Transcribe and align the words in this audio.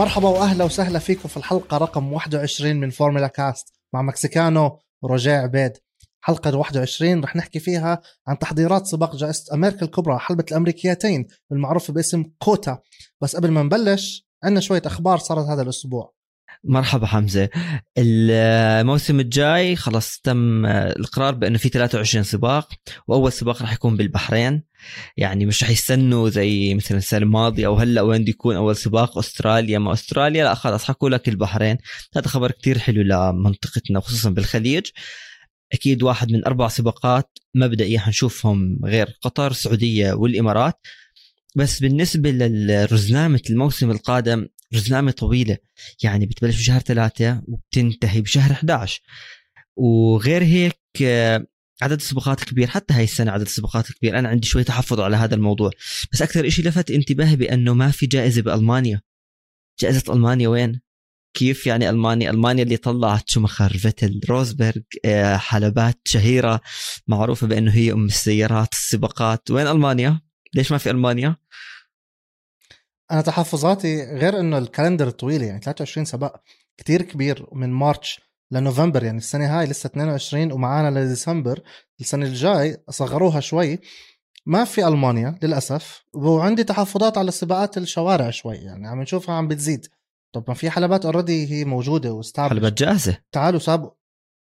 مرحبا 0.00 0.28
وأهلا 0.28 0.64
وسهلا 0.64 0.98
فيكم 0.98 1.28
في 1.28 1.36
الحلقة 1.36 1.76
رقم 1.76 2.12
21 2.12 2.76
من 2.76 2.90
فورمولا 2.90 3.26
كاست 3.26 3.74
مع 3.94 4.02
مكسيكانو 4.02 4.78
ورجاء 5.02 5.42
عبيد. 5.42 5.72
حلقة 6.20 6.56
21 6.56 7.24
رح 7.24 7.36
نحكي 7.36 7.58
فيها 7.58 8.00
عن 8.26 8.38
تحضيرات 8.38 8.86
سباق 8.86 9.16
جائزة 9.16 9.54
أمريكا 9.54 9.86
الكبرى 9.86 10.18
حلبة 10.18 10.44
الأمريكيتين 10.50 11.26
المعروفة 11.52 11.92
باسم 11.92 12.24
كوتا. 12.38 12.78
بس 13.20 13.36
قبل 13.36 13.50
ما 13.50 13.62
نبلش 13.62 14.28
عندنا 14.44 14.60
شوية 14.60 14.82
أخبار 14.86 15.18
صارت 15.18 15.46
هذا 15.46 15.62
الأسبوع. 15.62 16.12
مرحبا 16.64 17.06
حمزة. 17.06 17.48
الموسم 17.98 19.20
الجاي 19.20 19.76
خلاص 19.76 20.20
تم 20.24 20.66
القرار 20.66 21.34
بأنه 21.34 21.58
في 21.58 21.68
23 21.68 22.24
سباق 22.24 22.68
وأول 23.08 23.32
سباق 23.32 23.62
راح 23.62 23.72
يكون 23.72 23.96
بالبحرين. 23.96 24.62
يعني 25.16 25.46
مش 25.46 25.62
راح 25.62 25.70
يستنوا 25.70 26.28
زي 26.28 26.74
مثلا 26.74 26.98
السنة 26.98 27.20
الماضية 27.20 27.66
أو 27.66 27.74
هلأ 27.74 28.02
وين 28.02 28.28
يكون 28.28 28.56
أول 28.56 28.76
سباق 28.76 29.18
أستراليا 29.18 29.78
ما 29.78 29.92
أستراليا 29.92 30.44
لا 30.44 30.54
خلاص 30.54 30.84
حكوا 30.84 31.10
لك 31.10 31.28
البحرين. 31.28 31.78
هذا 32.16 32.28
خبر 32.28 32.50
كتير 32.50 32.78
حلو 32.78 33.02
لمنطقتنا 33.02 34.00
خصوصا 34.00 34.30
بالخليج. 34.30 34.86
أكيد 35.72 36.02
واحد 36.02 36.32
من 36.32 36.44
أربع 36.44 36.68
سباقات 36.68 37.38
مبدئيا 37.54 37.98
حنشوفهم 37.98 38.78
غير 38.84 39.18
قطر 39.22 39.50
السعودية 39.50 40.12
والإمارات. 40.12 40.80
بس 41.56 41.80
بالنسبة 41.80 42.30
للرزنامة 42.30 43.42
الموسم 43.50 43.90
القادم 43.90 44.46
رزنامة 44.74 45.10
طويلة. 45.10 45.56
يعني 46.02 46.26
بتبلش 46.26 46.58
بشهر 46.58 46.80
ثلاثة 46.80 47.42
وبتنتهي 47.48 48.20
بشهر 48.20 48.52
11 48.52 49.00
وغير 49.76 50.42
هيك 50.42 50.80
عدد 51.82 51.96
السباقات 51.96 52.44
كبير 52.44 52.68
حتى 52.68 52.94
هاي 52.94 53.04
السنة 53.04 53.32
عدد 53.32 53.42
السباقات 53.42 53.92
كبير 53.92 54.18
أنا 54.18 54.28
عندي 54.28 54.46
شوي 54.46 54.64
تحفظ 54.64 55.00
على 55.00 55.16
هذا 55.16 55.34
الموضوع. 55.34 55.70
بس 56.12 56.22
أكثر 56.22 56.46
إشي 56.46 56.62
لفت 56.62 56.90
انتباهي 56.90 57.36
بأنه 57.36 57.74
ما 57.74 57.90
في 57.90 58.06
جائزة 58.06 58.42
بألمانيا. 58.42 59.00
جائزة 59.80 60.12
ألمانيا 60.12 60.48
وين؟ 60.48 60.80
كيف 61.34 61.66
يعني 61.66 61.90
ألمانيا؟ 61.90 62.30
ألمانيا 62.30 62.62
اللي 62.62 62.76
طلعت 62.76 63.30
شومخر 63.30 63.76
فيتل 63.78 64.20
روزبرغ 64.30 64.82
آه، 65.04 65.36
حلبات 65.36 66.00
شهيرة 66.04 66.60
معروفة 67.08 67.46
بأنه 67.46 67.72
هي 67.74 67.92
أم 67.92 68.06
السيارات 68.06 68.72
السباقات. 68.72 69.50
وين 69.50 69.66
ألمانيا؟ 69.66 70.20
ليش 70.54 70.72
ما 70.72 70.78
في 70.78 70.90
ألمانيا؟ 70.90 71.36
أنا 73.10 73.20
تحفظاتي 73.20 74.04
غير 74.04 74.40
إنه 74.40 74.58
ال 74.58 74.64
calendar 74.64 75.10
طويل 75.10 75.42
يعني 75.42 75.60
23 75.60 76.04
سباق 76.04 76.42
كتير 76.78 77.02
كبير 77.02 77.46
من 77.52 77.70
March 77.70 78.20
لنوفمبر 78.50 79.04
يعني 79.04 79.18
السنة 79.18 79.58
هاي 79.58 79.66
لسه 79.66 79.86
22 79.86 80.52
ومعانا 80.52 81.00
لديسمبر. 81.00 81.60
السنة 82.00 82.26
الجاي 82.26 82.76
صغروها 82.90 83.40
شوي. 83.40 83.78
ما 84.46 84.64
في 84.64 84.88
ألمانيا 84.88 85.38
للأسف 85.42 86.04
وعندي 86.14 86.64
تحفظات 86.64 87.18
على 87.18 87.30
سباقات 87.30 87.78
الشوارع 87.78 88.30
شوي 88.30 88.56
يعني 88.56 88.88
عم 88.88 89.02
نشوفها 89.02 89.34
عم 89.34 89.48
بتزيد. 89.48 89.86
طب 90.32 90.44
ما 90.48 90.54
في 90.54 90.70
حلبات 90.70 91.04
already 91.04 91.52
هي 91.52 91.64
موجودة 91.64 92.12
واستعملت 92.12 92.50
حلبات 92.50 92.72
جاهزة. 92.72 93.18
تعالوا 93.32 93.60
سابوا 93.60 93.90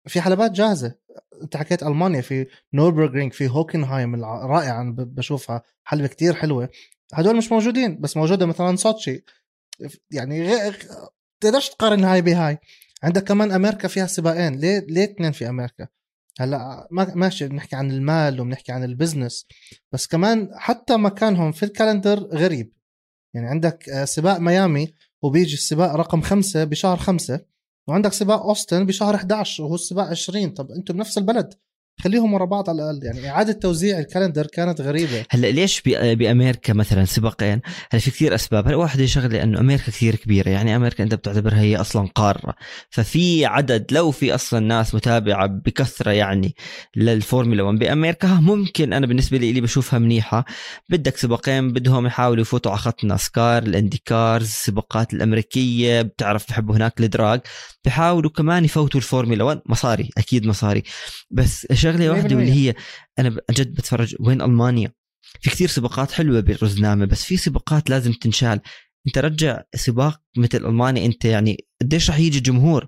في 0.07 0.21
حلبات 0.21 0.51
جاهزة. 0.51 0.95
انت 1.41 1.57
حكيت 1.57 1.83
ألمانيا 1.83 2.21
في 2.21 2.47
نوربرغرينج 2.73 3.33
في 3.33 3.49
هوكنهايم 3.49 4.25
رائعة 4.25 4.83
بشوفها 4.97 5.61
حلبة 5.83 6.07
كتير 6.07 6.33
حلوة. 6.33 6.69
هدول 7.13 7.37
مش 7.37 7.51
موجودين 7.51 8.01
بس 8.01 8.17
موجودة 8.17 8.45
مثلا 8.45 8.75
سوتشي. 8.75 9.23
يعني 10.11 10.41
غير 10.41 10.87
تقدرش 11.41 11.69
تقارن 11.69 12.03
هاي 12.03 12.21
بهاي. 12.21 12.57
عندك 13.03 13.23
كمان 13.23 13.51
أمريكا 13.51 13.87
فيها 13.87 14.07
سباقين. 14.07 14.55
ليه 14.59 14.79
ليه 14.79 15.03
اثنين 15.03 15.31
في 15.31 15.49
أمريكا؟ 15.49 15.87
هلأ 16.39 16.87
ماشي 16.91 17.47
بنحكي 17.47 17.75
عن 17.75 17.91
المال 17.91 18.41
وبنحكي 18.41 18.71
عن 18.71 18.83
ال 18.83 18.90
business 18.90 19.47
بس 19.91 20.07
كمان 20.07 20.49
حتى 20.55 20.97
مكانهم 20.97 21.51
في 21.51 21.63
ال 21.63 21.70
calendar 21.70 22.19
غريب. 22.19 22.73
يعني 23.33 23.47
عندك 23.47 23.89
آه، 23.89 24.05
سباق 24.05 24.37
ميامي 24.39 24.93
وبيجي 25.21 25.53
السباق 25.53 25.95
رقم 25.95 26.21
خمسة 26.21 26.63
بشهر 26.63 26.97
خمسة 26.97 27.45
وعندك 27.87 28.13
سباق 28.13 28.41
أوستن 28.41 28.85
بشهر 28.85 29.15
11 29.15 29.63
وهو 29.63 29.75
السباق 29.75 30.07
20 30.07 30.49
طب 30.49 30.71
أنتم 30.71 30.93
بنفس 30.93 31.17
البلد. 31.17 31.53
خليهم 32.03 32.33
ورا 32.33 32.45
بعض 32.45 32.69
على 32.69 32.83
الأقل. 32.83 33.05
يعني 33.05 33.29
إعادة 33.29 33.53
توزيع 33.53 33.99
ال 33.99 34.05
calendar 34.05 34.47
كانت 34.47 34.81
غريبة. 34.81 35.25
هلأ 35.29 35.47
ليش 35.47 35.81
بأمريكا 35.91 36.73
مثلا 36.73 37.05
سباقين 37.05 37.61
هلأ 37.91 38.01
في 38.01 38.11
كثير 38.11 38.35
أسباب. 38.35 38.67
هلأ 38.67 38.75
واحدة 38.75 39.05
شغله 39.05 39.43
انه 39.43 39.59
أمريكا 39.59 39.83
كثير 39.83 40.15
كبيرة. 40.15 40.49
يعني 40.49 40.75
أمريكا 40.75 41.03
أنت 41.03 41.15
بتعتبرها 41.15 41.59
هي 41.61 41.75
أصلا 41.75 42.07
قارة. 42.15 42.55
ففي 42.89 43.45
عدد 43.45 43.85
لو 43.91 44.11
في 44.11 44.35
أصلا 44.35 44.59
ناس 44.59 44.95
متابعة 44.95 45.47
بكثرة 45.47 46.11
يعني 46.11 46.55
للفورمولا 46.95 47.63
1 47.63 47.79
بأمريكا 47.79 48.27
ممكن 48.27 48.93
أنا 48.93 49.07
بالنسبة 49.07 49.37
لي, 49.37 49.53
لي 49.53 49.61
بشوفها 49.61 49.99
منيحة. 49.99 50.45
بدك 50.89 51.17
سباقين 51.17 51.73
بدهم 51.73 52.05
يحاولوا 52.05 52.41
يفوتوا 52.41 52.71
على 52.71 52.79
خط 52.79 53.03
ناسكار 53.03 53.63
ال 53.63 53.72
IndyCars 53.72 54.45
السباقات 54.45 55.13
الأمريكية 55.13 56.01
بتعرف 56.01 56.49
بحبوا 56.49 56.75
هناك 56.75 56.99
ال 56.99 57.07
drag 57.07 57.39
بحاولوا 57.85 58.31
كمان 58.31 58.65
يفوتوا 58.65 58.99
الفورمولا 58.99 59.43
1 59.43 59.61
مصاري 59.65 60.09
أكيد 60.17 60.47
مصاري. 60.47 60.83
بس 61.31 61.67
شغلة 61.85 62.09
واحدة 62.09 62.35
واللي 62.35 62.51
هي 62.51 62.75
أنا 63.19 63.41
جد 63.51 63.73
بتفرج 63.73 64.15
وين 64.19 64.41
ألمانيا. 64.41 64.91
في 65.41 65.49
كثير 65.49 65.67
سباقات 65.67 66.11
حلوة 66.11 66.39
بالرزنامه 66.39 67.05
بس 67.05 67.23
في 67.23 67.37
سباقات 67.37 67.89
لازم 67.89 68.13
تنشال. 68.13 68.59
أنت 69.07 69.17
رجع 69.17 69.61
سباق 69.75 70.21
مثل 70.37 70.65
ألمانيا 70.65 71.05
أنت 71.05 71.25
يعني 71.25 71.65
قديش 71.81 72.09
رح 72.09 72.19
يجي 72.19 72.39
جمهور؟ 72.39 72.87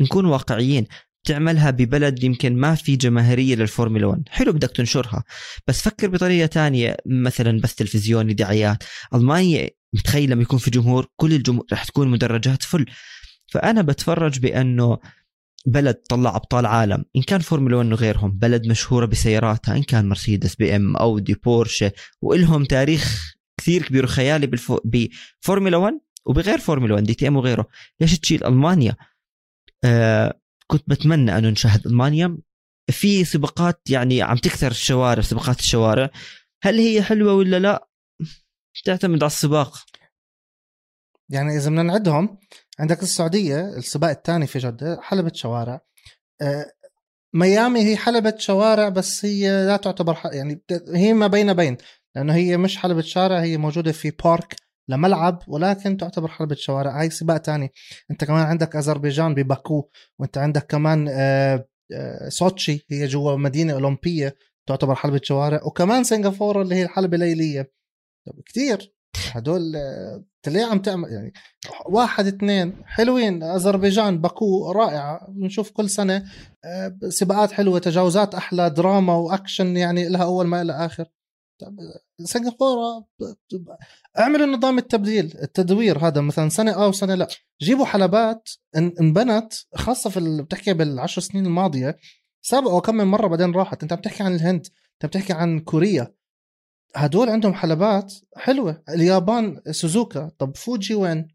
نكون 0.00 0.24
واقعيين. 0.24 0.86
تعملها 1.24 1.70
ببلد 1.70 2.24
يمكن 2.24 2.56
ما 2.56 2.74
في 2.74 2.96
جماهيرية 2.96 3.54
للفورمولا 3.54 4.06
1 4.06 4.22
حلو 4.28 4.52
بدك 4.52 4.70
تنشرها. 4.70 5.24
بس 5.66 5.82
فكر 5.82 6.08
بطريقة 6.08 6.46
تانية 6.46 6.96
مثلا 7.06 7.60
بس 7.60 7.74
تلفزيوني 7.74 8.34
دعايات. 8.34 8.84
ألمانيا 9.14 9.70
متخيل 9.94 10.30
لما 10.30 10.42
يكون 10.42 10.58
في 10.58 10.70
جمهور 10.70 11.06
كل 11.16 11.32
الجمهور 11.32 11.66
رح 11.72 11.84
تكون 11.84 12.08
مدرجات 12.08 12.62
فل. 12.62 12.86
فأنا 13.52 13.82
بتفرج 13.82 14.38
بأنه 14.38 14.98
بلد 15.66 15.94
طلع 15.94 16.36
أبطال 16.36 16.66
عالم 16.66 17.04
إن 17.16 17.22
كان 17.22 17.40
فورمولا 17.40 17.76
1 17.76 17.92
وغيرهم 17.92 18.30
بلد 18.30 18.66
مشهورة 18.66 19.06
بسياراتها 19.06 19.76
إن 19.76 19.82
كان 19.82 20.08
مرسيدس 20.08 20.54
بي 20.54 20.76
إم 20.76 20.96
أودي 20.96 21.34
بورشة 21.34 21.92
وإلهم 22.22 22.64
تاريخ 22.64 23.34
كثير 23.60 23.82
كبير 23.82 24.04
وخيالي 24.04 24.46
بالفو... 24.46 24.78
بفورمولا 24.84 25.76
1 25.76 26.00
وبغير 26.26 26.58
فورمولا 26.58 26.94
1 26.94 27.04
DTM 27.04 27.36
وغيره. 27.36 27.68
ليش 28.00 28.18
تشيل 28.18 28.44
ألمانيا؟ 28.44 28.96
آه 29.84 30.40
كنت 30.66 30.82
بتمنى 30.86 31.38
أنه 31.38 31.48
نشاهد 31.48 31.86
ألمانيا. 31.86 32.38
في 32.90 33.24
سباقات 33.24 33.82
يعني 33.90 34.22
عم 34.22 34.36
تكثر 34.36 34.70
الشوارع 34.70 35.22
سباقات 35.22 35.60
الشوارع. 35.60 36.10
هل 36.62 36.78
هي 36.78 37.02
حلوة 37.02 37.34
ولا 37.34 37.58
لا؟ 37.58 37.88
تعتمد 38.84 39.22
على 39.22 39.30
السباق. 39.30 39.84
يعني 41.30 41.56
إذا 41.56 41.70
بدنا 41.70 41.82
نعدهم 41.82 42.38
عندك 42.78 43.02
السعودية 43.02 43.60
السباق 43.60 44.10
الثاني 44.10 44.46
في 44.46 44.58
جدة 44.58 44.98
حلبة 45.02 45.32
شوارع. 45.34 45.80
آه، 46.42 46.72
ميامي 47.34 47.80
هي 47.80 47.96
حلبة 47.96 48.34
شوارع 48.38 48.88
بس 48.88 49.24
هي 49.24 49.66
لا 49.66 49.76
تعتبر 49.76 50.18
يعني 50.32 50.62
هي 50.94 51.12
ما 51.12 51.26
بين 51.26 51.52
بين 51.54 51.76
لأنه 52.16 52.34
هي 52.34 52.56
مش 52.56 52.76
حلبة 52.78 53.00
شارع 53.00 53.40
هي 53.40 53.56
موجودة 53.56 53.92
في 53.92 54.10
بارك 54.24 54.56
لملعب 54.88 55.42
ولكن 55.48 55.96
تعتبر 55.96 56.28
حلبة 56.28 56.54
شوارع. 56.54 57.00
هاي 57.00 57.10
سباق 57.10 57.38
تاني 57.38 57.72
أنت 58.10 58.24
كمان 58.24 58.46
عندك 58.46 58.76
أذربيجان 58.76 59.34
بباكو 59.34 59.88
وأنت 60.18 60.38
عندك 60.38 60.66
كمان 60.66 61.08
آه، 61.10 61.68
آه، 61.92 62.28
سوتشي 62.28 62.86
هي 62.90 63.06
جوا 63.06 63.36
مدينة 63.36 63.72
أولمبية 63.72 64.36
تعتبر 64.68 64.94
حلبة 64.94 65.20
شوارع. 65.22 65.60
وكمان 65.64 66.04
سنغافورة 66.04 66.62
اللي 66.62 66.74
هي 66.74 66.82
الحلبة 66.82 67.14
الليلية. 67.16 67.72
كثير 68.46 68.97
هدول 69.32 69.72
ليه 70.46 70.64
عم 70.64 70.78
تعمل 70.78 71.12
يعني 71.12 71.32
واحد 71.86 72.26
اثنين 72.26 72.82
حلوين. 72.84 73.42
أذربيجان 73.42 74.20
باكو 74.20 74.72
رائعة 74.72 75.26
بنشوف 75.30 75.70
كل 75.70 75.90
سنة 75.90 76.24
آه، 76.64 76.98
سباقات 77.08 77.52
حلوة 77.52 77.78
تجاوزات 77.78 78.34
أحلى 78.34 78.70
دراما 78.70 79.14
وأكشن 79.14 79.76
يعني 79.76 80.08
لها 80.08 80.24
أول 80.24 80.46
ما 80.46 80.64
لها 80.64 80.86
آخر. 80.86 81.04
سنغافورة 82.24 83.06
اعملوا 84.18 84.46
نظام 84.46 84.78
التبديل 84.78 85.34
التدوير 85.42 85.98
هذا 85.98 86.20
مثلا 86.20 86.48
سنة 86.48 86.74
آه 86.74 86.88
وسنة 86.88 87.14
لا. 87.14 87.28
جيبوا 87.62 87.84
حلبات 87.84 88.48
انبنت 88.76 89.52
خاصة 89.74 90.10
في 90.10 90.42
بتحكي 90.42 90.72
بالعشر 90.72 91.22
سنين 91.22 91.46
الماضية 91.46 91.96
سبقوا 92.42 92.80
كم 92.80 92.94
من 92.94 93.04
مرة 93.04 93.26
بعدين 93.26 93.52
راحت. 93.52 93.82
أنت 93.82 93.92
عم 93.92 94.00
تحكي 94.00 94.22
عن 94.22 94.34
الهند 94.34 94.66
أنت 94.94 95.06
بتحكي 95.06 95.32
عن 95.32 95.60
كوريا. 95.60 96.14
هدول 96.96 97.28
عندهم 97.28 97.54
حلبات 97.54 98.14
حلوة. 98.36 98.82
اليابان 98.88 99.60
سوزوكا. 99.70 100.30
طب 100.38 100.56
فوجي 100.56 100.94
وين؟ 100.94 101.28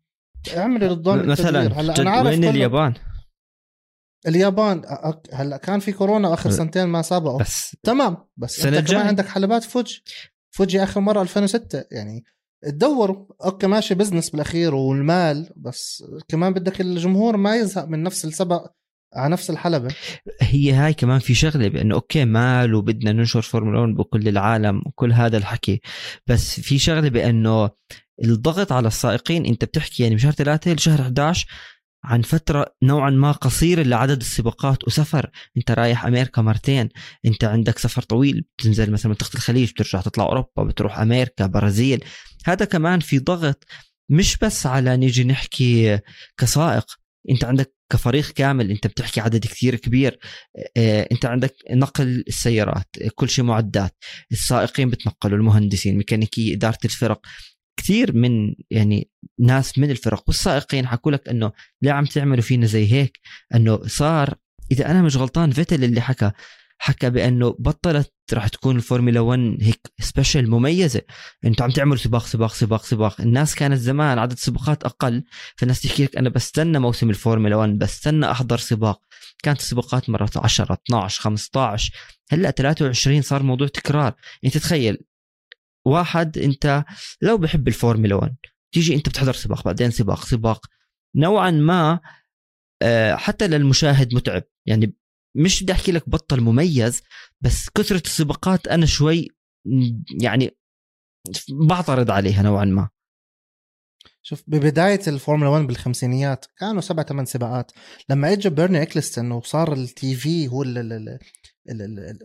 اعملوا 0.58 0.96
نظام 0.96 1.28
مثلا 1.28 1.80
هلا 1.82 2.02
أنا 2.02 2.12
عارف 2.12 2.28
وين 2.28 2.44
اليابان؟ 2.44 2.94
اليابان 4.28 4.82
هلا 5.34 5.58
كان 5.58 5.80
في 5.80 5.92
كورونا 5.92 6.34
آخر 6.34 6.50
سنتين 6.50 6.84
ما 6.84 7.02
سابقوا. 7.02 7.40
بس 7.40 7.78
تمام. 7.84 8.18
بس 8.38 8.66
أنت 8.66 8.92
كمان 8.92 9.08
عندك 9.08 9.28
حلبات 9.28 9.64
فوجي. 9.64 10.04
فوجي 10.52 10.84
آخر 10.84 11.02
مرة 11.02 11.22
2006 11.22 11.84
يعني 11.92 12.24
تدوروا 12.64 13.26
أوكي 13.46 13.68
ماشي 13.68 13.96
business 13.96 14.30
بالأخير 14.30 14.76
والمال. 14.76 15.54
بس 15.56 16.04
كمان 16.28 16.54
بدك 16.54 16.82
الجمهور 16.82 17.38
ما 17.38 17.56
يزهق 17.56 17.86
من 17.86 18.04
نفس 18.04 18.26
السبق. 18.26 18.72
على 19.16 19.32
نفس 19.34 19.50
الحلبة. 19.50 19.96
هي 20.42 20.72
هاي 20.72 20.94
كمان 20.94 21.20
في 21.20 21.34
شغلة 21.34 21.68
بأنه 21.68 21.96
أوكي 21.96 22.26
مال 22.26 22.76
وبدنا 22.76 23.12
ننشر 23.12 23.42
فورمولا 23.42 23.80
1 23.80 23.94
بكل 23.94 24.28
العالم 24.28 24.82
وكل 24.86 25.14
هذا 25.14 25.38
الحكي 25.38 25.82
بس 26.28 26.60
في 26.60 26.80
شغلة 26.80 27.10
بأنه 27.10 27.70
الضغط 28.24 28.72
على 28.72 28.88
السائقين 28.88 29.46
أنت 29.46 29.66
بتحكي 29.66 30.04
يعني 30.04 30.16
من 30.16 30.22
شهر 30.22 30.32
ثلاثة 30.32 30.74
لشهر 30.74 31.02
11 31.02 31.48
عن 32.04 32.22
فترة 32.22 32.76
نوعا 32.84 33.10
ما 33.10 33.32
قصيرة 33.32 33.84
لعدد 33.84 34.20
السباقات 34.20 34.88
وسفر. 34.88 35.30
أنت 35.58 35.72
رايح 35.72 36.06
أمريكا 36.06 36.42
مرتين 36.42 36.90
أنت 37.26 37.44
عندك 37.44 37.78
سفر 37.80 38.02
طويل 38.02 38.46
بتنزل 38.58 38.92
مثلا 38.92 39.10
منطقة 39.10 39.36
الخليج 39.36 39.72
بترجع 39.72 40.02
تطلع 40.02 40.26
أوروبا 40.26 40.64
بتروح 40.64 41.00
أمريكا 41.00 41.46
برازيل. 41.46 42.04
هذا 42.46 42.66
كمان 42.66 43.00
في 43.00 43.20
ضغط 43.20 43.64
مش 44.10 44.38
بس 44.38 44.66
على 44.66 44.98
نيجي 44.98 45.24
نحكي 45.24 46.00
كسائق. 46.38 46.86
أنت 47.30 47.44
عندك 47.44 47.76
كفريق 47.94 48.30
كامل 48.32 48.72
انت 48.72 48.88
بتحكي 48.88 49.22
عدد 49.22 49.46
كثير 49.46 49.76
كبير 49.76 50.20
آه 50.78 51.08
انت 51.12 51.26
عندك 51.26 51.56
نقل 51.72 52.24
السيارات 52.28 52.88
كل 53.16 53.30
شيء 53.30 53.46
معدات 53.46 53.96
السائقين 54.32 54.90
بتنقلوا 54.90 55.38
المهندسين 55.38 55.98
ميكانيكية 55.98 56.56
إدارة 56.56 56.78
الفرق 56.86 57.22
كثير 57.78 58.16
من 58.16 58.56
يعني 58.72 59.10
ناس 59.40 59.80
من 59.80 59.92
الفرق. 59.92 60.24
والسائقين 60.28 60.88
حكوا 60.88 61.12
لك 61.12 61.30
إنه 61.30 61.52
ليه 61.82 61.92
عم 61.92 62.06
تعملوا 62.06 62.42
فينا 62.42 62.66
زي 62.66 62.94
هيك؟ 62.94 63.20
إنه 63.56 63.88
صار 63.88 64.36
إذا 64.72 64.92
أنا 64.92 65.02
مش 65.02 65.18
غلطان 65.18 65.52
فيتل 65.52 65.84
اللي 65.84 66.02
حكى 66.02 66.32
حكى 66.86 67.10
بأنه 67.10 67.56
بطلت 67.60 68.14
راح 68.34 68.48
تكون 68.48 68.76
الفورمولا 68.76 69.20
1 69.20 69.58
هيك 69.62 69.92
special 70.00 70.50
مميزة. 70.50 71.02
أنتم 71.46 71.64
عم 71.64 71.72
تعملوا 71.72 71.98
سباق 71.98 72.26
سباق 72.26 72.54
سباق 72.54 72.84
سباق. 72.84 73.22
الناس 73.22 73.56
كانت 73.56 73.80
زمان 73.80 74.20
عدد 74.20 74.38
سباقات 74.38 74.84
أقل. 74.84 75.24
فالناس 75.58 75.82
تحكي 75.82 76.04
لك 76.04 76.18
أنا 76.18 76.30
بستنى 76.30 76.80
موسم 76.80 77.10
الفورمولا 77.10 77.56
1 77.56 77.78
بستنى 77.78 78.32
أحضر 78.32 78.58
سباق. 78.58 79.02
كانت 79.44 79.60
السباقات 79.60 80.10
مرات 80.10 80.38
10 80.38 80.74
12 80.74 81.22
15 81.22 81.94
هلأ 82.32 82.52
23 82.52 83.22
صار 83.22 83.44
موضوع 83.44 83.68
تكرار. 83.68 84.14
انت 84.46 84.58
تخيل 84.58 84.98
واحد 85.86 86.38
انت 86.38 86.84
لو 87.22 87.38
بحب 87.38 87.68
الفورمولا 87.68 88.16
1 88.16 88.36
تيجي 88.74 88.96
انت 88.96 89.10
بتحضر 89.10 89.34
سباق 89.34 89.66
بعدين 89.66 89.92
سباق 89.92 90.26
سباق. 90.26 90.66
نوعا 91.16 91.52
ما 91.52 92.00
آه، 92.82 93.16
حتى 93.16 93.48
للمشاهد 93.48 94.16
متعب. 94.16 94.44
يعني 94.66 94.94
مش 95.36 95.64
بدي 95.64 95.72
أحكي 95.72 95.92
لك 95.92 96.10
بطل 96.10 96.42
مميز 96.42 97.02
بس 97.42 97.70
كثرة 97.70 98.02
السباقات 98.06 98.68
أنا 98.68 98.86
شوي 98.86 99.28
يعني 100.22 100.58
بعترض 101.50 102.12
عليها 102.12 102.42
نوعا 102.42 102.66
ما. 102.66 102.90
شوف 104.22 104.44
ببداية 104.48 105.00
الفورمولا 105.08 105.50
1 105.50 105.68
بالخمسينيات 105.68 106.46
كانوا 106.58 106.82
سبع 106.82 107.04
ثمان 107.04 107.26
سباقات. 107.26 107.72
لما 108.10 108.34
اجى 108.34 108.50
بيرني 108.50 108.82
إكلستون 108.82 109.32
وصار 109.32 109.74
ال 109.74 110.16
TV 110.16 110.48
هو 110.48 110.64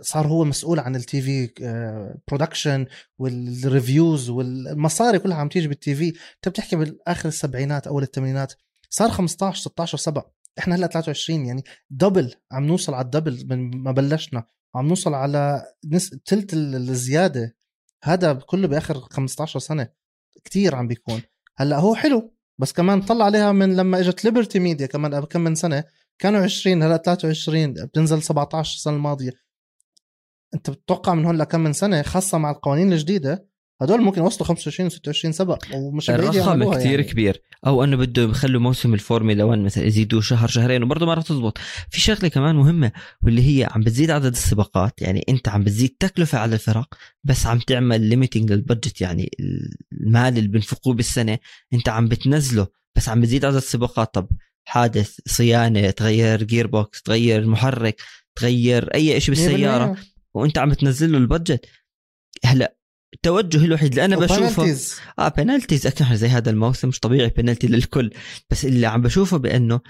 صار 0.00 0.26
هو 0.26 0.44
مسؤول 0.44 0.78
عن 0.78 0.96
ال 0.96 1.05
TV 1.05 1.22
production 1.22 2.86
وال 3.18 3.41
revenues 3.41 4.30
والمصاري 4.30 5.18
كلها 5.18 5.36
عم 5.36 5.48
تيجي 5.48 5.68
بال 5.68 5.94
TV. 5.94 6.08
أنت 6.08 6.48
بتحكي 6.48 6.76
بالآخر 6.76 7.28
السبعينات 7.28 7.86
أول 7.86 8.02
الثمانينات 8.02 8.52
صار 8.90 9.10
15 9.10 9.60
16 9.60 9.98
سبق 9.98 10.26
إحنا 10.58 10.74
هلأ 10.74 10.86
23 10.86 11.46
يعني 11.46 11.64
دبل 11.90 12.34
عم 12.52 12.64
نوصل 12.64 12.94
على 12.94 13.04
الدبل 13.04 13.46
من 13.48 13.82
ما 13.82 13.92
بلشنا. 13.92 14.44
عم 14.74 14.86
نوصل 14.88 15.14
على 15.14 15.62
نس... 15.84 16.10
تلت 16.10 16.54
الزيادة. 16.54 17.56
هذا 18.04 18.32
كله 18.32 18.68
بآخر 18.68 19.00
15 19.00 19.58
سنة 19.60 19.88
كتير 20.44 20.74
عم 20.74 20.88
بيكون. 20.88 21.22
هلأ 21.56 21.78
هو 21.78 21.94
حلو 21.94 22.34
بس 22.58 22.72
كمان 22.72 23.02
طلع 23.02 23.24
عليها 23.24 23.52
من 23.52 23.76
لما 23.76 24.00
إجت 24.00 24.24
ليبرتي 24.24 24.58
ميديا 24.58 24.86
كمان 24.86 25.14
قبل 25.14 25.26
كم 25.26 25.40
من 25.40 25.54
سنة 25.54 25.84
كانوا 26.18 26.40
20 26.40 26.82
هلأ 26.82 26.96
23 26.96 27.72
بتنزل 27.72 28.22
17 28.22 28.76
السنة 28.76 28.96
الماضية. 28.96 29.32
أنت 30.54 30.70
بتتوقع 30.70 31.14
من 31.14 31.24
هون 31.24 31.36
لكم 31.36 31.60
من 31.60 31.72
سنة 31.72 32.02
خاصة 32.02 32.38
مع 32.38 32.50
القوانين 32.50 32.92
الجديدة 32.92 33.47
هدول 33.80 34.00
ممكن 34.00 34.20
يوصلوا 34.20 34.48
25 34.48 34.90
و26 34.90 35.30
سبق 35.30 35.64
ومش 35.74 36.10
الرقم 36.10 36.74
كثير 36.74 36.90
يعني. 36.90 37.02
كبير. 37.04 37.42
أو 37.66 37.84
إنه 37.84 37.96
بده 37.96 38.22
يخلوا 38.22 38.60
موسم 38.60 38.94
الفورمولا 38.94 39.44
1 39.44 39.58
مثلا 39.58 39.84
يزيدوه 39.84 40.20
شهر 40.20 40.48
شهرين 40.48 40.82
وبرضه 40.82 41.06
ما 41.06 41.14
راح 41.14 41.24
تزبط. 41.24 41.58
في 41.90 42.00
شغلة 42.00 42.28
كمان 42.28 42.54
مهمة 42.54 42.92
واللي 43.24 43.42
هي 43.42 43.68
عم 43.70 43.80
بتزيد 43.80 44.10
عدد 44.10 44.32
السباقات. 44.32 45.02
يعني 45.02 45.24
أنت 45.28 45.48
عم 45.48 45.64
بتزيد 45.64 45.96
تكلفة 46.00 46.38
على 46.38 46.54
الفرق 46.54 46.94
بس 47.24 47.46
عم 47.46 47.58
تعمل 47.58 48.00
limiting 48.00 48.52
لل 48.52 48.64
budget 48.64 49.00
يعني 49.00 49.30
المال 49.92 50.38
اللي 50.38 50.48
بنفقوه 50.48 50.94
بالسنة. 50.94 51.38
أنت 51.72 51.88
عم 51.88 52.08
بتنزله 52.08 52.66
بس 52.96 53.08
عم 53.08 53.20
بتزيد 53.20 53.44
عدد 53.44 53.56
السباقات. 53.56 54.14
طب 54.14 54.28
حادث 54.64 55.20
صيانة 55.26 55.90
تغير 55.90 56.42
gearbox 56.42 57.02
تغير 57.02 57.46
محرك 57.46 58.00
تغير 58.36 58.94
أي 58.94 59.20
شيء 59.20 59.34
بالسيارة. 59.34 59.96
وأنت 60.34 60.58
عم 60.58 60.72
تنزل 60.72 61.12
له 61.12 61.18
ال 61.18 61.24
budget. 61.24 61.66
هلأ 62.44 62.77
التوجه 63.14 63.64
الوحيد 63.64 63.90
اللي 63.90 64.04
أنا 64.04 64.16
بشوفه 64.16 64.76
آه 65.18 65.28
penalties 65.28 65.86
أكيد 65.86 66.12
زي 66.12 66.28
هذا 66.28 66.50
الموسم 66.50 66.88
مش 66.88 67.00
طبيعي 67.00 67.28
بنالتي 67.28 67.66
للكل. 67.66 68.10
بس 68.50 68.64
اللي 68.64 68.86
عم 68.86 69.02
بشوفه 69.02 69.36
بأنه 69.36 69.80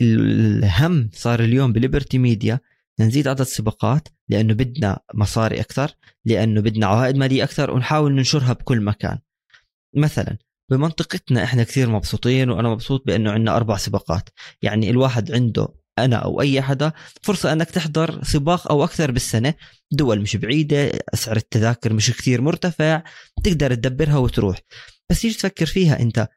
الهم 0.00 1.10
صار 1.12 1.40
اليوم 1.40 1.72
بليبرتي 1.72 2.18
ميديا. 2.18 2.60
نزيد 3.00 3.28
عدد 3.28 3.42
سباقات 3.42 4.08
لأنه 4.28 4.54
بدنا 4.54 4.98
مصاري 5.14 5.60
أكثر 5.60 5.90
لأنه 6.24 6.60
بدنا 6.60 6.86
عوائد 6.86 7.16
مالية 7.16 7.44
أكثر 7.44 7.70
ونحاول 7.70 8.12
ننشرها 8.12 8.52
بكل 8.52 8.80
مكان. 8.80 9.18
مثلا 9.96 10.38
بمنطقتنا 10.70 11.44
إحنا 11.44 11.62
كثير 11.62 11.88
مبسوطين 11.88 12.50
وأنا 12.50 12.68
مبسوط 12.68 13.06
بأنه 13.06 13.30
عندنا 13.30 13.56
أربع 13.56 13.76
سباقات. 13.76 14.28
يعني 14.62 14.90
الواحد 14.90 15.32
عنده 15.32 15.68
أنا 15.98 16.16
أو 16.16 16.40
أي 16.40 16.62
حدا 16.62 16.92
فرصة 17.22 17.52
أنك 17.52 17.70
تحضر 17.70 18.24
سباق 18.24 18.70
أو 18.72 18.84
أكثر 18.84 19.10
بالسنة. 19.10 19.54
دول 19.90 20.20
مش 20.20 20.36
بعيدة 20.36 20.90
أسعار 21.14 21.36
التذاكر 21.36 21.92
مش 21.92 22.10
كثير 22.10 22.40
مرتفع 22.40 23.02
تقدر 23.44 23.74
تدبرها 23.74 24.16
وتروح. 24.16 24.58
بس 25.10 25.20
تيجي 25.20 25.34
تفكر 25.34 25.66
فيها 25.66 26.00
أنت؟ 26.00 26.28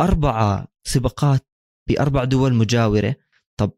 أربعة 0.00 0.66
سباقات 0.84 1.48
بأربع 1.88 2.24
دول 2.24 2.54
مجاورة. 2.54 3.16
طب 3.56 3.72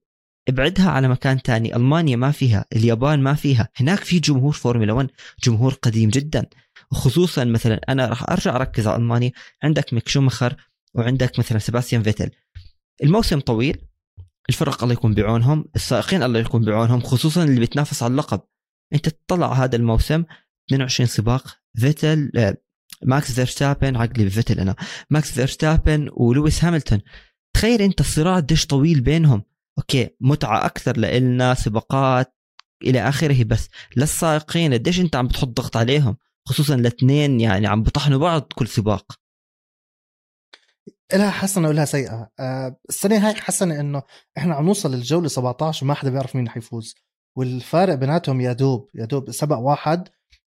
ابعدها 0.49 0.91
على 0.91 1.09
مكان 1.09 1.43
تاني. 1.43 1.77
ألمانيا 1.77 2.17
ما 2.17 2.31
فيها 2.31 2.65
اليابان 2.73 3.21
ما 3.21 3.35
فيها. 3.35 3.69
هناك 3.77 3.99
في 3.99 4.19
جمهور 4.19 4.53
فورمولا 4.53 4.93
1 4.93 5.11
جمهور 5.45 5.75
قديم 5.75 6.11
جدا. 6.11 6.47
وخصوصا 6.93 7.45
مثلا 7.45 7.81
أنا 7.89 8.07
راح 8.07 8.31
أرجع 8.31 8.57
أركز 8.57 8.87
على 8.87 8.97
ألمانيا. 8.97 9.33
عندك 9.63 9.95
ميك 9.95 10.09
شوماخر 10.09 10.57
وعندك 10.95 11.39
مثلا 11.39 11.59
سباستيان 11.59 12.03
فيتل. 12.03 12.31
الموسم 13.03 13.41
طويل 13.41 13.90
الفرق 14.51 14.83
الله 14.83 14.93
يكون 14.93 15.15
بعونهم 15.15 15.65
السائقين 15.77 16.23
الله 16.23 16.39
يكون 16.39 16.65
بعونهم 16.65 17.01
خصوصا 17.01 17.45
اللي 17.45 17.61
بتنافس 17.61 18.03
على 18.03 18.11
اللقب. 18.11 18.41
أنت 18.93 19.09
تطلع 19.09 19.53
هذا 19.53 19.77
الموسم 19.77 20.25
22 20.69 21.07
سباق 21.07 21.57
فيتل 21.77 22.31
آه، 22.37 22.57
ماكس 23.05 23.33
فيرستابن 23.33 23.97
عقلي 23.97 24.25
بفيتل 24.25 24.61
أنا، 24.61 24.77
ماكس 25.11 25.33
فيرستابن 25.33 26.09
ولويس 26.13 26.65
هاملتون. 26.65 27.01
تخيل 27.57 27.83
أنت 27.83 28.01
الصراع 28.01 28.37
قديش 28.37 28.67
طويل 28.67 29.01
بينهم. 29.01 29.43
أوكي 29.79 30.11
متعة 30.21 30.67
أكثر 30.67 30.97
لنا 30.97 31.55
سباقات 31.55 32.37
إلى 32.83 33.09
آخره 33.09 33.45
بس 33.45 33.69
للسائقين 33.97 34.75
قديش 34.75 35.01
أنت 35.01 35.17
عم 35.17 35.29
بتحط 35.29 35.49
ضغط 35.49 35.77
عليهم؟ 35.77 36.17
خصوصا 36.49 36.75
الاثنين 36.75 37.41
يعني 37.41 37.67
عم 37.67 37.83
بطحنوا 37.83 38.19
بعض 38.19 38.53
كل 38.55 38.69
سباق. 38.69 39.20
لها 41.19 41.31
حسنة 41.31 41.69
ولها 41.69 41.85
سيئة. 41.85 42.31
آه، 42.41 42.77
السنة 42.89 43.29
هاي 43.29 43.35
حسنة 43.35 43.81
إنه 43.81 44.03
إحنا 44.39 44.55
عم 44.55 44.67
نوصل 44.67 44.95
للجولة 44.95 45.29
17 45.29 45.85
وما 45.87 45.95
حدا 45.95 46.11
بيعرف 46.11 46.37
مين 46.37 46.49
حيفوز 46.49 46.95
والفارق 47.37 47.95
بيناتهم 47.95 48.41
يا 48.41 48.53
دوب 48.53 48.89
يا 48.95 49.05
دوب 49.05 49.31
سبق 49.31 49.57
واحد 49.59 50.09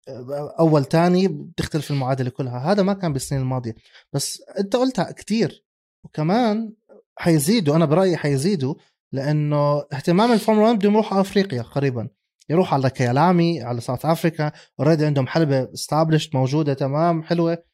آه، 0.08 0.54
أول 0.60 0.84
تاني 0.84 1.28
بتختلف 1.28 1.90
المعادلة 1.90 2.30
كلها. 2.30 2.58
هذا 2.72 2.82
ما 2.82 2.92
كان 2.92 3.12
بالسنين 3.12 3.42
الماضية. 3.42 3.74
بس 4.12 4.42
أنت 4.58 4.76
قلتها 4.76 5.12
كتير. 5.12 5.64
وكمان 6.04 6.72
حيزيدوا 7.18 7.76
أنا 7.76 7.84
برأيي 7.84 8.16
حيزيدوا 8.16 8.74
لأنه 9.12 9.78
اهتمام 9.92 10.32
الفورمولا 10.32 10.66
1 10.66 10.78
بدهم 10.78 10.92
يروحوا 10.92 11.20
أفريقيا 11.20 11.62
قريبا. 11.62 12.08
يروح 12.50 12.74
على 12.74 12.90
كيالامي 12.90 13.62
على 13.62 13.80
South 13.80 14.06
Africa. 14.06 14.52
Already 14.80 15.06
عندهم 15.06 15.26
حلبة 15.26 15.72
established 15.75 16.34
موجودة 16.34 16.74
تمام 16.74 17.22
حلوة. 17.22 17.67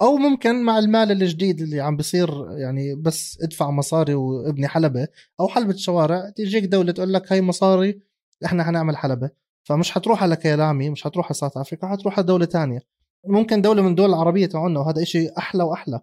أو 0.00 0.16
ممكن 0.16 0.62
مع 0.62 0.78
المال 0.78 1.12
الجديد 1.12 1.60
اللي 1.60 1.80
عم 1.80 1.96
بيصير 1.96 2.50
يعني 2.50 2.94
بس 2.94 3.38
ادفع 3.42 3.70
مصاري 3.70 4.14
وابني 4.14 4.68
حلبة 4.68 5.08
أو 5.40 5.48
حلبة 5.48 5.76
شوارع 5.76 6.30
تيجيك 6.30 6.64
دولة 6.64 6.92
تقول 6.92 7.12
لك 7.12 7.32
هاي 7.32 7.42
مصاري 7.42 8.00
إحنا 8.44 8.64
حنعمل 8.64 8.96
حلبة. 8.96 9.30
فمش 9.64 9.90
حتروح 9.90 10.22
على 10.22 10.36
كيالامي 10.36 10.90
مش 10.90 11.04
حتروح 11.04 11.26
على 11.26 11.34
South 11.34 11.56
Africa 11.56 11.86
حتروح 11.86 12.18
على 12.18 12.26
دولة 12.26 12.44
تانية. 12.44 12.80
ممكن 13.26 13.62
دولة 13.62 13.82
من 13.82 13.90
الدول 13.90 14.08
العربية 14.08 14.46
تاعنا 14.46 14.80
وهذا 14.80 15.02
إشي 15.02 15.28
أحلى 15.38 15.62
وأحلى. 15.62 16.00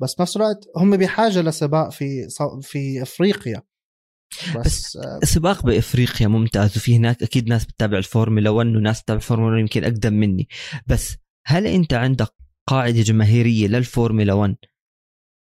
بس 0.00 0.14
بنفس 0.14 0.36
الوقت 0.36 0.64
هم 0.76 0.96
بحاجة 0.96 1.40
لسباق 1.40 1.90
في 1.90 2.28
في 2.62 3.02
إفريقيا. 3.02 3.62
بس, 4.56 4.96
بس 5.22 5.28
سباق 5.28 5.66
بإفريقيا 5.66 6.28
ممتاز 6.28 6.76
وفي 6.76 6.96
هناك 6.96 7.22
أكيد 7.22 7.48
ناس 7.48 7.64
بتتابع 7.64 7.98
الفورمولا 7.98 8.50
1 8.50 8.66
وناس 8.66 9.00
بتتابع 9.00 9.16
الفورمولا 9.16 9.52
1 9.52 9.60
يمكن 9.60 9.84
أقدم 9.84 10.12
مني. 10.12 10.48
بس 10.86 11.16
هل 11.46 11.66
أنت 11.66 11.94
عندك 11.94 12.34
قاعدة 12.68 13.02
جماهيرية 13.02 13.66
للفورمولا 13.66 14.32
1 14.32 14.56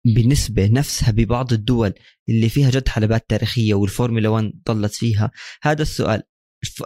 بنسبة 0.05 0.67
نفسها 0.67 1.11
ببعض 1.11 1.53
الدول 1.53 1.93
اللي 2.29 2.49
فيها 2.49 2.69
جد 2.69 2.88
حلبات 2.88 3.29
تاريخية 3.29 3.73
والفورمولا 3.73 4.29
1 4.29 4.51
ضلت 4.67 4.93
فيها. 4.93 5.31
هذا 5.63 5.81
السؤال 5.81 6.23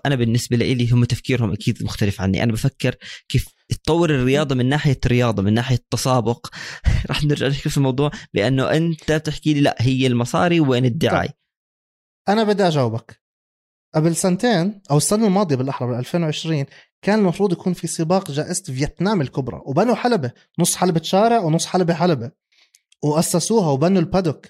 أنا 0.05 0.15
بالنسبة 0.15 0.57
لي 0.57 0.91
هم 0.91 1.05
تفكيرهم 1.05 1.51
أكيد 1.51 1.83
مختلف 1.83 2.21
عني. 2.21 2.43
أنا 2.43 2.51
بفكر 2.51 2.95
كيف 3.29 3.47
تطور 3.69 4.09
الرياضة 4.09 4.55
من 4.55 4.69
ناحية 4.69 4.99
الرياضة 5.05 5.43
من 5.43 5.53
ناحية 5.53 5.75
التسابق. 5.75 6.47
راح 7.09 7.23
نرجع 7.23 7.47
نحكي 7.47 7.69
في 7.69 7.77
الموضوع 7.77 8.11
بأنه 8.33 8.71
أنت 8.71 9.11
بتحكي 9.11 9.53
لي 9.53 9.61
لا 9.61 9.75
هي 9.79 10.07
المصاري 10.07 10.59
وين 10.59 10.85
الدعاية؟ 10.85 11.27
طيب. 11.27 11.37
أنا 12.29 12.43
بدي 12.43 12.67
أجاوبك. 12.67 13.22
قبل 13.95 14.15
سنتين 14.15 14.81
أو 14.91 14.97
السنة 14.97 15.27
الماضية 15.27 15.55
بالأحرى 15.55 15.88
بال 15.88 15.97
2020 15.97 16.65
كان 17.01 17.19
المفروض 17.19 17.51
يكون 17.51 17.73
في 17.73 17.88
سباق 17.88 18.31
جائزة 18.31 18.63
فيتنام 18.63 19.21
الكبرى 19.21 19.62
وبنوا 19.65 19.95
حلبة 19.95 20.31
نص 20.59 20.75
حلبة 20.75 21.01
شارع 21.01 21.39
ونص 21.39 21.65
حلبة 21.65 21.93
حلبة 21.93 22.31
وأسسوها 23.03 23.69
وبنوا 23.69 24.01
ال 24.01 24.06
paddock. 24.06 24.45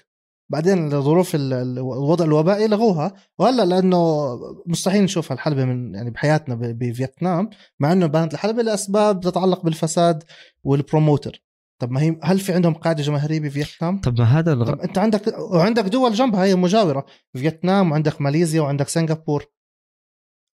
بعدين 0.48 0.88
لظروف 0.88 1.30
الوضع 1.34 2.24
الوبائي 2.24 2.66
لغوها 2.68 3.14
وهلأ 3.38 3.64
لأنه 3.64 4.28
مستحيل 4.66 5.02
نشوف 5.02 5.32
هالحلبة 5.32 5.64
من 5.64 5.94
يعني 5.94 6.10
بحياتنا 6.10 6.54
بفيتنام 6.54 7.50
مع 7.80 7.92
إنه 7.92 8.06
بنت 8.06 8.34
الحلبة 8.34 8.62
لأسباب 8.62 9.20
تتعلق 9.20 9.62
بالفساد 9.62 10.24
وال 10.64 10.78
promoter. 10.78 11.42
طب 11.84 11.90
ما 11.90 12.02
هي 12.02 12.16
هل 12.22 12.40
في 12.40 12.52
عندهم 12.52 12.74
قاعدة 12.74 13.02
جماهيريه 13.02 13.40
بفيتنام؟ 13.40 14.00
طب 14.00 14.20
ما 14.20 14.24
هذا 14.24 14.52
الغ... 14.52 14.72
طب 14.72 14.80
أنت 14.80 14.98
عندك 14.98 15.38
وعندك 15.38 15.84
دول 15.84 16.12
جنبها 16.12 16.44
هي 16.44 16.54
مجاورة. 16.54 17.06
فيتنام 17.36 17.90
وعندك 17.90 18.20
ماليزيا 18.20 18.60
وعندك 18.60 18.88
سنغافور. 18.88 19.44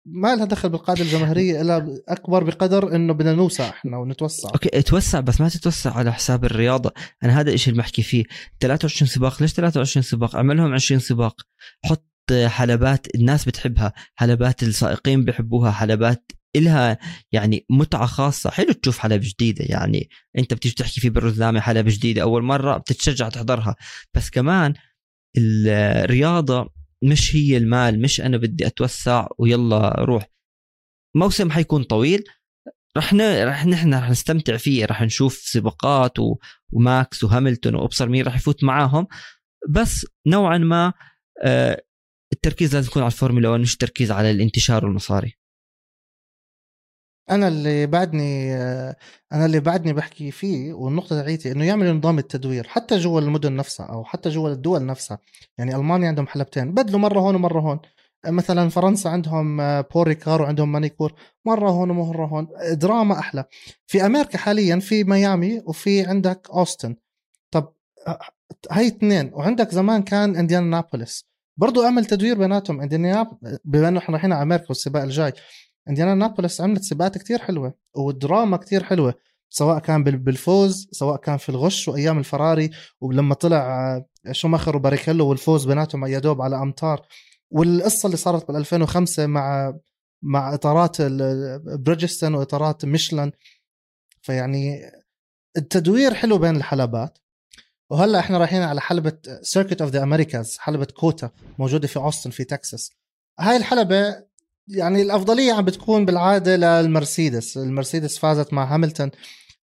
ما 0.06 0.36
لها 0.36 0.44
دخل 0.44 0.68
بالقاعده 0.68 1.02
الجماهيريه 1.02 1.60
إلا 1.60 2.02
أكبر 2.08 2.44
بقدر 2.44 2.94
إنه 2.94 3.12
بدنا 3.12 3.32
نوسع 3.32 3.68
إحنا 3.68 3.96
ونتوسع. 3.96 4.48
أوكي 4.54 4.82
توسع 4.82 5.20
بس 5.20 5.40
ما 5.40 5.48
تتوسع 5.48 5.92
على 5.96 6.12
حساب 6.12 6.44
الرياضة. 6.44 6.92
أنا 7.24 7.40
هذا 7.40 7.52
الشيء 7.52 7.72
اللي 7.72 7.82
بحكي 7.82 8.02
فيه. 8.02 8.24
23 8.60 9.08
سباق. 9.08 9.42
ليش 9.42 9.52
23 9.52 10.02
سباق؟ 10.02 10.36
اعملهم 10.36 10.72
20 10.72 11.00
سباق. 11.00 11.40
حط 11.84 12.06
حلبات 12.46 13.14
الناس 13.14 13.44
بتحبها. 13.44 13.92
حلبات 14.14 14.62
السائقين 14.62 15.24
بيحبوها. 15.24 15.70
حلبات 15.70 16.32
إلها 16.56 16.98
يعني 17.32 17.66
متعة 17.70 18.06
خاصة. 18.06 18.50
حلو 18.50 18.72
تشوف 18.72 18.98
حلبة 18.98 19.28
جديدة 19.28 19.64
يعني 19.68 20.08
أنت 20.38 20.54
بتيجي 20.54 20.74
تحكي 20.74 21.00
في 21.00 21.10
بالرزامة 21.10 21.60
حلبة 21.60 21.90
جديدة 21.90 22.22
أول 22.22 22.42
مرة 22.42 22.76
بتتشجع 22.78 23.28
تحضرها. 23.28 23.76
بس 24.14 24.30
كمان 24.30 24.74
الرياضة 25.38 26.70
مش 27.04 27.36
هي 27.36 27.56
المال 27.56 28.02
مش 28.02 28.20
أنا 28.20 28.36
بدي 28.36 28.66
أتوسع 28.66 29.28
ويلا 29.38 29.94
روح. 29.98 30.26
موسم 31.16 31.50
حيكون 31.50 31.82
طويل 31.82 32.24
رح 32.96 33.12
ن... 33.14 33.44
رح 33.44 33.66
نحن 33.66 33.94
رح 33.94 34.10
نستمتع 34.10 34.56
فيه 34.56 34.84
رح 34.84 35.02
نشوف 35.02 35.34
سباقات 35.34 36.18
و... 36.18 36.36
وماكس 36.72 37.24
وهاملتون 37.24 37.74
وأبصر 37.74 38.08
مين 38.08 38.26
رح 38.26 38.36
يفوت 38.36 38.64
معاهم. 38.64 39.06
بس 39.68 40.06
نوعا 40.26 40.58
ما 40.58 40.92
آه 41.44 41.82
التركيز 42.32 42.74
لازم 42.74 42.88
يكون 42.88 43.02
على 43.02 43.12
الفورمولا 43.12 43.48
1 43.48 43.60
مش 43.62 43.72
التركيز 43.72 44.10
على 44.10 44.30
الانتشار 44.30 44.84
والمصاري. 44.86 45.39
أنا 47.30 47.48
اللي 47.48 47.86
بعدني 47.86 48.54
أنا 49.32 49.46
اللي 49.46 49.60
بعدني 49.60 49.92
بحكي 49.92 50.30
فيه 50.30 50.72
والنقطة 50.72 51.20
تاعيتي 51.22 51.52
إنه 51.52 51.64
يعمل 51.64 51.96
نظام 51.96 52.18
التدوير 52.18 52.66
حتى 52.68 52.98
جوا 52.98 53.20
المدن 53.20 53.56
نفسها 53.56 53.86
أو 53.86 54.04
حتى 54.04 54.28
جوا 54.28 54.48
الدول 54.48 54.86
نفسها. 54.86 55.18
يعني 55.58 55.76
ألمانيا 55.76 56.08
عندهم 56.08 56.26
حلبتين 56.26 56.74
بدلوا 56.74 57.00
مرة 57.00 57.20
هون 57.20 57.34
ومرة 57.34 57.60
هون. 57.60 57.80
مثلا 58.26 58.68
فرنسا 58.68 59.08
عندهم 59.08 59.56
بول 59.82 60.08
ريكار 60.08 60.42
وعندهم 60.42 60.72
مانيكور 60.72 61.14
مرة 61.46 61.70
هون 61.70 61.90
ومرة 61.90 62.26
هون. 62.26 62.48
دراما 62.72 63.18
أحلى. 63.18 63.44
في 63.86 64.06
أمريكا 64.06 64.38
حاليا 64.38 64.78
في 64.78 65.04
ميامي 65.04 65.62
وفي 65.66 66.04
عندك 66.04 66.48
أوستن. 66.54 66.96
طب 67.50 67.72
هاي 68.70 68.86
اثنين. 68.86 69.30
وعندك 69.34 69.70
زمان 69.70 70.02
كان 70.02 70.36
إنديانابوليس 70.36 71.24
برضو 71.56 71.84
أعمل 71.84 72.04
تدوير 72.04 72.38
بيناتهم. 72.38 72.80
انديانا 72.80 73.38
بما 73.64 73.88
إنه 73.88 73.98
إحنا 73.98 74.12
رايحين 74.12 74.32
على 74.32 74.42
أمريكا 74.42 74.66
والسباق 74.68 75.02
الجاي. 75.02 75.32
انديانا 75.90 76.14
نابولس 76.14 76.60
عملت 76.60 76.82
سباقات 76.82 77.18
كتير 77.18 77.38
حلوة 77.38 77.74
والدراما 77.94 78.56
كتير 78.56 78.84
حلوة 78.84 79.14
سواء 79.50 79.78
كان 79.78 80.04
بالفوز 80.04 80.88
سواء 80.92 81.16
كان 81.16 81.36
في 81.36 81.48
الغش 81.48 81.88
وأيام 81.88 82.18
الفراري 82.18 82.70
ولما 83.00 83.34
طلع 83.34 83.96
آه، 83.96 84.32
شوماخر 84.32 84.76
وباريكيلو 84.76 85.28
والفوز 85.28 85.66
بيناتهم 85.66 86.06
يا 86.06 86.18
دوب 86.18 86.42
على 86.42 86.56
أمتار. 86.56 87.06
والقصة 87.50 88.06
اللي 88.06 88.16
صارت 88.16 88.48
بال 88.48 88.56
2005 88.56 89.26
مع 89.26 89.74
مع 90.22 90.54
إطارات 90.54 91.02
بريدجستون 91.80 92.34
وإطارات 92.34 92.84
ميشلان 92.84 93.32
فيعني 94.22 94.80
التدوير 95.56 96.14
حلو 96.14 96.38
بين 96.38 96.56
الحلبات. 96.56 97.18
وهلأ 97.90 98.18
إحنا 98.18 98.38
رايحين 98.38 98.62
على 98.62 98.80
حلبة 98.80 99.18
Circuit 99.42 99.82
of 99.82 99.90
the 99.90 100.02
Americas 100.02 100.58
حلبة 100.58 100.84
كوتا 100.84 101.30
موجودة 101.58 101.88
في 101.88 101.96
أوستن 101.96 102.30
في 102.30 102.44
تكساس. 102.44 102.90
هاي 103.40 103.56
الحلبة 103.56 104.29
يعني 104.70 105.02
الأفضلية 105.02 105.52
عم 105.52 105.64
بتكون 105.64 106.04
بالعادة 106.04 106.56
للمرسيدس. 106.56 107.56
المرسيدس 107.56 108.18
فازت 108.18 108.52
مع 108.52 108.74
هاملتون 108.74 109.10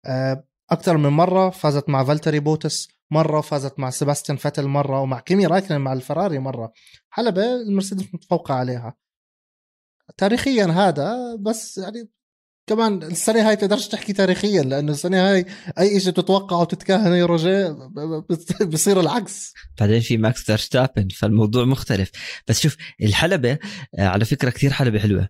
آه، 0.05 0.43
أكثر 0.71 0.97
من 0.97 1.09
مرة 1.09 1.49
فازت 1.49 1.89
مع 1.89 2.03
فالتيري 2.03 2.39
بوتاس 2.39 2.87
مرة 3.11 3.41
فازت 3.41 3.79
مع 3.79 3.89
سيباستيان 3.89 4.37
فيتل 4.37 4.67
مرة 4.67 5.01
ومع 5.01 5.19
كيمي 5.19 5.45
رايكونن 5.45 5.77
مع 5.77 5.93
الفراري 5.93 6.39
مرة. 6.39 6.73
حلبة 7.09 7.55
المرسيدس 7.55 8.03
متفوقة 8.13 8.53
عليها. 8.53 8.95
تاريخيا 10.17 10.65
هذا 10.65 11.35
بس 11.35 11.77
يعني 11.77 12.09
كمان 12.67 13.03
السنة 13.03 13.49
هاي 13.49 13.55
تقدرش 13.55 13.87
تحكي 13.87 14.13
تاريخيا 14.13 14.63
لأنه 14.63 14.91
السنة 14.91 15.31
هاي 15.31 15.45
أي 15.79 15.99
شيء 15.99 16.13
تتوقعه 16.13 16.61
وتتكهن 16.61 17.13
يا 17.13 17.25
رجاء 17.25 17.91
بصير 18.61 18.99
العكس. 18.99 19.53
بعدين 19.79 19.99
في 19.99 20.17
ماكس 20.17 20.43
فيرستابن 20.43 21.07
فالموضوع 21.07 21.65
مختلف. 21.65 22.11
بس 22.47 22.61
شوف 22.61 22.77
الحلبة 23.01 23.57
آه، 23.99 24.07
على 24.07 24.25
فكرة 24.25 24.49
كثير 24.49 24.71
حلبة 24.71 24.99
حلوة. 24.99 25.29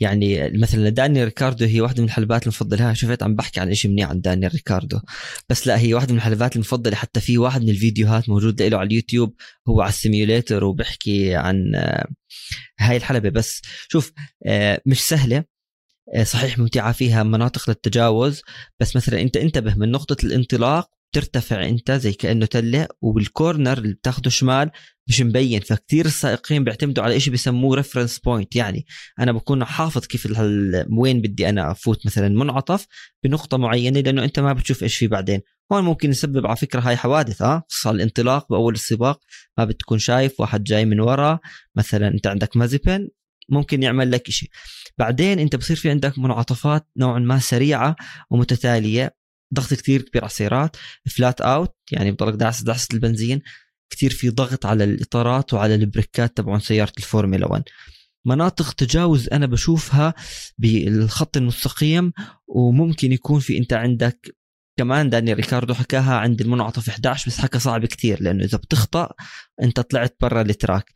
يعني 0.00 0.50
مثلا 0.60 0.88
داني 0.88 1.24
ريكاردو 1.24 1.64
هي 1.64 1.80
واحدة 1.80 2.02
من 2.02 2.08
الحلبات 2.08 2.42
المفضلة. 2.42 2.92
شفت 2.92 3.22
عم 3.22 3.36
بحكي 3.36 3.60
عن 3.60 3.74
شيء 3.74 3.90
منيح 3.90 4.08
عن 4.08 4.20
داني 4.20 4.46
ريكاردو. 4.46 5.00
بس 5.48 5.66
لا 5.66 5.78
هي 5.78 5.94
واحدة 5.94 6.12
من 6.12 6.18
الحلبات 6.18 6.56
المفضلة. 6.56 6.96
حتى 6.96 7.20
في 7.20 7.38
واحد 7.38 7.62
من 7.62 7.68
الفيديوهات 7.68 8.28
موجود 8.28 8.62
له 8.62 8.78
على 8.78 8.86
اليوتيوب 8.86 9.34
هو 9.68 9.80
على 9.80 9.88
ال 9.88 9.96
simulator 9.96 10.64
وبحكي 10.64 11.34
عن 11.34 11.74
آه، 11.74 12.06
هاي 12.80 12.96
الحلبة. 12.96 13.28
بس 13.28 13.62
شوف 13.88 14.12
آه، 14.46 14.80
مش 14.86 15.00
سهلة. 15.08 15.36
آه، 15.36 15.55
صحيح 16.22 16.58
ممتعة 16.58 16.92
فيها 16.92 17.22
مناطق 17.22 17.70
للتجاوز 17.70 18.42
بس 18.80 18.96
مثلا 18.96 19.20
أنت 19.20 19.36
انتبه 19.36 19.74
من 19.74 19.90
نقطة 19.90 20.16
الانطلاق 20.24 20.90
ترتفع 21.12 21.64
أنت 21.68 21.92
زي 21.92 22.12
كأنه 22.12 22.46
تلة 22.46 22.88
وبال 23.00 23.26
corner 23.26 23.78
اللي 23.78 23.94
بتاخده 23.94 24.30
شمال 24.30 24.70
مش 25.08 25.20
مبين 25.20 25.60
فكتير 25.60 26.06
السائقين 26.06 26.64
بيعتمدوا 26.64 27.04
على 27.04 27.20
شيء 27.20 27.30
بيسموه 27.30 27.76
reference 27.76 28.18
point 28.18 28.56
يعني 28.56 28.86
أنا 29.20 29.32
بكون 29.32 29.64
حافظ 29.64 30.06
كيف 30.06 30.28
وين 30.98 31.20
بدي 31.20 31.48
أنا 31.48 31.70
أفوت 31.70 32.06
مثلا 32.06 32.28
منعطف 32.28 32.86
بنقطة 33.24 33.56
معينة 33.56 34.00
لأنه 34.00 34.24
أنت 34.24 34.40
ما 34.40 34.52
بتشوف 34.52 34.82
إيش 34.82 34.96
في 34.96 35.06
بعدين. 35.06 35.40
هون 35.72 35.84
ممكن 35.84 36.10
يسبب 36.10 36.46
على 36.46 36.56
فكرة 36.56 36.80
هاي 36.80 36.96
حوادث 36.96 37.42
ها 37.42 37.62
خصوصا 37.68 37.90
الانطلاق 37.90 38.48
بأول 38.50 38.74
السباق 38.74 39.20
ما 39.58 39.64
بتكون 39.64 39.98
شايف 39.98 40.40
واحد 40.40 40.64
جاي 40.64 40.84
من 40.84 41.00
ورا 41.00 41.38
مثلا 41.76 42.08
أنت 42.08 42.26
عندك 42.26 42.56
مازيبن 42.56 43.08
ممكن 43.48 43.82
يعمل 43.82 44.10
لك 44.10 44.30
شيء 44.30 44.48
بعدين 44.98 45.38
انت 45.38 45.56
بصير 45.56 45.76
في 45.76 45.90
عندك 45.90 46.18
منعطفات 46.18 46.88
نوعا 46.96 47.18
ما 47.18 47.38
سريعة 47.38 47.96
ومتتالية. 48.30 49.16
ضغط 49.54 49.74
كثير 49.74 50.02
كبير 50.02 50.22
على 50.22 50.30
السيارات. 50.30 50.76
flat 51.16 51.40
out 51.40 51.76
يعني 51.92 52.10
بضلك 52.12 52.34
دعس 52.34 52.62
دعسه 52.62 52.88
البنزين. 52.94 53.42
كثير 53.90 54.10
في 54.10 54.30
ضغط 54.30 54.66
على 54.66 54.84
الإطارات 54.84 55.54
وعلى 55.54 55.74
البريكات 55.74 56.36
تبعون 56.36 56.60
سيارة 56.60 56.92
الفورمولا 56.98 57.46
1 57.46 57.62
مناطق 58.26 58.72
تجاوز 58.72 59.28
أنا 59.32 59.46
بشوفها 59.46 60.14
بالخط 60.58 61.36
المستقيم 61.36 62.12
وممكن 62.48 63.12
يكون 63.12 63.40
في 63.40 63.58
انت 63.58 63.72
عندك 63.72 64.36
كمان 64.78 65.10
داني 65.10 65.32
ريكاردو 65.32 65.74
حكاها 65.74 66.14
عند 66.14 66.40
المنعطف 66.40 66.88
11 66.88 67.30
بس 67.30 67.38
حكى 67.38 67.58
صعب 67.58 67.86
كثير 67.86 68.22
لأنه 68.22 68.44
إذا 68.44 68.58
بتخطأ 68.58 69.12
أنت 69.62 69.80
طلعت 69.80 70.16
برا 70.20 70.40
ال 70.40 70.47
track. 70.47 70.92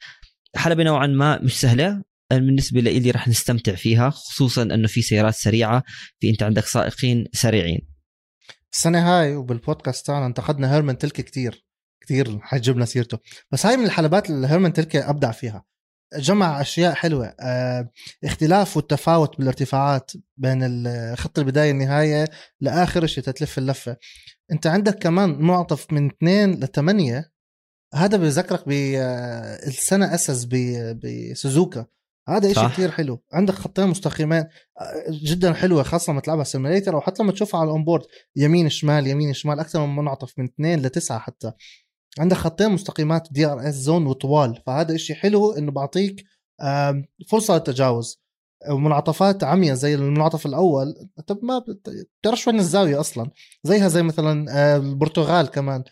حلبة 0.57 0.83
نوعا 0.83 1.07
ما 1.07 1.43
مش 1.43 1.61
سهلة. 1.61 2.03
بالنسبة 2.39 2.81
لي 2.81 3.11
راح 3.11 3.29
نستمتع 3.29 3.75
فيها 3.75 4.11
خصوصا 4.11 4.63
إنه 4.63 4.89
في 4.89 5.03
سيارات 5.03 5.35
سريعة 5.35 5.83
في 6.21 6.31
أنت 6.31 6.43
عندك 6.43 6.67
سائقين 6.67 7.27
سريعين. 7.33 7.89
السنة 8.73 8.99
هاي 8.99 9.37
وبالبودكاست 9.37 10.07
تاعنا 10.07 10.27
انتقدنا 10.27 10.75
هيرمان 10.75 10.99
تلكي 10.99 11.23
كتير 11.23 11.67
كتير 12.01 12.39
حجبنا 12.41 12.85
سيرته. 12.85 13.19
بس 13.51 13.67
هاي 13.67 13.77
من 13.77 13.85
الحلبات 13.85 14.31
اللي 14.31 14.47
هيرمان 14.47 14.73
تلكي 14.73 14.99
أبدع 14.99 15.33
فيها. 15.33 15.65
جمع 16.15 16.61
أشياء 16.61 16.95
حلوة 16.95 17.35
آه 17.41 17.91
اختلاف 18.25 18.77
والتفاوت 18.77 19.39
بالارتفاعات 19.39 20.11
بين 20.37 21.17
خط 21.17 21.39
البداية 21.39 21.71
النهاية 21.71 22.29
لآخر 22.61 23.07
شيء 23.07 23.25
تتلف 23.25 23.59
اللفة. 23.59 23.97
أنت 24.53 24.67
عندك 24.67 24.99
كمان 24.99 25.31
معطف 25.31 25.93
من 25.93 26.07
2 26.07 26.51
ل 26.51 26.67
8 26.67 27.31
هذا 27.95 28.17
بذكرك 28.17 28.69
بالسنه 28.69 30.07
آه، 30.07 30.15
اسس 30.15 30.49
بسوزوكا. 30.95 31.87
هذا 32.29 32.53
شيء 32.53 32.69
كثير 32.69 32.91
حلو. 32.91 33.23
عندك 33.33 33.55
خطين 33.55 33.87
مستقيمين 33.87 34.45
جدا 35.11 35.53
حلوة 35.53 35.83
خاصة 35.83 36.13
لما 36.13 36.21
تلعبها 36.21 36.45
simulator 36.45 36.95
أو 36.95 37.01
حتى 37.01 37.23
لما 37.23 37.33
تشوفها 37.33 37.61
على 37.61 37.67
ال 37.67 37.71
onboard 37.71 38.05
يمين 38.37 38.69
شمال 38.69 39.07
يمين 39.07 39.33
شمال 39.33 39.61
أكثر 39.61 39.87
من 39.87 39.97
منعطف 39.97 40.39
من 40.39 40.45
اثنين 40.45 40.83
لتسعة 40.83 41.19
حتى. 41.19 41.53
عندك 42.19 42.37
خطين 42.37 42.71
مستقيمات 42.71 43.29
DRS 43.31 43.75
zone 43.75 44.07
وطوال. 44.07 44.63
فهذا 44.67 44.97
شيء 44.97 45.17
حلو 45.17 45.53
إنه 45.53 45.73
بعطيك 45.73 46.25
فرصة 47.29 47.55
للتجاوز. 47.55 48.21
ومنعطفات 48.71 49.45
عمية 49.45 49.73
زي 49.73 49.95
المنعطف 49.95 50.47
الأول. 50.47 50.95
انت 51.19 51.33
ما 51.43 51.65
بتعرفش 52.21 52.47
وين 52.47 52.59
الزاوية 52.59 53.01
أصلا؟ 53.01 53.31
زيها 53.65 53.89
زي 53.89 54.03
مثلا 54.03 54.47
آه، 54.51 54.77
البرتغال 54.77 55.47
كمان. 55.47 55.85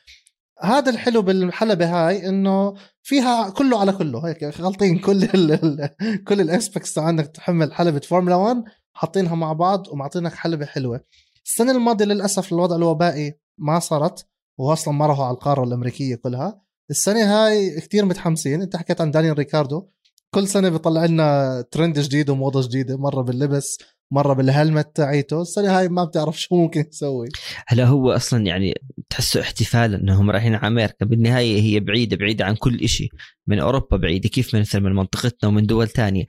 هذا 0.63 0.91
الحلو 0.91 1.23
بالحلبة 1.23 1.87
هاي 1.87 2.29
إنه 2.29 2.75
فيها 3.09 3.51
كله 3.51 3.81
على 3.81 3.93
كله. 3.93 4.29
هيك 4.29 4.45
غلطين 4.45 4.99
كل 5.07 5.25
ال 5.25 5.91
كل 6.25 6.41
ال 6.41 6.48
aspects 6.48 6.99
عندك 6.99 7.27
تحمل 7.27 7.75
حلبة 7.75 8.01
فورمولا 8.01 8.37
1 8.37 8.65
حاطينها 8.93 9.35
مع 9.35 9.53
بعض 9.53 9.89
ومعطينك 9.89 10.35
حلبة 10.35 10.67
حلوة. 10.67 11.01
السنة 11.47 11.73
الماضية 11.73 12.05
للأسف 12.05 12.53
الوضع 12.53 12.77
الوبائي 12.77 13.35
ما 13.59 13.79
صارت 13.79 14.27
واصلا 14.59 14.95
ما 14.95 15.07
راحوا 15.07 15.25
على 15.25 15.35
القارة 15.35 15.65
الأمريكية 15.65 16.15
كلها. 16.15 16.61
السنة 16.91 17.25
هاي 17.25 17.81
كتير 17.81 18.05
متحمسين. 18.05 18.63
أنت 18.63 18.77
حكيت 18.77 19.01
عن 19.01 19.11
دانيال 19.11 19.39
ريكاردو. 19.39 19.89
كل 20.35 20.49
سنة 20.49 20.69
بيطلع 20.69 21.05
لنا 21.05 21.61
ترند 21.71 21.99
جديد 21.99 22.31
وموضة 22.31 22.69
جديدة 22.69 22.97
مرة 22.97 23.23
باللبس 23.23 23.79
مرة 24.11 24.33
بالهلمت 24.33 24.97
تاعيته. 24.97 25.43
السنة 25.43 25.79
هاي 25.79 25.89
ما 25.89 26.05
بتعرف 26.05 26.41
شو 26.41 26.57
ممكن 26.57 26.85
يسوي. 26.93 27.29
هلا 27.67 27.85
هو 27.85 28.13
أصلا 28.13 28.47
يعني 28.47 28.75
تحسه 29.11 29.41
احتفال 29.41 29.95
إنهم 29.95 30.31
رايحين 30.31 30.55
على 30.55 30.67
أمريكا. 30.67 31.05
بالنهاية 31.05 31.61
هي 31.61 31.81
بعيدة 31.81 32.17
بعيدة 32.17 32.45
عن 32.45 32.55
كل 32.55 32.89
شيء 32.89 33.09
من 33.47 33.59
أوروبا 33.59 33.97
بعيدة 33.97 34.29
كيف 34.29 34.55
مثل 34.55 34.81
من 34.81 34.93
منطقتنا 34.93 35.49
ومن 35.49 35.67
دول 35.67 35.89
تانية. 35.89 36.25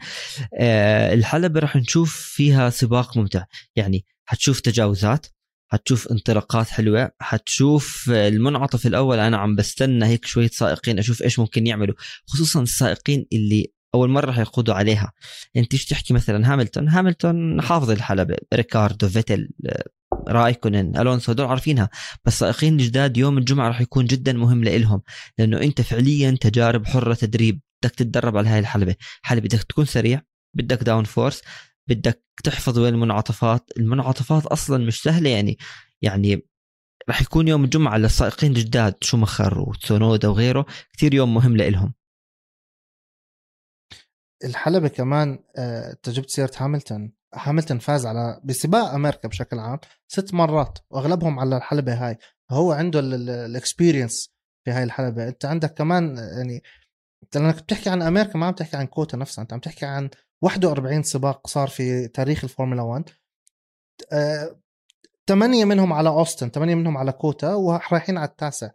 أه 0.60 1.14
الحلبة 1.14 1.60
راح 1.60 1.76
نشوف 1.76 2.16
فيها 2.16 2.70
سباق 2.70 3.18
ممتع. 3.18 3.44
يعني 3.76 4.06
حتشوف 4.26 4.60
تجاوزات 4.60 5.28
حتشوف 5.72 6.12
انطلاقات 6.12 6.68
حلوة 6.68 7.12
حتشوف 7.20 8.10
المنعطف 8.10 8.88
الأول. 8.88 9.20
أنا 9.20 9.38
عم 9.38 9.56
بستنى 9.56 10.06
هيك 10.06 10.26
شوية 10.26 10.50
سائقين 10.54 11.00
أشوف 11.00 11.24
إيش 11.24 11.40
ممكن 11.40 11.68
يعملوا. 11.68 11.96
خصوصا 12.28 12.62
السائقين 12.62 13.26
اللي 13.34 13.72
أول 13.96 14.10
مرة 14.10 14.32
حيقودوا 14.32 14.74
عليها. 14.74 15.12
انت 15.58 15.74
إيش 15.74 15.86
تحكي 15.86 16.14
مثلا 16.14 16.54
هاملتون 16.54 16.90
هاملتون 16.90 17.62
حافظ 17.62 17.92
الحلبة 17.92 18.36
ريكاردو 18.54 19.10
فيتل 19.10 19.50
رايكونن 20.30 20.98
ألونسو 20.98 21.32
هدول 21.32 21.46
عارفينها. 21.46 21.90
بس 22.26 22.40
سائقين 22.40 22.74
الجداد 22.74 23.18
يوم 23.18 23.38
الجمعة 23.38 23.68
راح 23.68 23.82
يكون 23.82 24.06
جدا 24.06 24.34
مهم 24.34 24.64
لإلهم 24.64 25.02
لأنه 25.38 25.62
أنت 25.62 25.82
فعليا 25.82 26.38
تجارب 26.42 26.86
حرة 26.86 27.14
تدريب. 27.14 27.62
بدك 27.84 27.96
تتدرب 27.96 28.38
على 28.38 28.50
هاي 28.50 28.60
الحلبة. 28.60 28.96
حلبة 29.22 29.42
بدك 29.48 29.64
تكون 29.64 29.86
سريع 29.86 30.22
بدك 30.54 30.84
downforce 30.84 31.42
بدك 31.88 32.24
تحفظ 32.44 32.80
وين 32.80 32.94
المنعطفات. 32.94 33.70
المنعطفات 33.78 34.46
أصلا 34.46 34.86
مش 34.86 35.02
سهلة 35.02 35.30
يعني. 35.30 35.58
يعني 36.02 36.46
راح 37.10 37.22
يكون 37.22 37.48
يوم 37.48 37.64
الجمعة 37.64 37.98
للسائقين 37.98 38.52
الجداد 38.52 38.96
شومخر 39.02 39.60
وتسونودا 39.60 40.28
وغيره 40.28 40.66
كثير 40.94 41.14
يوم 41.14 41.34
مهم 41.34 41.58
لإلهم. 41.58 41.94
الحلبة 44.44 44.88
كمان 44.88 45.40
آه، 45.58 45.92
أنت 45.92 46.10
جبت 46.10 46.30
سيرة 46.30 46.52
هاملتون. 46.58 47.14
هاملتون 47.36 47.80
فاز 47.80 48.06
على 48.06 48.42
بسباق 48.44 48.94
أمريكا 48.94 49.28
بشكل 49.28 49.60
عام 49.60 49.80
ست 50.08 50.34
مرات 50.34 50.80
وأغلبهم 50.90 51.40
على 51.40 51.58
الحلبة 51.58 51.94
هاي. 51.94 52.18
هو 52.52 52.72
عنده 52.72 53.00
ال 53.00 53.12
experience 53.12 54.30
في 54.66 54.72
هاي 54.72 54.84
الحلبة. 54.84 55.28
أنت 55.28 55.46
عندك 55.46 55.74
كمان 55.74 56.18
يعني 56.18 56.64
انت 57.24 57.38
لأنك 57.38 57.64
بتحكي 57.64 57.90
عن 57.90 58.02
أمريكا 58.02 58.40
ما 58.40 58.46
عم 58.46 58.54
تحكي 58.54 58.78
عن 58.78 58.86
كوتا 58.86 59.18
نفسها 59.18 59.42
أنت 59.42 59.54
عم 59.54 59.60
تحكي 59.60 59.86
عن 59.86 60.10
41 60.42 61.04
سباق 61.04 61.48
صار 61.48 61.68
في 61.68 62.08
تاريخ 62.08 62.44
الفورمولا 62.44 62.82
1 62.82 63.10
ثمانية 65.28 65.66
منهم 65.66 65.94
على 65.94 66.10
أوستن 66.10 66.50
ثمانية 66.50 66.76
منهم 66.76 66.98
على 66.98 67.12
كوتا 67.12 67.54
ورايحين 67.54 68.18
على 68.18 68.30
التاسع. 68.30 68.70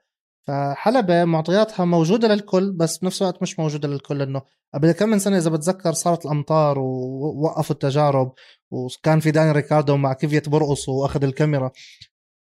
فحلبة 0.46 1.24
معطياتها 1.24 1.84
موجودة 1.84 2.28
للكل 2.28 2.72
بس 2.72 2.98
بنفس 2.98 3.22
الوقت 3.22 3.42
مش 3.42 3.58
موجودة 3.58 3.88
للكل 3.88 4.22
إنه 4.22 4.42
قبل 4.74 4.92
كم 4.92 5.08
من 5.08 5.18
سنة 5.18 5.38
إذا 5.38 5.50
بتذكر 5.50 5.92
صارت 5.92 6.26
الأمطار 6.26 6.78
ووقفوا 6.78 7.74
التجارب 7.74 8.32
وكان 8.70 9.20
في 9.20 9.30
داني 9.30 9.52
ريكاردو 9.52 9.96
مع 9.96 10.12
كيفيت 10.12 10.48
برقص 10.48 10.88
وأخذ 10.88 11.24
الكاميرا. 11.24 11.70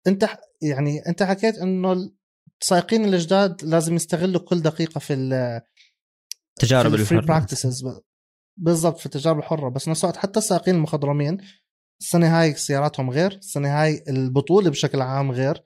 أنت 0.07 0.29
يعني 0.63 1.09
أنت 1.09 1.23
حكيت 1.23 1.59
إنه 1.59 2.11
السائقين 2.63 3.05
الجداد 3.05 3.65
لازم 3.65 3.97
يستغلوا 3.97 4.41
كل 4.41 4.61
دقيقة 4.61 4.99
في 4.99 5.15
التجارب 6.59 6.95
الفري 6.95 7.21
براكتسز 7.21 7.85
بالضبط 8.57 8.99
في 8.99 9.07
التجارب 9.07 9.39
الحرة. 9.39 9.69
بس 9.69 9.89
نفس 9.89 10.05
الوقت 10.05 10.17
حتى 10.17 10.39
السائقين 10.39 10.75
المخضرمين 10.75 11.39
السنة 12.01 12.41
هاي 12.41 12.55
سياراتهم 12.55 13.11
غير 13.11 13.33
السنة 13.33 13.83
هاي 13.83 14.05
البطولة 14.09 14.71
بشكل 14.71 15.01
عام 15.01 15.31
غير. 15.31 15.63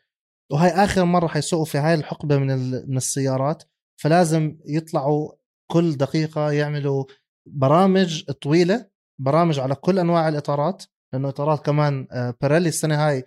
وهي 0.52 0.68
آخر 0.68 1.04
مرة 1.04 1.26
حيسوقوا 1.26 1.64
في 1.64 1.78
هاي 1.78 1.94
الحقبة 1.94 2.38
من 2.38 2.46
من 2.90 2.96
السيارات 2.96 3.62
فلازم 4.00 4.58
يطلعوا 4.66 5.32
كل 5.70 5.96
دقيقة 5.96 6.52
يعملوا 6.52 7.04
برامج 7.46 8.24
طويلة 8.24 8.86
برامج 9.20 9.58
على 9.58 9.74
كل 9.74 9.98
أنواع 9.98 10.28
الإطارات 10.28 10.84
لأنه 11.12 11.28
إطارات 11.28 11.66
كمان 11.66 12.08
آه، 12.12 12.34
بيريلي 12.40 12.68
السنة 12.68 13.08
هاي 13.08 13.24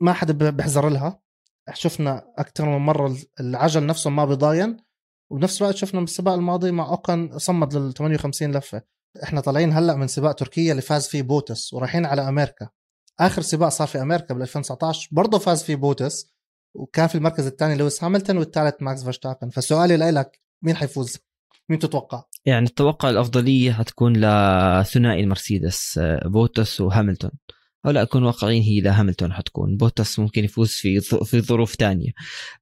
ما 0.00 0.12
حدا 0.12 0.50
بيحذر 0.50 0.88
لها. 0.88 1.20
شفنا 1.74 2.32
أكثر 2.38 2.64
من 2.68 2.78
مرة 2.78 3.16
العجل 3.40 3.86
نفسه 3.86 4.10
ما 4.10 4.24
بيضاين 4.24 4.76
وبنفس 5.32 5.62
الوقت 5.62 5.76
شفنا 5.76 6.00
بالسباق 6.00 6.34
الماضي 6.34 6.70
مع 6.70 6.88
اوكون 6.88 7.38
صمد 7.38 7.74
لل 7.74 7.94
58 7.94 8.56
لفة. 8.56 8.82
إحنا 9.22 9.40
طالعين 9.40 9.72
هلأ 9.72 9.96
من 9.96 10.06
سباق 10.06 10.32
تركيا 10.32 10.70
اللي 10.70 10.82
فاز 10.82 11.08
فيه 11.08 11.22
بوتس 11.22 11.72
ورايحين 11.72 12.06
على 12.06 12.28
أمريكا. 12.28 12.68
آخر 13.20 13.42
سباق 13.42 13.68
صار 13.68 13.86
في 13.86 14.02
أمريكا 14.02 14.34
بال 14.34 14.42
2019 14.42 15.08
برضه 15.12 15.38
فاز 15.38 15.62
فيه 15.62 15.76
بوتس 15.76 16.34
وكان 16.74 17.06
في 17.06 17.14
المركز 17.14 17.46
الثاني 17.46 17.76
لويس 17.76 18.04
هاملتون 18.04 18.36
والثالث 18.36 18.74
ماكس 18.80 19.02
فيرستابن 19.02 19.50
فسؤالي 19.50 19.96
لك 19.96 20.40
مين 20.62 20.76
حيفوز؟ 20.76 21.18
مين 21.68 21.78
تتوقع؟ 21.78 22.24
يعني 22.44 22.66
التوقع 22.66 23.10
الأفضلية 23.10 23.72
حتكون 23.72 24.16
لثنائي 24.16 25.20
المرسيدس 25.20 25.98
آه، 25.98 26.28
بوتس 26.28 26.80
وهاملتون 26.80 27.30
أو 27.86 27.90
لا 27.90 28.02
اكون 28.02 28.22
واقعيين 28.22 28.62
هي 28.62 28.80
لهاملتون 28.80 29.32
حتكون 29.32 29.76
بوتس 29.76 30.18
ممكن 30.18 30.44
يفوز 30.44 30.70
في 30.70 31.00
في 31.00 31.40
ظروف 31.40 31.74
تانية 31.74 32.10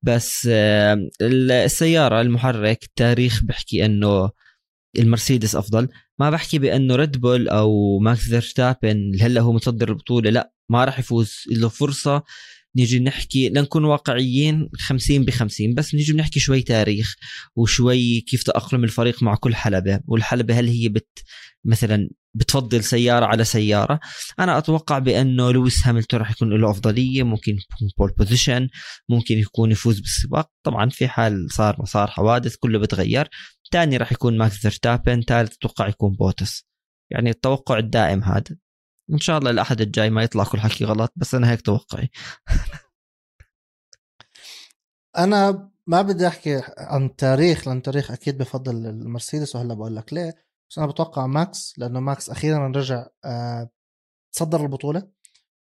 بس 0.03 0.49
آه، 0.53 1.09
السيارة 1.23 2.21
المحرك 2.21 2.85
التاريخ 2.85 3.42
بحكي 3.45 3.85
أنه 3.85 4.31
المرسيدس 4.99 5.57
أفضل. 5.57 5.89
ما 6.19 6.31
بحكي 6.31 6.59
بأنه 6.59 6.97
Red 6.97 7.21
Bull 7.21 7.49
أو 7.49 7.99
ماكس 7.99 8.21
فيرستابن 8.21 8.91
اللي 8.91 9.23
هلأ 9.23 9.41
هو 9.41 9.53
متصدر 9.53 9.89
البطوله 9.89 10.31
لأ 10.31 10.53
ما 10.69 10.85
راح 10.85 10.99
يفوز. 10.99 11.35
له 11.51 11.69
فرصة 11.69 12.23
نيجي 12.77 13.01
نحكي 13.01 13.49
لنكون 13.49 13.85
واقعيين 13.85 14.69
50 14.79 15.25
ب 15.25 15.31
50 15.31 15.75
بس 15.75 15.95
نيجي 15.95 16.13
نحكي 16.13 16.41
شوي 16.41 16.63
تاريخ 16.63 17.15
وشوي 17.57 18.21
كيف 18.21 18.43
تأقلم 18.43 18.85
الفريق 18.85 19.23
مع 19.23 19.35
كل 19.35 19.55
حلبة. 19.55 20.01
والحلبة 20.07 20.61
هل 20.61 20.69
هي 20.69 21.09
مثلا 21.65 22.09
بتفضل 22.35 22.85
سيارة 22.85 23.27
على 23.27 23.45
سيارة؟ 23.45 24.01
أنا 24.39 24.59
أتوقع 24.59 24.99
بأنه 24.99 25.51
لويس 25.51 25.87
هاملتون 25.87 26.21
راح 26.21 26.31
يكون 26.31 26.61
له 26.61 26.71
أفضلية. 26.71 27.23
ممكن 27.23 27.53
يكون 27.53 27.89
pole 27.99 28.12
position 28.19 28.69
ممكن 29.09 29.39
يكون 29.39 29.71
يفوز 29.71 30.01
بالسباق. 30.01 30.51
طبعا 30.63 30.89
في 30.91 31.09
حال 31.09 31.47
صار 31.53 31.85
صار 31.85 32.07
حوادث 32.07 32.57
كله 32.57 32.79
بتغير. 32.79 33.29
ثاني 33.73 33.97
راح 33.97 34.13
يكون 34.13 34.39
ماكس 34.39 34.57
فيرستابن 34.57 35.23
ثالث 35.23 35.57
أتوقع 35.57 35.89
يكون 35.89 36.13
بوتس. 36.13 36.67
يعني 37.13 37.31
التوقع 37.31 37.79
الدائم 37.79 38.23
هذا. 38.23 38.57
إن 39.13 39.19
شاء 39.19 39.39
الله 39.39 39.51
الأحد 39.51 39.81
الجاي 39.81 40.11
ما 40.11 40.23
يطلع 40.23 40.45
كل 40.45 40.61
حكي 40.61 40.85
غلط 40.85 41.13
بس 41.17 41.35
أنا 41.35 41.51
هيك 41.51 41.61
توقعي. 41.61 42.11
أنا 45.19 45.71
ما 45.87 46.03
بدي 46.03 46.27
أحكي 46.27 46.63
عن 46.79 47.17
تاريخ 47.17 47.69
لأن 47.69 47.83
تاريخ 47.83 48.11
أكيد 48.11 48.39
بفضل 48.39 48.87
المرسيدس 48.87 49.57
وهلأ 49.57 49.75
بقول 49.75 49.97
لك 49.97 50.13
ليه. 50.13 50.35
بس 50.71 50.79
أنا 50.79 50.87
بتوقع 50.87 51.27
ماكس 51.27 51.75
لأنه 51.79 52.01
ماكس 52.01 52.31
أخيرا 52.31 52.69
رجع 52.69 53.07
آه، 53.25 53.71
تصدر 54.33 54.61
البطولة 54.63 55.09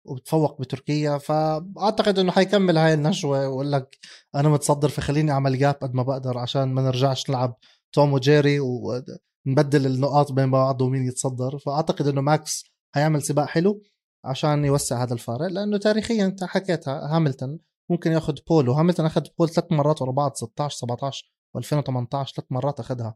وبتفوق 0.07 0.61
بتركيا. 0.61 1.19
فأعتقد 1.19 2.19
إنه 2.19 2.33
حيكمل 2.33 2.79
هاي 2.79 2.95
النشوه 2.95 3.41
ويقول 3.41 3.73
لك 3.73 3.99
أنا 4.35 4.49
متصدر 4.49 4.89
فخليني 4.89 5.33
أعمل 5.33 5.59
gap 5.59 5.75
قد 5.75 5.95
ما 5.95 6.03
بقدر 6.03 6.39
عشان 6.39 6.65
ما 6.75 6.83
نرجعش 6.83 7.31
نلعب 7.31 7.59
توم 7.93 8.13
وجيري 8.13 8.61
ونبدل 8.61 9.87
النقاط 9.87 10.33
بين 10.33 10.51
بعض 10.51 10.83
ومين 10.83 11.07
يتصدر. 11.07 11.59
فأعتقد 11.59 12.07
إنه 12.07 12.21
ماكس 12.21 12.65
هيعمل 12.95 13.23
سباق 13.23 13.47
حلو 13.47 13.83
عشان 14.25 14.65
يوسع 14.65 15.03
هذا 15.03 15.15
الفارق 15.15 15.47
لأنه 15.47 15.79
تاريخيا 15.79 16.25
أنت 16.25 16.45
حكيتها 16.45 17.17
هاملتون 17.17 17.59
ممكن 17.91 18.13
ياخذ 18.13 18.35
pole 18.49 18.69
وهاملتون 18.69 19.07
أخذ 19.07 19.23
pole 19.39 19.49
ثلاث 19.49 19.73
مرات 19.73 20.03
ورا 20.03 20.13
بعض 20.13 20.35
16 20.35 20.77
17 20.77 21.33
و2018 21.59 21.63
ثلاث 22.11 22.47
مرات 22.51 22.81
أخذها. 22.81 23.15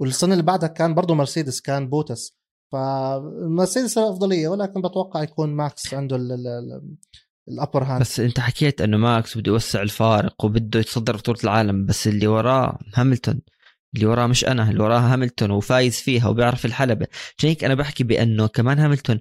والسنة 0.00 0.32
اللي 0.32 0.42
بعدها 0.42 0.68
كان 0.68 0.94
برضه 0.94 1.14
مرسيدس 1.14 1.60
كان 1.60 1.88
بوتس. 1.88 2.36
فمرسيدس 2.72 3.98
الافضليه 3.98 4.48
ولكن 4.48 4.80
بتوقع 4.80 5.22
يكون 5.22 5.48
ماكس 5.48 5.94
عنده 5.94 6.16
ال 7.48 7.54
upper 7.54 7.84
hand 7.84 8.00
بس 8.00 8.20
أنت 8.20 8.40
حكيت 8.40 8.80
إنه 8.80 8.96
ماكس 8.96 9.38
بده 9.38 9.52
يوسع 9.52 9.82
الفارق 9.82 10.44
وبده 10.44 10.80
يتصدر 10.80 11.16
بطولة 11.16 11.38
العالم 11.44 11.86
بس 11.86 12.06
اللي 12.06 12.26
وراه 12.26 12.78
هاملتون. 12.94 13.40
اللي 13.94 14.06
وراه 14.06 14.26
مش 14.26 14.44
أنا 14.44 14.70
اللي 14.70 14.82
وراه 14.82 14.98
هاملتون 14.98 15.50
وفايز 15.50 15.96
فيها 15.96 16.28
وبيعرف 16.28 16.64
الحلبة. 16.64 17.06
عشان 17.38 17.48
هيك 17.48 17.64
أنا 17.64 17.74
بحكي 17.74 18.04
بأنه 18.04 18.46
كمان 18.46 18.78
هاملتون 18.78 19.20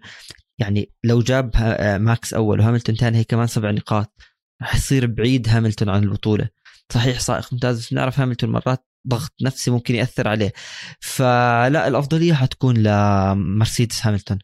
يعني 0.59 0.91
لو 1.03 1.21
جاب 1.21 1.51
آه، 1.55 1.97
ماكس 1.97 2.33
أول 2.33 2.59
وهاملتون 2.59 2.95
ثاني 2.95 3.17
هي 3.17 3.23
كمان 3.23 3.47
سبع 3.47 3.71
نقاط. 3.71 4.13
راح 4.62 4.75
يصير 4.75 5.05
بعيد 5.05 5.49
هاملتون 5.49 5.89
عن 5.89 6.03
البطولة. 6.03 6.49
صحيح 6.93 7.19
سائق 7.19 7.53
ممتاز 7.53 7.79
بس 7.79 7.93
بنعرف 7.93 8.19
هاملتون 8.19 8.49
مرات 8.49 8.88
ضغط 9.07 9.33
نفسي 9.41 9.71
ممكن 9.71 9.95
يأثر 9.95 10.27
عليه. 10.27 10.53
فلا 10.99 11.88
الأفضلية 11.88 12.33
حتكون 12.33 12.77
لمرسيدس 12.77 14.05
هاملتون. 14.05 14.39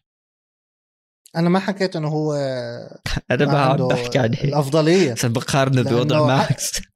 أنا 1.36 1.48
ما 1.48 1.58
حكيت 1.58 1.96
إنه 1.96 2.08
هو 2.08 2.34
أنا 3.30 3.44
ما 3.46 3.60
عم 3.60 3.88
بحكي 3.88 4.18
عليه 4.18 4.44
الأفضلية. 4.44 5.14
بقارنه 5.24 5.82
بوضع 5.82 6.26
ماكس. 6.26 6.89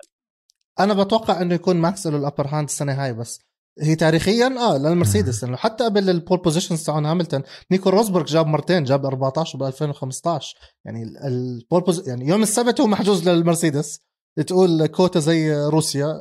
أنا 0.80 0.94
بتوقع 1.02 1.42
إنه 1.42 1.54
يكون 1.54 1.76
ماكس 1.76 2.06
له 2.06 2.16
ال 2.16 2.21
upper 2.21 2.46
hand 2.46 2.68
السنة 2.68 2.92
هاي 3.04 3.12
بس 3.14 3.40
هي 3.80 3.96
تاريخيا 3.96 4.46
آه 4.46 4.78
للمرسيدس 4.78 5.44
لأنه 5.44 5.56
حتى 5.56 5.84
قبل 5.84 6.10
ال 6.10 6.16
pole 6.16 6.38
positions 6.38 6.84
تاعون 6.84 7.06
هاملتون 7.06 7.42
نيكو 7.70 7.90
روزبرغ 7.90 8.24
جاب 8.24 8.46
مرتين 8.46 8.84
جاب 8.84 9.06
14 9.06 9.58
ب 9.58 9.62
2015 9.62 10.56
يعني 10.84 11.02
ال- 11.02 11.18
ال 11.26 11.37
pole 11.37 11.80
pos... 11.80 12.08
يعني 12.08 12.28
يوم 12.28 12.42
السبت 12.42 12.80
هو 12.80 12.86
محجوز 12.86 13.28
للمرسيدس. 13.28 14.00
تقول 14.46 14.86
كوتا 14.86 15.20
زي 15.20 15.54
روسيا 15.56 16.14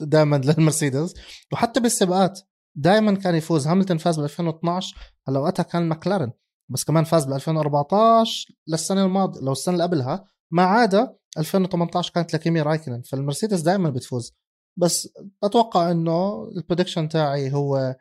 دائما 0.00 0.36
للمرسيدس. 0.36 1.14
وحتى 1.52 1.80
بالسباقات 1.80 2.40
دائما 2.76 3.14
كان 3.14 3.34
يفوز. 3.34 3.66
هاملتون 3.66 3.98
فاز 3.98 4.20
ب 4.20 4.24
2012 4.24 4.96
هلأ 5.28 5.38
وقتها 5.40 5.62
كان 5.62 5.88
ماكلارن 5.88 6.32
بس 6.70 6.84
كمان 6.84 7.04
فاز 7.04 7.24
ب 7.24 7.32
2014 7.32 8.48
للسنة 8.68 9.04
الماضية 9.04 9.40
لو 9.40 9.52
السنة 9.52 9.72
اللي 9.72 9.84
قبلها 9.84 10.24
ما 10.52 10.62
عدا 10.62 11.16
2018 11.38 12.12
كانت 12.12 12.34
لكيمي 12.34 12.62
رايكنن 12.62 13.02
فالمرسيدس 13.02 13.60
دائما 13.60 13.90
بتفوز. 13.90 14.34
بس 14.78 15.08
أتوقع 15.44 15.90
إنه 15.90 16.48
ال 16.56 16.61
prediction 16.61 17.08
تاعي 17.08 17.52
هو 17.52 17.96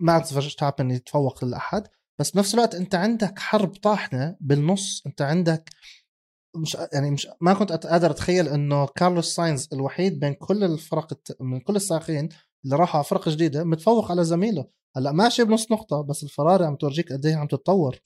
ماكس 0.00 0.32
فيرستابن 0.32 0.90
يتفوق 0.90 1.44
للأحد 1.44 1.88
بس 2.20 2.30
بنفس 2.30 2.54
الوقت 2.54 2.74
أنت 2.74 2.94
عندك 2.94 3.38
حرب 3.38 3.74
طاحنة 3.74 4.36
بالنص 4.40 5.02
أنت 5.06 5.22
عندك 5.22 5.70
مش 6.56 6.76
يعني 6.92 7.10
مش 7.10 7.28
ما 7.40 7.54
كنت 7.54 7.72
قادر 7.72 8.10
أتخيل 8.10 8.48
إنه 8.48 8.86
كارلوس 8.86 9.34
ساينز 9.34 9.68
الوحيد 9.72 10.20
بين 10.20 10.34
كل 10.34 10.64
الفرق 10.64 11.18
من 11.40 11.60
كل 11.60 11.76
السائقين 11.76 12.28
اللي 12.66 12.76
راحوا 12.76 12.96
على 12.96 13.04
فرق 13.04 13.28
جديدة 13.28 13.64
متفوق 13.64 14.10
على 14.10 14.24
زميله. 14.24 14.64
هلأ 14.96 15.12
ماشي 15.12 15.44
بنص 15.44 15.72
نقطة 15.72 16.02
بس 16.02 16.22
الفراري 16.22 16.64
عم 16.64 16.76
تورجيك 16.76 17.12
قد 17.12 17.26
إيه 17.26 17.36
عم 17.36 17.46
تتطور. 17.46 17.96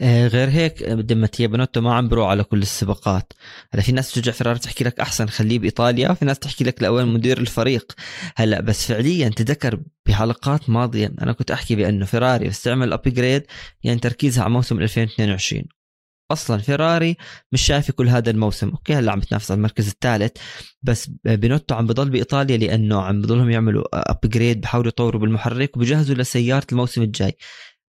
آه، 0.00 0.26
غير 0.26 0.48
هيك 0.48 0.82
ماتيا 1.12 1.46
بنوتو 1.46 1.80
ما 1.80 1.94
عم 1.94 2.08
بروح 2.08 2.28
على 2.28 2.44
كل 2.44 2.62
السباقات. 2.62 3.32
هلأ 3.72 3.82
في 3.82 3.92
ناس 3.92 4.10
بتشجع 4.10 4.32
فيراري 4.32 4.58
تحكي 4.58 4.84
لك 4.84 5.00
أحسن 5.00 5.26
خليه 5.26 5.58
بإيطاليا 5.58 6.14
في 6.14 6.24
ناس 6.24 6.38
تحكي 6.38 6.64
لك 6.64 6.82
لاوين 6.82 7.06
مدير 7.06 7.38
الفريق. 7.38 7.92
هلأ 8.36 8.60
بس 8.60 8.86
فعليا 8.86 9.28
تذكر 9.28 9.80
بحلقات 10.06 10.70
ماضيه 10.70 11.12
أنا 11.22 11.32
كنت 11.32 11.50
أحكي 11.50 11.76
بأنه 11.76 12.04
فيراري 12.04 12.48
بتستعمل 12.48 12.92
upgrade 12.92 13.42
يعني 13.84 14.00
تركيزها 14.00 14.44
على 14.44 14.52
موسم 14.52 14.80
2022 14.80 15.64
أصلا 16.32 16.58
فيراري 16.58 17.16
مش 17.52 17.62
شايفه 17.62 17.92
كل 17.92 18.08
هذا 18.08 18.30
الموسم. 18.30 18.68
okay 18.68 18.94
هلأ 18.94 19.12
عم 19.12 19.20
بتنافس 19.20 19.50
على 19.50 19.58
المركز 19.58 19.88
الثالث 19.88 20.32
بس 20.82 21.10
بينوتو 21.24 21.74
عم 21.74 21.86
بضل 21.86 22.10
بإيطاليا 22.10 22.56
لأنه 22.56 23.02
عم 23.02 23.22
بضلهم 23.22 23.50
يعملوا 23.50 24.10
upgrade 24.10 24.60
بحاولوا 24.60 24.88
يطوروا 24.88 25.20
بالمحرك 25.20 25.76
وبجهزوا 25.76 26.16
لسيارة 26.16 26.66
الموسم 26.72 27.02
الجاي. 27.02 27.36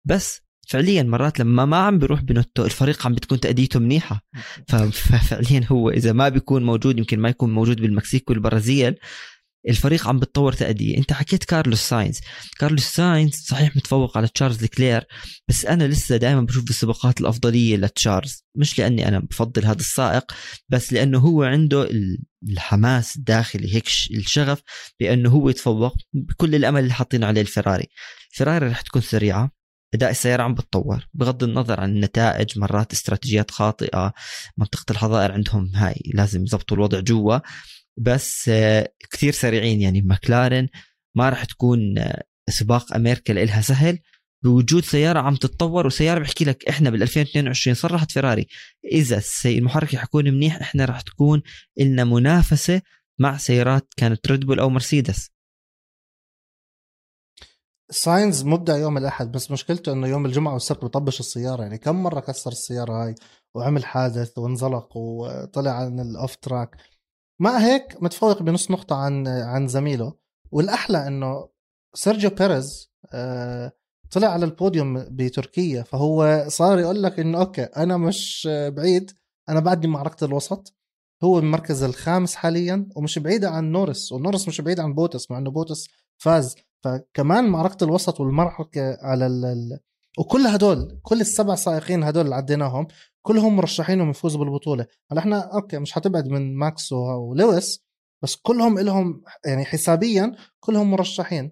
بس 0.06 0.42
فعليا 0.68 1.04
مرات 1.04 1.40
لما 1.40 1.66
ما 1.66 1.78
عم 1.78 2.00
بيروح 2.00 2.22
بنوتو 2.22 2.66
الفريق 2.66 3.06
عم 3.06 3.14
بتكون 3.16 3.40
تأديته 3.40 3.80
منيحة. 3.80 4.22
ففعليا 4.68 5.66
هو 5.72 5.90
إذا 5.90 6.14
ما 6.14 6.30
بيكون 6.30 6.64
موجود 6.64 6.98
يمكن 7.00 7.20
ما 7.20 7.30
يكون 7.30 7.54
موجود 7.54 7.82
بالمكسيك 7.82 8.30
والبرازيل 8.30 8.96
الفريق 9.70 10.08
عم 10.08 10.20
بتطور 10.20 10.54
تأدية. 10.54 10.98
انت 10.98 11.14
حكيت 11.14 11.44
كارلوس 11.44 11.80
ساينز. 11.80 12.20
كارلوس 12.60 12.84
ساينز 12.84 13.34
صحيح 13.36 13.76
متفوق 13.76 14.18
على 14.18 14.28
تشارلز 14.28 14.66
لكلير 14.66 15.04
بس 15.48 15.66
أنا 15.66 15.84
لسه 15.84 16.18
دائما 16.18 16.42
بشوف 16.42 16.64
بالسباقات 16.64 17.22
الأفضلية 17.22 17.78
لتشارلز. 17.78 18.44
مش 18.58 18.80
لأني 18.80 19.08
أنا 19.08 19.20
بفضل 19.20 19.66
هذا 19.66 19.80
السائق 19.80 20.32
بس 20.70 20.94
لأنه 20.94 21.20
هو 21.20 21.44
عنده 21.44 21.84
ال- 21.84 22.24
الحماس 22.50 23.16
الداخلي 23.16 23.76
هيك 23.76 23.88
الشغف 24.12 24.62
بأنه 25.00 25.30
هو 25.30 25.50
يتفوق 25.50 25.96
بكل 26.14 26.56
الأمل 26.56 26.80
اللي 26.84 26.94
حاطين 26.94 27.24
عليه 27.24 27.42
الفراري. 27.42 27.88
الفراري 28.34 28.68
رح 28.68 28.82
تكون 28.82 29.02
سريعة 29.02 29.52
أداء 29.94 30.10
السيارة 30.10 30.44
عم 30.44 30.54
بتطور 30.54 31.08
بغض 31.14 31.44
النظر 31.44 31.80
عن 31.80 31.90
النتائج 31.96 32.60
مرات 32.60 32.94
استراتيجيات 32.94 33.52
خاطئة 33.52 34.14
منطقة 34.58 34.92
الحظائر 34.92 35.32
عندهم 35.32 35.72
هاي 35.76 36.02
لازم 36.14 36.42
يضبطوا 36.42 36.78
الوضع 36.78 37.00
جوا. 37.00 37.40
بس 37.98 38.50
آه، 38.50 38.94
كثير 39.12 39.34
سريعين. 39.34 39.82
يعني 39.82 40.02
ماكلارن 40.02 40.70
ما 41.16 41.30
راح 41.30 41.46
تكون 41.46 41.98
آه، 41.98 42.24
سباق 42.50 42.94
أمريكا 42.94 43.34
لإلها 43.34 43.62
سهل. 43.62 44.00
بوجود 44.44 44.86
سيارة 44.86 45.20
عم 45.20 45.36
تتطور 45.36 45.88
وسيارة 45.88 46.20
بحكي 46.20 46.46
لك 46.46 46.70
إحنا 46.70 46.90
بال 46.90 47.02
2022 47.02 47.76
صرحت 47.76 48.12
فيراري. 48.12 48.48
إذا 48.92 49.22
المحرك 49.46 49.96
حيكون 49.96 50.26
منيح 50.26 50.62
إحنا 50.62 50.86
راح 50.86 51.02
تكون 51.02 51.42
لنا 51.78 52.04
منافسة 52.04 52.82
مع 53.20 53.38
سيارات 53.38 53.88
كانت 53.98 54.28
Red 54.28 54.46
Bull 54.46 54.60
أو 54.60 54.70
مرسيدس 54.70 55.34
ساينز 57.92 58.44
مبدع 58.44 58.78
يوم 58.78 58.98
الأحد 58.98 59.32
بس 59.32 59.52
مشكلته 59.52 59.92
إنه 59.92 60.08
يوم 60.08 60.26
الجمعة 60.26 60.54
والسبت 60.54 60.86
بطبش 60.86 61.20
السيارة. 61.20 61.64
يعني 61.64 61.78
كم 61.78 62.04
مرة 62.04 62.20
كسر 62.20 62.52
السيارة 62.52 63.04
هاي 63.04 63.16
وعمل 63.56 63.86
حادث 63.86 64.38
وانزلق 64.38 64.98
وطلع 64.98 65.72
عن 65.72 66.00
ال 66.00 66.09
off 66.09 66.36
track. 66.36 66.78
مع 67.40 67.58
هيك 67.58 68.04
متفوق 68.04 68.42
بنص 68.42 68.72
نقطة 68.72 68.96
عن 68.96 69.28
عن 69.28 69.68
زميله 69.68 70.14
والأحلى 70.52 71.08
إنه 71.08 71.50
سيرجيو 71.94 72.30
بيريز 72.30 72.92
آه، 73.14 73.72
طلع 74.12 74.28
على 74.28 74.46
البوديوم 74.46 75.06
بتركيا 75.12 75.84
فهو 75.84 76.46
صار 76.48 76.80
يقول 76.80 77.04
لك 77.04 77.20
إنه 77.20 77.40
okay 77.40 77.64
أنا 77.64 77.98
مش 77.98 78.48
بعيد 78.52 79.12
أنا 79.50 79.60
بعدني 79.60 79.88
معركة 79.88 80.26
الوسط 80.26 80.76
هو 81.24 81.40
المركز 81.40 81.84
الخامس 81.84 82.36
حاليا 82.36 82.90
ومش 82.96 83.20
بعيد 83.20 83.46
عن 83.46 83.72
نورس 83.72 84.12
ونورس 84.12 84.48
مش 84.48 84.62
بعيد 84.62 84.80
عن 84.80 84.94
بوتس 84.94 85.32
مع 85.32 85.38
إنه 85.38 85.52
بوتس 85.52 85.88
فاز 86.18 86.56
فكمان 86.84 87.44
معركة 87.44 87.84
الوسط 87.84 88.20
والمعركه 88.20 88.98
على. 89.02 89.28
ال... 89.28 89.80
وكل 90.18 90.48
هدول 90.48 91.00
كل 91.02 91.22
السبع 91.22 91.56
سائقين 91.56 92.04
هدول 92.04 92.24
اللي 92.26 92.36
عديناهم 92.36 92.88
كلهم 93.26 93.56
مرشحين 93.56 93.96
انهم 93.96 94.10
يفوزوا 94.10 94.40
بالبطولة. 94.40 94.88
هلا 95.12 95.20
إحنا 95.20 95.54
okay 95.54 95.80
مش 95.80 95.92
حتبعد 95.92 96.28
من 96.28 96.56
ماكس 96.58 96.92
ولويس 96.92 97.84
بس 98.24 98.36
كلهم 98.36 98.80
لهم 98.80 99.24
يعني 99.46 99.66
حسابيا 99.66 100.36
كلهم 100.60 100.92
مرشحين. 100.92 101.52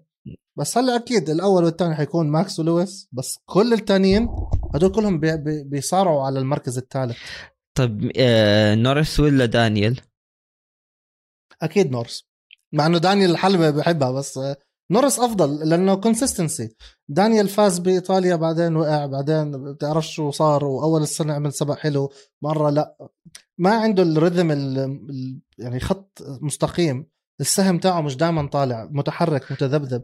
بس 0.58 0.78
هلا 0.78 0.96
أكيد 0.96 1.30
الأول 1.30 1.64
والثاني 1.64 1.94
حيكون 1.94 2.30
ماكس 2.30 2.60
ولويس 2.60 3.08
بس 3.12 3.38
كل 3.44 3.72
الثانيين 3.72 4.28
هدول 4.74 4.92
كلهم 4.92 5.20
بي... 5.20 5.36
بي... 5.36 5.64
بيصارعوا 5.64 6.26
على 6.26 6.38
المركز 6.38 6.78
الثالث. 6.78 7.16
طيب 7.74 8.12
آه 8.16 8.74
نورس 8.74 9.20
ولا 9.20 9.46
دانيال 9.46 10.00
أكيد 11.62 11.90
نورس 11.90 12.28
مع 12.72 12.86
إنه 12.86 12.98
دانيال 12.98 13.30
الحلبة 13.30 13.70
بحبها 13.70 14.10
بس 14.10 14.38
آه، 14.38 14.56
نورس 14.90 15.18
أفضل 15.18 15.68
لأنه 15.68 15.94
consistency 15.94 16.74
دانيال 17.08 17.48
فاز 17.48 17.78
بإيطاليا 17.78 18.36
بعدين 18.36 18.76
وقع 18.76 19.06
بعدين 19.06 19.72
بتعرفش 19.72 20.14
شو 20.14 20.30
صار 20.30 20.64
وأول 20.64 21.02
السنة 21.02 21.32
عمل 21.34 21.52
سبق 21.52 21.74
حلو 21.78 22.12
مرة 22.42 22.70
لا. 22.70 22.96
ما 23.58 23.70
عنده 23.70 24.02
ال 24.02 24.09
rhythm 24.09 24.50
ال- 24.50 24.78
ال- 24.78 25.40
يعني 25.58 25.80
خط 25.80 26.18
مستقيم. 26.40 27.06
السهم 27.40 27.78
تاعه 27.78 28.00
مش 28.00 28.16
دائما 28.16 28.48
طالع 28.48 28.88
متحرك 28.90 29.52
متذبذب. 29.52 30.02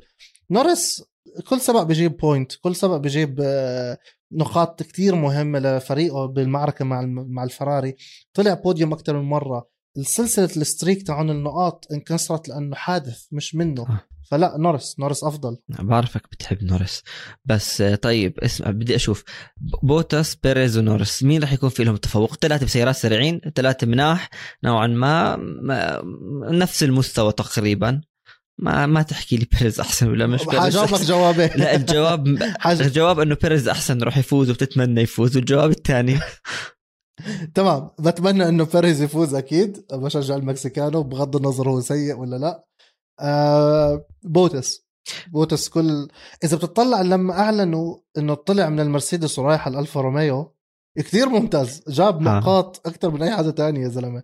نورس 0.51 1.05
كل 1.49 1.61
سبق 1.61 1.83
بيجيب 1.83 2.17
point 2.16 2.53
كل 2.55 2.77
سبق 2.77 2.97
بيجيب 2.97 3.41
آه، 3.43 3.99
نقاط 4.33 4.83
كتير 4.83 5.14
مهمة 5.14 5.59
لفريقه 5.59 6.27
بالمعركة 6.27 6.85
مع 6.85 7.01
مع 7.07 7.45
الفراري. 7.45 7.97
طلع 8.35 8.55
بوديوم 8.55 8.93
أكثر 8.93 9.17
من 9.21 9.29
مرة. 9.29 9.69
السلسلة 9.97 10.45
ال 10.44 10.53
streak 10.53 11.07
تاعون 11.07 11.31
النقاط 11.31 11.85
انكسرت 11.93 12.49
لأنه 12.49 12.77
حادث 12.77 13.27
مش 13.33 13.55
منه. 13.55 13.83
آه. 13.83 14.01
فلا 14.31 14.57
نورس 14.59 14.97
نورس 14.99 15.25
أفضل. 15.25 15.57
بعرفك 15.69 16.23
بتحب 16.33 16.64
نورس. 16.64 17.03
بس 17.45 17.81
آه، 17.81 17.95
طيب 17.95 18.38
اسمع 18.38 18.71
بدي 18.71 18.97
أشوف. 18.97 19.25
ب- 19.57 19.87
بوتاس 19.87 20.35
بيريز 20.37 20.79
ونورس. 20.79 21.23
مين 21.23 21.41
راح 21.43 21.53
يكون 21.53 21.69
في 21.71 21.85
لهم 21.85 21.97
تفوق؟ 21.97 22.35
ثلاثة 22.35 22.67
بسيارات 22.67 22.97
سريعين 22.97 23.41
ثلاثة 23.55 23.87
مناح. 23.87 24.31
نوعا 24.64 24.87
ما, 24.87 25.37
ما 25.37 26.03
نفس 26.51 26.83
المستوى 26.83 27.33
تقريبا. 27.33 28.01
ما 28.61 28.87
ما 28.87 29.03
تحكي 29.03 29.37
لي 29.37 29.47
بيريز 29.53 29.81
أحسن 29.81 30.09
ولا 30.11 30.27
مش 30.27 30.45
بيريز؟ 30.45 30.61
حجاوبك. 30.79 31.03
جوابين 31.11 31.51
لا 31.57 31.77
الجواب. 31.77 32.27
الجواب 32.81 33.21
إنه 33.21 33.37
بيريز 33.43 33.69
أحسن 33.69 34.03
راح 34.03 34.19
يفوز 34.19 34.51
وبتتمنى 34.51 35.01
يفوز. 35.03 35.37
والجواب 35.37 35.71
الثاني. 35.71 36.19
تمام. 37.55 37.91
بتمنى 38.01 38.49
إنه 38.49 38.64
بيريز 38.64 39.03
يفوز 39.03 39.35
أكيد. 39.35 39.85
بشجع 39.93 40.37
المكسيكانو 40.37 41.03
بغض 41.03 41.37
النظر 41.37 41.71
هو 41.71 41.81
سيء 41.81 42.17
ولا 42.19 42.37
لا. 42.37 42.64
آه 43.20 44.07
بوتس. 44.22 44.88
بوتس 45.33 45.68
كل 45.68 46.09
إذا 46.44 46.57
بتطلع 46.57 47.02
لما 47.02 47.38
أعلنوا 47.38 47.96
إنه 48.18 48.35
طلع 48.35 48.68
من 48.68 48.81
المرسيدس 48.81 49.38
ورايح 49.38 49.66
على 49.66 49.74
الالفا 49.74 50.00
روميو 50.00 50.57
كثير 50.98 51.28
ممتاز. 51.28 51.83
جاب. 51.88 52.22
نقاط 52.22 52.87
أكثر 52.87 53.11
من 53.11 53.22
أي 53.22 53.37
حدا 53.37 53.50
تاني 53.50 53.81
يا 53.81 53.88
زلمة. 53.88 54.22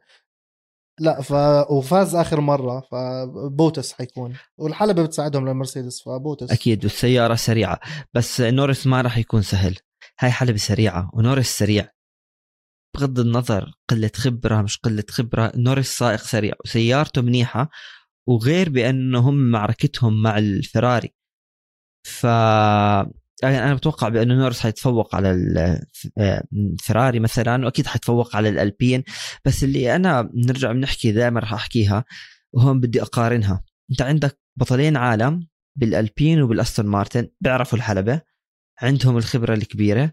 لا 1.01 1.21
ف 1.23 1.33
وفاز 1.71 2.15
آخر 2.15 2.41
مرة 2.41 2.81
فبوتس 2.81 3.93
حيكون. 3.93 4.37
والحلبة 4.59 5.03
بتساعدهم 5.03 5.49
للمرسيدس 5.49 6.03
فبوتس. 6.03 6.51
أكيد 6.51 6.85
والسيارة 6.85 7.35
سريعة. 7.35 7.81
بس 8.15 8.41
نوريس 8.41 8.87
ما 8.87 9.01
راح 9.01 9.19
يكون 9.19 9.43
سهل. 9.43 9.79
هاي 10.21 10.31
حلبة 10.31 10.57
سريعة 10.57 11.11
ونوريس 11.15 11.59
سريع. 11.59 11.89
بغض 12.97 13.19
النظر 13.19 13.73
قلة 13.89 14.11
خبرة 14.15 14.63
مش 14.63 14.79
قلة 14.79 15.05
خبرة 15.11 15.53
نوريس 15.57 15.99
سائق 15.99 16.21
سريع 16.21 16.55
وسيارته 16.65 17.23
منيحة. 17.23 17.69
وغير 18.29 18.69
بانه 18.69 19.19
هم 19.19 19.51
معركتهم 19.51 20.23
مع 20.23 20.39
الفراري. 20.39 21.15
ف 22.07 22.25
يعني 23.43 23.65
أنا 23.65 23.75
بتوقع 23.75 24.09
بانه 24.09 24.35
نوريس 24.35 24.61
حيتفوق 24.61 25.17
على 25.17 25.31
الفراري 26.53 27.21
مثلا 27.21 27.65
وأكيد 27.65 27.87
حيتفوق 27.87 28.37
على 28.37 28.49
الألبين. 28.49 29.05
بس 29.45 29.65
اللي 29.65 29.97
أنا 29.97 30.31
نرجع 30.35 30.73
بنحكي 30.73 31.13
دائما 31.13 31.41
راح 31.41 31.53
أحكيها 31.53 32.05
وهون 32.53 32.81
بدي 32.81 33.03
أقارنها. 33.03 33.65
أنت 33.91 34.03
عندك 34.03 34.41
بطلين 34.57 34.97
عالم 34.97 35.49
بالألبين 35.77 36.43
وبالأستون 36.43 36.87
مارتن 36.87 37.29
بيعرفوا 37.41 37.79
الحلبة 37.79 38.21
عندهم 38.83 39.17
الخبرة 39.17 39.55
الكبيرة. 39.55 40.13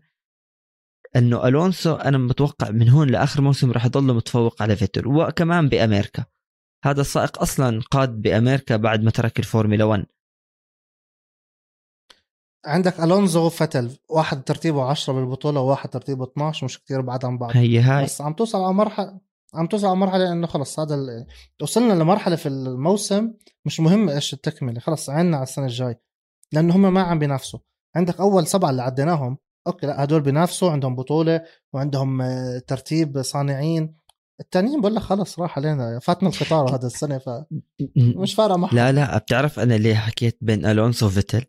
إنه 1.15 1.47
ألونسو 1.47 1.95
أنا 1.95 2.17
متوقع 2.17 2.69
من 2.69 2.89
هون 2.89 3.10
لآخر 3.10 3.41
موسم 3.41 3.71
راح 3.71 3.86
يضل 3.86 4.13
متفوق 4.13 4.62
على 4.62 4.76
فيتل 4.76 5.08
وكمان 5.08 5.69
بأمريكا. 5.69 6.26
هذا 6.83 7.01
السائق 7.01 7.41
أصلا 7.41 7.81
قاد 7.91 8.21
بأمريكا 8.21 8.75
بعد 8.75 9.03
ما 9.03 9.11
ترك 9.11 9.39
الفورمولا 9.39 9.83
1 9.83 10.05
عندك 12.65 12.99
ألونزو 12.99 13.45
وفتل 13.45 13.97
واحد 14.09 14.43
ترتيبه 14.43 14.83
10 14.83 15.13
بالبطولة 15.13 15.59
وواحد 15.61 15.89
ترتيبه 15.89 16.23
12 16.23 16.65
مش 16.65 16.83
كثير 16.83 17.01
بعد 17.01 17.25
عن 17.25 17.37
بعض. 17.37 17.51
هي 17.53 17.79
هاي. 17.79 18.03
بس 18.03 18.21
عم 18.21 18.33
توصل 18.33 18.63
على 18.63 18.73
مرحلة 18.73 19.19
عم 19.53 19.67
توصل 19.67 19.87
على 19.87 19.95
مرحلة 19.95 20.31
إنه 20.31 20.47
خلص 20.47 20.79
هذا 20.79 20.95
ال... 20.95 21.25
وصلنا 21.61 21.93
لمرحلة 21.93 22.35
في 22.35 22.49
الموسم 22.49 23.33
مش 23.65 23.79
مهم 23.79 24.09
إيش 24.09 24.33
التكملة 24.33 24.79
خلص 24.79 25.09
عنا 25.09 25.37
على 25.37 25.43
السنة 25.43 25.65
الجاي 25.65 25.95
لأنه 26.51 26.75
هم 26.75 26.93
ما 26.93 27.01
عم 27.01 27.19
بينافسوا. 27.19 27.59
عندك 27.95 28.19
أول 28.19 28.47
سبعة 28.47 28.69
اللي 28.69 28.81
عديناهم 28.81 29.37
أوكي 29.67 29.87
لا 29.87 30.03
هدول 30.03 30.21
بينافسوا 30.21 30.71
عندهم 30.71 30.95
بطولة 30.95 31.41
وعندهم 31.73 32.21
آه، 32.21 32.59
ترتيب 32.67 33.21
صانعين. 33.21 33.95
التانيين 34.41 34.82
بقول 34.82 34.95
لك 34.95 35.01
خلص 35.01 35.39
راح 35.39 35.58
علينا 35.58 35.99
فاتنا 35.99 36.30
القطار 36.30 36.75
هذا 36.75 36.88
السنة 36.88 37.17
فمش 37.17 38.34
فارقة 38.34 38.58
معهم. 38.58 38.75
لا 38.75 38.91
لا 38.91 39.17
بتعرف 39.17 39.60
أنا 39.60 39.73
ليه 39.73 39.95
حكيت 39.95 40.38
بين 40.41 40.65
ألونسو 40.65 41.06
وفيتل 41.06 41.45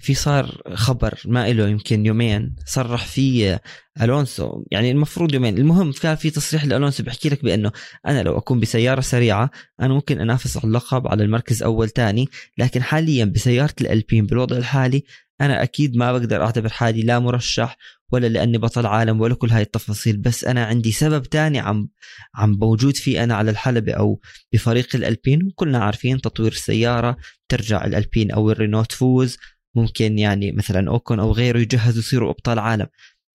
في 0.00 0.14
صار 0.14 0.62
خبر 0.74 1.20
ما 1.24 1.52
له 1.52 1.68
يمكن 1.68 2.06
يومين 2.06 2.56
صرح 2.66 3.06
فيه 3.06 3.60
ألونسو 4.02 4.64
يعني 4.70 4.90
المفروض 4.90 5.34
يومين. 5.34 5.58
المهم 5.58 5.92
كان 5.92 6.16
في 6.16 6.30
تصريح 6.30 6.64
لألونسو 6.64 7.02
بيحكي 7.02 7.28
لك 7.28 7.44
بأنه 7.44 7.72
أنا 8.06 8.22
لو 8.22 8.38
أكون 8.38 8.60
بسيارة 8.60 9.00
سريعة 9.00 9.50
أنا 9.80 9.94
ممكن 9.94 10.20
أنافس 10.20 10.56
على 10.56 10.64
اللقب 10.66 11.08
على 11.08 11.24
المركز 11.24 11.62
أول 11.62 11.88
ثاني 11.88 12.28
لكن 12.58 12.82
حاليا 12.82 13.24
بسيارة 13.24 13.74
الألبين 13.80 14.26
بالوضع 14.26 14.56
الحالي 14.56 15.04
أنا 15.40 15.62
أكيد 15.62 15.96
ما 15.96 16.12
بقدر 16.12 16.42
أعتبر 16.44 16.68
حالي 16.68 17.02
لا 17.02 17.18
مرشح 17.18 17.76
ولا 18.12 18.26
لأني 18.26 18.58
بطل 18.58 18.86
عالم 18.86 19.20
ولا 19.20 19.34
كل 19.34 19.50
هاي 19.50 19.62
التفاصيل 19.62 20.16
بس 20.16 20.44
أنا 20.44 20.64
عندي 20.64 20.92
سبب 20.92 21.22
تاني 21.22 21.58
عم 21.58 21.88
عم 22.34 22.50
موجود 22.50 22.96
فيه 22.96 23.24
أنا 23.24 23.34
على 23.34 23.50
الحلبة 23.50 23.92
أو 23.92 24.20
بفريق 24.52 24.96
الألبين 24.96 25.46
وكلنا 25.46 25.78
عارفين 25.78 26.20
تطوير 26.20 26.52
السيارة 26.52 27.16
ترجع 27.48 27.84
الألبين 27.84 28.30
أو 28.30 28.50
الرينو 28.50 28.84
تفوز 28.84 29.38
ممكن 29.74 30.18
يعني 30.18 30.52
مثلا 30.52 30.90
أوكون 30.90 31.20
أو 31.20 31.32
غيره 31.32 31.58
يجهزوا 31.58 31.98
يصيروا 31.98 32.30
أبطال 32.30 32.58
عالم. 32.58 32.86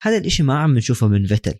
هذا 0.02 0.18
الإشي 0.18 0.44
ما 0.44 0.60
عم 0.60 0.78
نشوفه 0.78 1.08
من 1.08 1.28
فيتل 1.28 1.54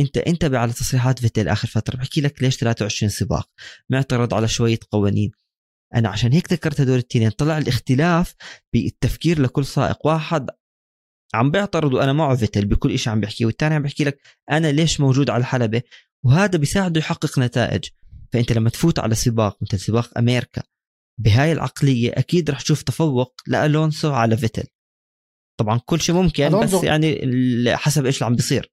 أنت 0.00 0.18
انتبه 0.18 0.58
على 0.58 0.72
تصريحات 0.72 1.18
فيتل 1.18 1.48
آخر 1.48 1.68
فترة 1.68 1.96
بحكي 1.96 2.20
لك 2.20 2.42
ليش 2.42 2.56
23 2.56 3.10
سباق؟ 3.10 3.50
معترض 3.90 4.34
على 4.34 4.48
شوية 4.48 4.78
قوانين. 4.90 5.30
أنا 5.96 6.08
عشان 6.08 6.32
هيك 6.32 6.52
ذكرت 6.52 6.80
هدول 6.80 6.98
التنين. 6.98 7.30
طلع 7.30 7.58
الاختلاف 7.58 8.34
بالتفكير 8.72 9.40
لكل 9.40 9.64
سائق. 9.64 10.06
واحد 10.06 10.50
عم 11.34 11.50
بيعترض 11.50 11.92
وأنا 11.94 12.12
معه 12.12 12.36
فيتل 12.36 12.66
بكل 12.66 12.98
شيء 12.98 13.12
عم 13.12 13.20
بيحكي 13.20 13.44
والثاني 13.44 13.74
عم 13.74 13.82
بيحكي 13.82 14.04
لك 14.04 14.20
أنا 14.50 14.72
ليش 14.72 15.00
موجود 15.00 15.30
على 15.30 15.40
الحلبة؟ 15.40 15.82
وهذا 16.24 16.58
بيساعده 16.58 16.98
يحقق 16.98 17.38
نتائج. 17.38 17.84
فأنت 18.32 18.52
لما 18.52 18.70
تفوت 18.70 18.98
على 18.98 19.14
سباق 19.14 19.58
مثل 19.62 19.78
سباق 19.80 20.18
أمريكا 20.18 20.62
بهاي 21.20 21.52
العقلية 21.52 22.10
أكيد 22.10 22.50
رح 22.50 22.60
تشوف 22.60 22.82
تفوق 22.82 23.40
لألونسو 23.46 24.12
على 24.12 24.36
فيتل. 24.36 24.64
طبعا 25.60 25.80
كل 25.84 26.00
شيء 26.00 26.14
ممكن 26.14 26.60
بس 26.60 26.84
يعني 26.84 27.76
حسب 27.76 28.06
إيش 28.06 28.16
اللي 28.16 28.26
عم 28.26 28.36
بيصير. 28.36 28.72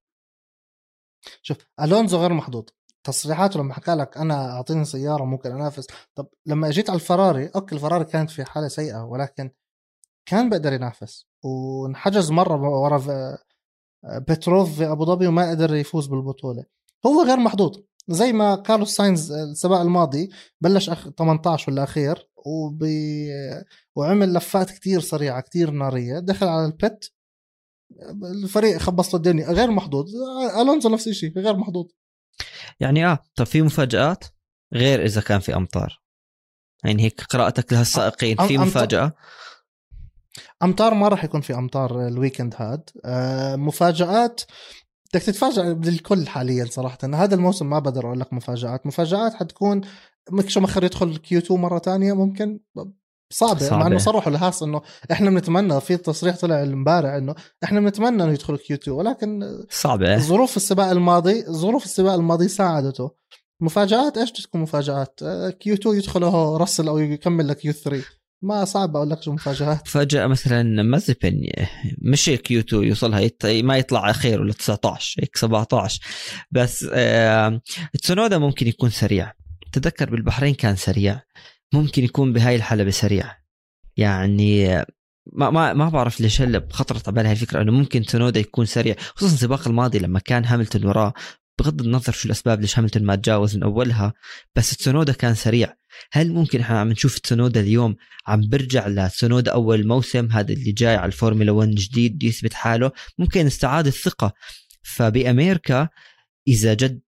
شوف 1.41 1.57
ألونزو 1.81 2.17
غير 2.17 2.33
محظوظ. 2.33 2.65
تصريحاته 3.03 3.59
لما 3.59 3.73
حكى 3.73 3.91
لك 3.91 4.17
أنا 4.17 4.51
أعطيني 4.51 4.85
سيارة 4.85 5.23
ممكن 5.23 5.51
أنافس. 5.51 5.87
طب 6.15 6.27
لما 6.45 6.69
أجيت 6.69 6.89
على 6.89 6.95
الفراري 6.95 7.47
أوكي 7.47 7.75
الفراري 7.75 8.05
كانت 8.05 8.29
في 8.29 8.45
حالة 8.45 8.67
سيئة 8.67 9.03
ولكن 9.03 9.51
كان 10.25 10.49
بيقدر 10.49 10.73
ينافس. 10.73 11.27
وانحجز 11.43 12.31
مرة 12.31 12.69
ورا 12.69 13.37
بتروف 14.03 14.77
في 14.77 14.91
أبو 14.91 15.05
ظبي 15.05 15.27
وما 15.27 15.49
قدر 15.49 15.75
يفوز 15.75 16.07
بالبطولة. 16.07 16.65
هو 17.05 17.23
غير 17.23 17.37
محظوظ. 17.37 17.77
زي 18.07 18.33
ما 18.33 18.55
كارلوس 18.55 18.95
ساينز 18.95 19.31
السباق 19.31 19.79
الماضي 19.79 20.29
بلش 20.61 20.89
أخ... 20.89 21.09
18 21.09 21.71
ولا 21.71 21.83
أخير 21.83 22.29
وبي... 22.45 23.29
وعمل 23.95 24.33
لفات 24.33 24.71
كتير 24.71 24.99
سريعة 24.99 25.41
كتير 25.41 25.71
نارية 25.71 26.19
دخل 26.19 26.47
على 26.47 26.65
ال 26.65 26.77
pit 26.77 27.11
الفريق 28.23 28.77
خبص 28.77 29.09
له 29.09 29.15
الدنيا. 29.15 29.51
غير 29.51 29.71
محظوظ. 29.71 30.11
ألونزو 30.61 30.89
نفس 30.89 31.07
الشيء 31.07 31.39
غير 31.39 31.57
محظوظ. 31.57 31.85
يعني 32.79 33.07
آه 33.07 33.19
طب 33.35 33.45
في 33.45 33.61
مفاجآت؟ 33.61 34.23
غير 34.73 35.05
إذا 35.05 35.21
كان 35.21 35.39
في 35.39 35.55
أمطار. 35.55 36.01
يعني 36.83 37.03
هيك 37.03 37.21
قراءتك 37.21 37.73
لهالسائقين 37.73 38.37
في 38.47 38.57
مفاجأة؟ 38.57 39.13
أمطار 40.63 40.93
ما 40.93 41.07
راح 41.07 41.23
يكون 41.23 41.41
في 41.41 41.53
أمطار 41.53 42.07
ال 42.07 42.13
weekend 42.13 42.55
هاد. 42.57 42.89
آه 43.05 43.55
مفاجآت 43.55 44.41
بدك 45.13 45.23
تتفاجئ 45.23 45.73
بالكل 45.73 46.27
حاليا 46.27 46.65
صراحة. 46.65 46.97
هذا 47.03 47.35
الموسم 47.35 47.69
ما 47.69 47.79
بقدر 47.79 48.05
أقول 48.05 48.19
لك 48.19 48.33
مفاجآت. 48.33 48.85
مفاجآت 48.87 49.33
حتكون 49.33 49.81
ميك 50.31 50.59
شوماخر 50.59 50.83
يدخل 50.83 51.17
Q 51.17 51.39
2 51.39 51.61
مرة 51.61 51.79
ثانية 51.79 52.13
ممكن؟ 52.13 52.59
صعبة, 53.33 53.59
صعبة 53.59 53.77
مع 53.77 53.87
إنه 53.87 53.97
صرحوا 53.97 54.31
لهاس 54.31 54.63
إنه 54.63 54.81
إحنا 55.11 55.29
بنتمنى 55.29 55.81
في 55.81 55.97
تصريح 55.97 56.35
طلع 56.35 56.63
امبارح 56.63 57.13
إنه 57.13 57.35
إحنا 57.63 57.79
بنتمنى 57.79 58.23
إنه 58.23 58.33
يدخل 58.33 58.57
Q 58.57 58.77
2 58.77 58.97
ولكن 58.97 59.43
صعبة. 59.69 60.17
ظروف 60.17 60.57
السباق 60.57 60.89
الماضي 60.89 61.45
ظروف 61.45 61.85
السباق 61.85 62.13
الماضي 62.13 62.47
ساعدته. 62.47 63.11
مفاجآت؟ 63.61 64.17
إيش 64.17 64.31
تكون 64.31 64.61
مفاجآت؟ 64.61 65.19
Q 65.59 65.73
2 65.73 65.97
يدخله 65.97 66.57
راسل 66.57 66.87
أو 66.87 66.97
يكمل 66.97 67.47
لك 67.47 67.57
Q 67.57 67.73
3 67.73 68.03
ما 68.41 68.65
صعب 68.65 68.95
أقول 68.95 69.09
لك 69.09 69.21
شو 69.21 69.31
مفاجآت. 69.31 69.87
فجاه 69.87 70.27
مثلا 70.27 70.83
مازبن 70.83 71.41
مش 72.01 72.25
كيو 72.25 72.59
2 72.59 72.83
يوصلها. 72.83 73.29
ما 73.43 73.77
يطلع 73.77 74.09
اخير 74.09 74.41
ولا 74.41 74.53
19 74.53 75.21
هيك 75.21 75.37
17 75.37 76.01
بس 76.51 76.85
آه... 76.91 77.61
تسونودا 78.01 78.37
ممكن 78.37 78.67
يكون 78.67 78.89
سريع. 78.89 79.31
تذكر 79.71 80.09
بالبحرين 80.09 80.53
كان 80.53 80.75
سريع. 80.75 81.21
ممكن 81.73 82.03
يكون 82.03 82.33
بهاي 82.33 82.55
الحلبة 82.55 82.91
سريع 82.91 83.37
يعني 83.97 84.83
ما 85.31 85.49
ما 85.49 85.73
ما 85.73 85.89
بعرف 85.89 86.21
ليش 86.21 86.41
هلا 86.41 86.67
خطرت 86.71 87.07
على 87.07 87.15
بالي 87.15 87.31
الفكرة 87.31 87.61
إنه 87.61 87.71
ممكن 87.71 88.01
تسونودا 88.01 88.39
يكون 88.39 88.65
سريع 88.65 88.95
خصوصا 89.15 89.33
السباق 89.33 89.67
الماضي 89.67 89.99
لما 89.99 90.19
كان 90.19 90.45
هاملتون 90.45 90.85
وراه. 90.85 91.13
بغض 91.59 91.81
النظر 91.81 92.13
شو 92.13 92.25
الأسباب 92.25 92.61
ليش 92.61 92.79
هاملتون 92.79 93.03
ما 93.03 93.15
تجاوز 93.15 93.55
من 93.57 93.63
أولها 93.63 94.13
بس 94.55 94.77
تسونودا 94.77 95.13
كان 95.13 95.35
سريع. 95.35 95.73
هل 96.11 96.33
ممكن 96.33 96.59
إحنا 96.59 96.79
عم 96.79 96.89
نشوف 96.89 97.19
تسونودا 97.19 97.59
اليوم 97.59 97.95
عم 98.27 98.49
برجع 98.49 98.87
لتسونودا 98.87 99.51
أول 99.51 99.87
موسم 99.87 100.31
هذا 100.31 100.53
اللي 100.53 100.71
جاي 100.71 100.95
على 100.95 101.05
الفورمولا 101.05 101.51
1 101.51 101.69
جديد 101.69 102.23
يثبت 102.23 102.53
حاله؟ 102.53 102.91
ممكن 103.17 103.45
استعاد 103.45 103.87
الثقة. 103.87 104.33
فبأمريكا 104.83 105.89
إذا 106.47 106.73
جد 106.73 107.01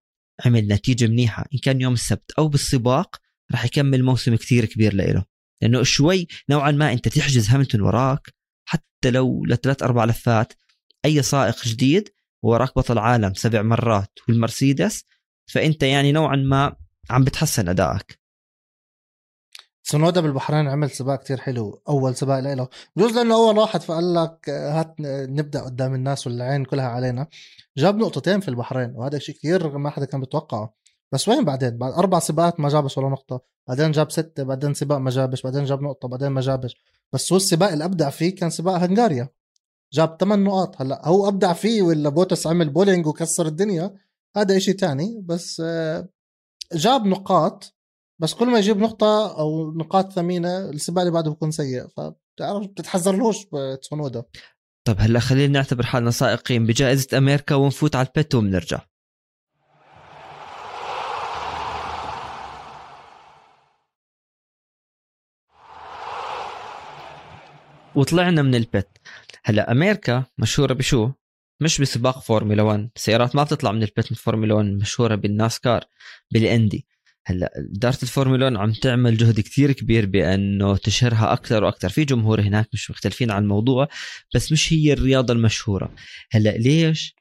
عمل 0.46 0.68
نتيجة 0.68 1.06
منيحة 1.06 1.44
إن 1.54 1.58
كان 1.58 1.80
يوم 1.80 1.92
السبت 1.92 2.30
أو 2.38 2.48
بالسباق 2.48 3.16
راح 3.52 3.64
يكمل 3.64 4.02
موسم 4.02 4.36
كثير 4.36 4.64
كبير 4.64 4.94
لإله. 4.94 5.24
لأنه 5.62 5.82
شوي 5.82 6.26
نوعا 6.50 6.70
ما 6.70 6.92
أنت 6.92 7.08
تحجز 7.08 7.50
هاملتون 7.50 7.80
وراك 7.80 8.34
حتى 8.68 9.10
لو 9.10 9.44
لثلاث 9.44 9.82
أربع 9.82 10.04
لفات 10.04 10.52
أي 11.04 11.22
سائق 11.22 11.64
جديد 11.64 12.08
وراك 12.42 12.74
بطل 12.76 12.98
عالم 12.98 13.34
سبع 13.34 13.62
مرات 13.62 14.12
والمرسيدس 14.28 15.04
فأنت 15.50 15.82
يعني 15.82 16.12
نوعا 16.12 16.36
ما 16.36 16.76
عم 17.10 17.24
بتحسن 17.24 17.68
أدائك. 17.68 18.18
تسونودا 19.82 20.20
بالبحرين 20.20 20.68
عمل 20.68 20.90
سباق 20.90 21.22
كتير 21.22 21.40
حلو 21.40 21.82
أول 21.88 22.16
سباق 22.16 22.40
له 22.40 22.68
بجوز 22.96 23.16
لأنه 23.16 23.34
أول 23.34 23.58
واحد 23.58 23.82
فقال 23.82 24.14
لك 24.14 24.48
هات 24.48 24.94
نبدأ 25.00 25.60
قدام 25.60 25.94
الناس 25.94 26.26
والعين 26.26 26.64
كلها 26.64 26.86
علينا. 26.86 27.26
جاب 27.76 27.96
نقطتين 27.96 28.40
في 28.40 28.48
البحرين 28.48 28.90
وهذا 28.94 29.18
شيء 29.18 29.34
كثير 29.34 29.78
ما 29.78 29.90
حدا 29.90 30.04
كان 30.04 30.20
بيتوقعه. 30.20 30.74
بس 31.12 31.28
وين 31.28 31.44
بعدين؟ 31.44 31.78
بعد 31.78 31.92
أربع 31.92 32.18
سباقات 32.18 32.60
ما 32.60 32.68
جابش 32.68 32.98
ولا 32.98 33.08
نقطة. 33.08 33.40
بعدين 33.68 33.92
جاب 33.92 34.10
ستة 34.10 34.42
بعدين 34.42 34.74
سباق 34.74 34.98
ما 34.98 35.10
جابش 35.10 35.42
بعدين 35.42 35.64
جاب 35.64 35.82
نقطة 35.82 36.08
بعدين 36.08 36.28
ما 36.28 36.40
جابش. 36.40 36.76
بس 37.12 37.32
هو 37.32 37.36
السباق 37.36 37.72
اللي 37.72 37.84
ابدع 37.84 38.10
فيه 38.10 38.34
كان 38.34 38.50
سباق 38.50 38.74
هنغاريا. 38.74 39.28
جاب 39.92 40.16
ثمان 40.20 40.44
نقاط. 40.44 40.82
هلا 40.82 41.08
هو 41.08 41.28
أبدع 41.28 41.52
فيه 41.52 41.82
ولا 41.82 42.08
بوتس 42.08 42.46
عمل 42.46 42.68
بولينج 42.68 43.06
وكسر 43.06 43.46
الدنيا؟ 43.46 43.94
هذا 44.36 44.56
إشي 44.56 44.72
تاني. 44.72 45.20
بس 45.24 45.62
آه، 45.64 46.08
جاب 46.72 47.06
نقاط. 47.06 47.74
بس 48.18 48.34
كل 48.34 48.46
ما 48.46 48.58
يجيب 48.58 48.78
نقطة 48.78 49.38
أو 49.38 49.72
نقاط 49.72 50.12
ثمينة 50.12 50.58
السباق 50.58 51.00
اللي 51.00 51.12
بعده 51.12 51.30
بيكون 51.30 51.50
سيء. 51.50 51.86
فبتعرف 51.88 52.66
بتتحذرلوش 52.66 53.46
بتسونودا. 53.52 54.24
طب 54.86 54.96
هلا 54.98 55.20
خلينا 55.20 55.52
نعتبر 55.52 55.86
حالنا 55.86 56.10
سائقين. 56.10 56.66
بجائزة 56.66 57.18
أمريكا 57.18 57.54
ونفوت 57.54 57.96
على 57.96 58.06
البيت 58.06 58.34
وبنرجع. 58.34 58.80
وطلعنا 67.96 68.42
من 68.42 68.54
البت 68.54 68.98
هلا 69.44 69.72
أمريكا 69.72 70.24
مشهورة 70.38 70.74
بشو؟ 70.74 71.10
مش 71.62 71.80
بسباق 71.80 72.22
فورمولا 72.22 72.62
1 72.62 72.90
السيارات 72.96 73.36
ما 73.36 73.42
بتطلع 73.42 73.72
من 73.72 73.82
ال 73.82 73.89
pit 73.89 74.12
من 74.12 74.16
فورمولا 74.16 74.54
1 74.54 74.66
مشهورة 74.66 75.14
بالناسكار 75.14 75.84
بالإندي. 76.30 76.86
هلا 77.26 77.50
إدارة 77.56 77.98
الفورمولا 78.02 78.44
1 78.44 78.56
عم 78.56 78.72
تعمل 78.72 79.16
جهد 79.16 79.40
كثير 79.40 79.72
كبير 79.72 80.06
بأنه 80.06 80.76
تشهرها 80.76 81.32
أكثر 81.32 81.64
وأكثر. 81.64 81.88
في 81.88 82.04
جمهور 82.04 82.40
هناك 82.40 82.68
مش 82.72 82.90
مختلفين 82.90 83.30
عن 83.30 83.42
الموضوع 83.42 83.88
بس 84.34 84.52
مش 84.52 84.72
هي 84.72 84.92
الرياضة 84.92 85.34
المشهورة. 85.34 85.94
هلا 86.32 86.50
ليش 86.50 87.14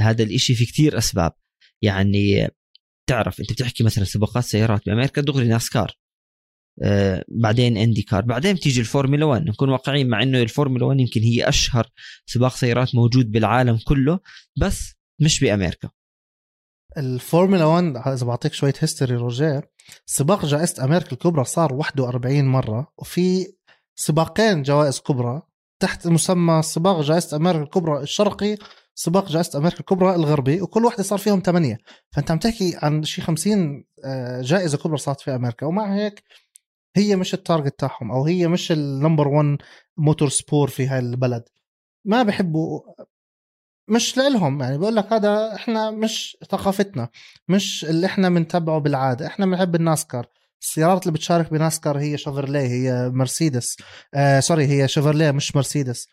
هذا 0.00 0.22
الإشي 0.22 0.54
في 0.54 0.66
كثير 0.66 0.98
أسباب؟ 0.98 1.32
يعني 1.82 2.48
تعرف 3.08 3.40
أنت 3.40 3.52
بتحكي 3.52 3.84
مثلا 3.84 4.04
سباقات 4.04 4.44
سيارات. 4.44 4.86
بأمريكا 4.86 5.22
دغري 5.22 5.48
ناسكار. 5.48 5.92
آه 6.82 7.24
بعدين 7.28 7.76
اندي 7.76 8.02
كار 8.02 8.22
بعدين 8.22 8.54
بتيجي 8.54 8.80
الفورمولا 8.80 9.24
1 9.24 9.44
نكون 9.44 9.68
واقعيين 9.68 10.08
مع 10.08 10.22
إنه 10.22 10.42
الفورمولا 10.42 10.84
1 10.86 11.00
يمكن 11.00 11.20
هي 11.20 11.48
أشهر 11.48 11.88
سباق 12.26 12.56
سيارات 12.56 12.94
موجود 12.94 13.30
بالعالم 13.30 13.78
كله 13.86 14.20
بس 14.60 14.94
مش 15.20 15.40
بأمريكا. 15.40 15.90
الفورمولا 16.96 17.64
1 17.64 17.96
إذا 18.06 18.26
بعطيك 18.26 18.52
شوية 18.52 18.74
history 18.78 19.14
روجير 19.14 19.62
سباق 20.06 20.44
جائزة 20.44 20.84
أمريكا 20.84 21.12
الكبرى 21.12 21.44
صار 21.44 21.74
41 21.74 22.44
مرة 22.44 22.92
وفي 22.98 23.46
سباقين 23.96 24.62
جوائز 24.62 25.00
كبرى 25.00 25.42
تحت 25.80 26.06
مسمى 26.06 26.62
سباق 26.62 27.00
جائزة 27.00 27.36
أمريكا 27.36 27.62
الكبرى 27.62 28.02
الشرقي 28.02 28.56
سباق 28.94 29.28
جائزة 29.28 29.58
أمريكا 29.58 29.80
الكبرى 29.80 30.14
الغربي 30.14 30.60
وكل 30.60 30.84
واحدة 30.84 31.02
صار 31.02 31.18
فيهم 31.18 31.42
ثمانية. 31.44 31.78
فأنت 32.10 32.30
عم 32.30 32.38
تحكي 32.38 32.76
عن 32.82 33.02
شيء 33.02 33.24
50 33.24 33.84
آه، 34.04 34.42
جائزة 34.42 34.78
كبرى 34.78 34.96
صارت 34.96 35.20
في 35.20 35.34
أمريكا 35.34 35.66
ومع 35.66 35.96
هيك 35.96 36.22
هي 36.96 37.16
مش 37.16 37.34
ال 37.34 37.40
target 37.40 37.78
تاعهم 37.78 38.10
أو 38.10 38.26
هي 38.26 38.48
مش 38.48 38.72
ال 38.72 38.80
number 38.80 39.28
1 39.28 39.56
motorsport 39.96 40.68
في 40.70 40.86
هاي 40.86 40.98
البلد. 40.98 41.44
ما 42.04 42.22
بحبوا 42.22 42.80
مش 43.88 44.16
لهم 44.16 44.60
يعني 44.62 44.78
بقول 44.78 44.96
لك 44.96 45.12
هذا 45.12 45.54
إحنا 45.54 45.90
مش 45.90 46.36
ثقافتنا 46.50 47.08
مش 47.48 47.84
اللي 47.84 48.06
إحنا 48.06 48.28
بنتبعه 48.28 48.78
بالعادة 48.78 49.26
إحنا 49.26 49.46
بنحب 49.46 49.74
الناسكار. 49.74 50.26
السيارات 50.62 51.02
اللي 51.02 51.12
بتشارك 51.12 51.50
بناسكار 51.50 51.98
هي 51.98 52.18
شيفرليه 52.18 52.66
هي 52.66 53.08
مرسيدس 53.08 53.76
آه 54.14 54.40
sorry 54.40 54.66
هي 54.66 54.88
شيفرليه 54.88 55.30
مش 55.30 55.56
مرسيدس 55.56 56.08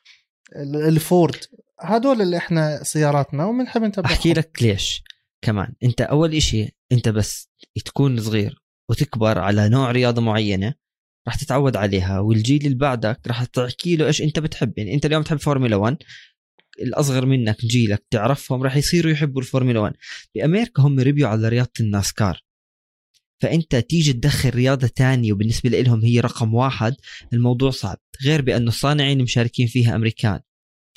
الفورد 0.55 1.35
هدول 1.79 2.21
اللي 2.21 2.37
إحنا 2.37 2.83
سياراتنا 2.83 3.45
وبنحب 3.45 3.83
نتبعهم. 3.83 4.13
أحكي 4.13 4.33
لك 4.33 4.57
ليش 4.61 5.03
كمان. 5.41 5.73
أنت 5.83 6.01
أول 6.01 6.35
إشي 6.35 6.75
أنت 6.91 7.09
بس 7.09 7.49
تكون 7.85 8.21
صغير. 8.21 8.64
وتكبر 8.89 9.39
على 9.39 9.69
نوع 9.69 9.91
رياضة 9.91 10.21
معينة 10.21 10.73
راح 11.27 11.35
تتعود 11.35 11.75
عليها. 11.75 12.19
والجيل 12.19 12.65
اللي 12.65 12.77
بعدك 12.77 13.19
راح 13.27 13.43
تحكي 13.43 13.95
له 13.95 14.07
إيش 14.07 14.21
أنت 14.21 14.39
بتحب. 14.39 14.73
يعني 14.77 14.93
أنت 14.93 15.05
اليوم 15.05 15.23
تحب 15.23 15.37
فورمولا 15.37 15.75
1 15.75 15.97
الأصغر 16.81 17.25
منك 17.25 17.65
جيلك 17.65 18.05
تعرفهم 18.11 18.63
راح 18.63 18.75
يصيروا 18.75 19.11
يحبوا 19.11 19.41
الفورمولا 19.41 19.79
1 19.79 19.93
بامريكا 20.35 20.83
هم 20.83 20.99
ربيوا 20.99 21.27
على 21.27 21.49
رياضة 21.49 21.71
الناسكار. 21.79 22.41
فأنت 23.41 23.75
تيجي 23.75 24.13
تدخل 24.13 24.49
رياضة 24.49 24.87
تانية 24.87 25.33
وبالنسبة 25.33 25.69
لهم 25.69 26.01
هي 26.05 26.19
رقم 26.19 26.53
واحد 26.53 26.95
الموضوع 27.33 27.71
صعب. 27.71 27.97
غير 28.25 28.41
بأنه 28.41 28.67
الصانعين 28.67 29.17
المشاركين 29.17 29.67
فيها 29.67 29.95
أمريكان. 29.95 30.39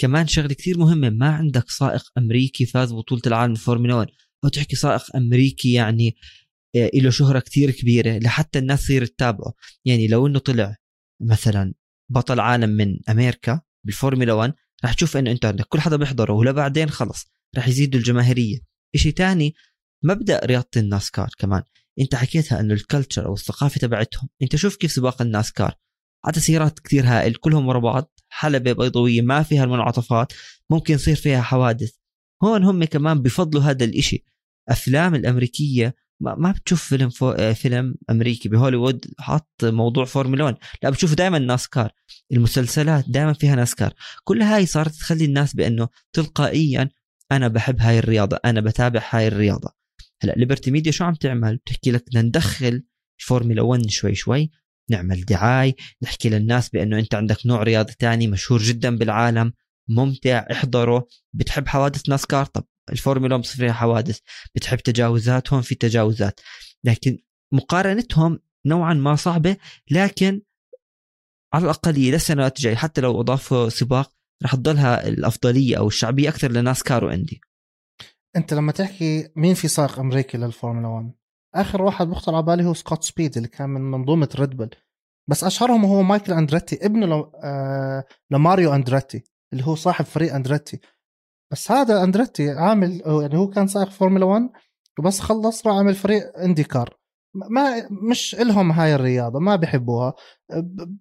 كمان 0.00 0.26
شغلة 0.26 0.54
كثير 0.54 0.78
مهمة 0.78 1.10
ما 1.10 1.28
عندك 1.28 1.70
سائق 1.70 2.02
أمريكي 2.18 2.66
فاز 2.66 2.92
بطولة 2.92 3.22
العالم 3.26 3.52
الفورمولا 3.52 3.94
1 3.94 4.08
أو 4.44 4.48
تحكي 4.48 4.76
سائق 4.76 5.16
أمريكي 5.16 5.72
يعني 5.72 6.16
له 6.76 7.10
شهرة 7.10 7.38
كثير 7.38 7.70
كبيرة 7.70 8.18
لحتى 8.18 8.58
الناس 8.58 8.82
تصير 8.82 9.06
تتابعه. 9.06 9.52
يعني 9.84 10.08
لو 10.08 10.26
إنه 10.26 10.38
طلع 10.38 10.76
مثلا 11.22 11.74
بطل 12.10 12.40
عالم 12.40 12.70
من 12.70 12.98
أمريكا 13.08 13.60
بالفورمولا 13.86 14.32
1 14.32 14.54
راح 14.84 14.92
تشوف 14.94 15.16
إنه 15.16 15.30
أنت 15.30 15.44
عندك 15.44 15.64
كل 15.64 15.80
حدا 15.80 15.96
بيحضره 15.96 16.32
ولا 16.32 16.52
بعدين 16.52 16.90
خلص 16.90 17.26
راح 17.56 17.68
يزيدوا 17.68 18.00
الجماهيرية. 18.00 18.58
شيء 18.96 19.12
تاني 19.12 19.54
مبدأ 20.04 20.40
رياضة 20.44 20.68
الناسكار 20.76 21.28
كمان. 21.38 21.62
أنت 22.00 22.14
حكيتها 22.14 22.60
إنه 22.60 22.74
ال 22.74 22.81
culture 22.81 23.26
أو 23.26 23.34
الثقافة 23.34 23.78
تبعتهم. 23.78 24.28
أنت 24.42 24.56
شوف 24.56 24.76
كيف 24.76 24.92
سباق 24.92 25.22
الناسكار. 25.22 25.74
عدد 26.24 26.38
سيارات 26.38 26.78
كثير 26.78 27.04
هائل 27.06 27.34
كلهم 27.34 27.68
ورا 27.68 27.78
بعض 27.78 28.12
حلبة 28.28 28.72
بيضاوية 28.72 29.22
ما 29.22 29.42
فيها 29.42 29.64
المنعطفات 29.64 30.32
ممكن 30.70 30.94
يصير 30.94 31.16
فيها 31.16 31.42
حوادث. 31.42 31.92
هون 32.44 32.64
هم 32.64 32.84
كمان 32.84 33.22
بفضلوا 33.22 33.62
هذا 33.62 33.84
الإشي. 33.84 34.24
أفلام 34.68 35.14
الأمريكية 35.14 35.94
ما, 36.20 36.52
بتشوف 36.52 36.82
فيلم 36.84 37.08
فو... 37.08 37.30
آه، 37.30 37.52
فيلم 37.52 37.94
أمريكي 38.10 38.48
بهوليوود 38.48 39.06
حط 39.18 39.50
موضوع 39.62 40.04
فورمولا 40.04 40.44
1 40.44 40.56
لا 40.82 40.90
بتشوف 40.90 41.14
دائما 41.14 41.38
ناسكار. 41.38 41.92
المسلسلات 42.32 43.04
دائما 43.08 43.32
فيها 43.32 43.56
ناسكار. 43.56 43.92
كل 44.24 44.42
هاي 44.42 44.66
صارت 44.66 44.94
تخلي 44.94 45.24
الناس 45.24 45.54
بأنه 45.54 45.88
تلقائيا 46.12 46.90
أنا 47.32 47.48
بحب 47.48 47.80
هاي 47.80 47.98
الرياضة 47.98 48.38
أنا 48.44 48.60
بتابع 48.60 49.02
هاي 49.10 49.28
الرياضة. 49.28 49.68
هلا 50.22 50.32
ليبرتي 50.32 50.70
ميديا 50.70 50.92
شو 50.92 51.04
عم 51.04 51.14
تعمل؟ 51.14 51.56
بتحكي 51.56 51.90
لك 51.90 52.04
بدنا 52.06 52.22
ندخل 52.22 52.84
فورمولا 53.18 53.62
1 53.62 53.90
شوي 53.90 54.14
شوي 54.14 54.50
نعمل 54.90 55.24
دعاي 55.24 55.74
نحكي 56.02 56.28
للناس 56.28 56.68
بأنه 56.68 56.98
أنت 56.98 57.14
عندك 57.14 57.46
نوع 57.46 57.62
رياضة 57.62 57.92
تاني 57.98 58.26
مشهور 58.26 58.62
جدا 58.62 58.96
بالعالم 58.96 59.52
ممتع 59.88 60.46
احضره. 60.52 61.06
بتحب 61.32 61.68
حوادث 61.68 62.08
ناسكار؟ 62.08 62.44
طب 62.46 62.64
الفورمولا 62.92 63.36
بصير 63.36 63.56
فيها 63.56 63.72
حوادث 63.72 64.18
بتحب 64.54 64.78
تجاوزات 64.78 65.52
هون 65.52 65.62
في 65.62 65.74
تجاوزات. 65.74 66.40
لكن 66.84 67.18
مقارنتهم 67.52 68.38
نوعا 68.66 68.94
ما 68.94 69.16
صعبة 69.16 69.56
لكن 69.90 70.42
على 71.54 71.64
الاقليه 71.64 72.12
للسنوات 72.12 72.56
الجاية 72.56 72.74
حتى 72.74 73.00
لو 73.00 73.20
أضافوا 73.20 73.68
سباق 73.68 74.12
رح 74.44 74.54
تضلها 74.54 75.08
الأفضلية 75.08 75.78
أو 75.78 75.88
الشعبية 75.88 76.28
أكثر 76.28 76.52
لناسكار 76.52 77.04
واندي 77.04 77.40
أنت 78.36 78.54
لما 78.54 78.72
تحكي 78.72 79.28
مين 79.36 79.54
في 79.54 79.68
سائق 79.68 79.98
أمريكي 79.98 80.38
للفورمولا 80.38 80.88
1 80.88 81.12
آخر 81.54 81.82
واحد 81.82 82.06
بخطر 82.06 82.34
على 82.34 82.42
بالي 82.42 82.64
هو 82.64 82.74
سكوت 82.74 83.02
سبيد 83.02 83.36
اللي 83.36 83.48
كان 83.48 83.70
من 83.70 83.80
منظومة 83.80 84.28
ريد 84.34 84.56
بول. 84.56 84.70
بس 85.30 85.44
أشهرهم 85.44 85.84
هو 85.84 86.02
مايكل 86.02 86.32
أندريتي 86.32 86.86
ابنه. 86.86 87.32
آه... 87.44 88.04
لماريو 88.30 88.74
أندريتي 88.74 89.22
اللي 89.52 89.66
هو 89.66 89.74
صاحب 89.74 90.04
فريق 90.04 90.34
أندريتي. 90.34 90.80
بس 91.52 91.72
هذا 91.72 92.02
أندريتي 92.02 92.50
عامل 92.50 93.02
يعني 93.06 93.36
هو 93.36 93.48
كان 93.48 93.66
سائق 93.66 93.90
فورمولا 93.90 94.24
1 94.24 94.48
وبس 94.98 95.20
خلص 95.20 95.66
راح 95.66 95.76
عمل 95.76 95.94
فريق 95.94 96.38
إنديكار. 96.38 96.98
ما 97.34 97.88
مش 98.10 98.34
إلهم 98.34 98.72
هاي 98.72 98.94
الرياضة 98.94 99.38
ما 99.38 99.56
بيحبوها. 99.56 100.14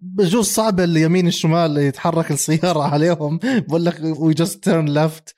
بجوز 0.02 0.46
صعب 0.46 0.80
اليمين 0.80 1.26
الشمال 1.26 1.78
يتحرك 1.78 2.30
السيارة 2.30 2.82
عليهم 2.92 3.38
بقول 3.42 3.84
لك 3.84 4.00
we 4.20 4.34
just 4.34 4.64
turn 4.64 4.88
left 4.88 5.34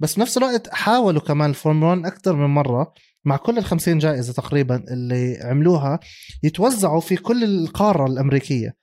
بس 0.00 0.16
بنفس 0.16 0.38
الوقت 0.38 0.68
حاولوا 0.74 1.20
كمان 1.20 1.50
الفورمولا 1.50 1.90
1 1.90 2.06
أكثر 2.06 2.36
من 2.36 2.54
مرة 2.54 2.94
مع 3.24 3.36
كل 3.36 3.58
ال 3.58 3.64
50 3.64 3.98
جائزة 3.98 4.32
تقريبا 4.32 4.84
اللي 4.92 5.38
عملوها 5.42 6.00
يتوزعوا 6.42 7.00
في 7.00 7.16
كل 7.16 7.44
القارة 7.44 8.06
الأمريكية. 8.06 8.76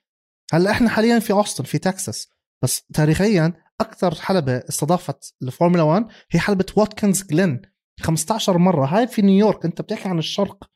هلأ 0.53 0.71
إحنا 0.71 0.89
حاليا 0.89 1.19
في 1.19 1.33
أوستن 1.33 1.63
في 1.63 1.77
تكساس. 1.77 2.29
بس 2.63 2.81
تاريخيا 2.93 3.53
أكثر 3.81 4.15
حلبة 4.15 4.57
استضافت 4.57 5.35
الفورمولا 5.41 5.83
1 5.83 6.05
هي 6.31 6.39
حلبة 6.39 6.65
واتكنز 6.75 7.23
جلين. 7.23 7.61
15 8.01 8.57
مرة. 8.57 8.85
هاي 8.85 9.07
في 9.07 9.21
نيويورك. 9.21 9.65
أنت 9.65 9.81
بتحكي 9.81 10.09
عن 10.09 10.19
الشرق. 10.19 10.69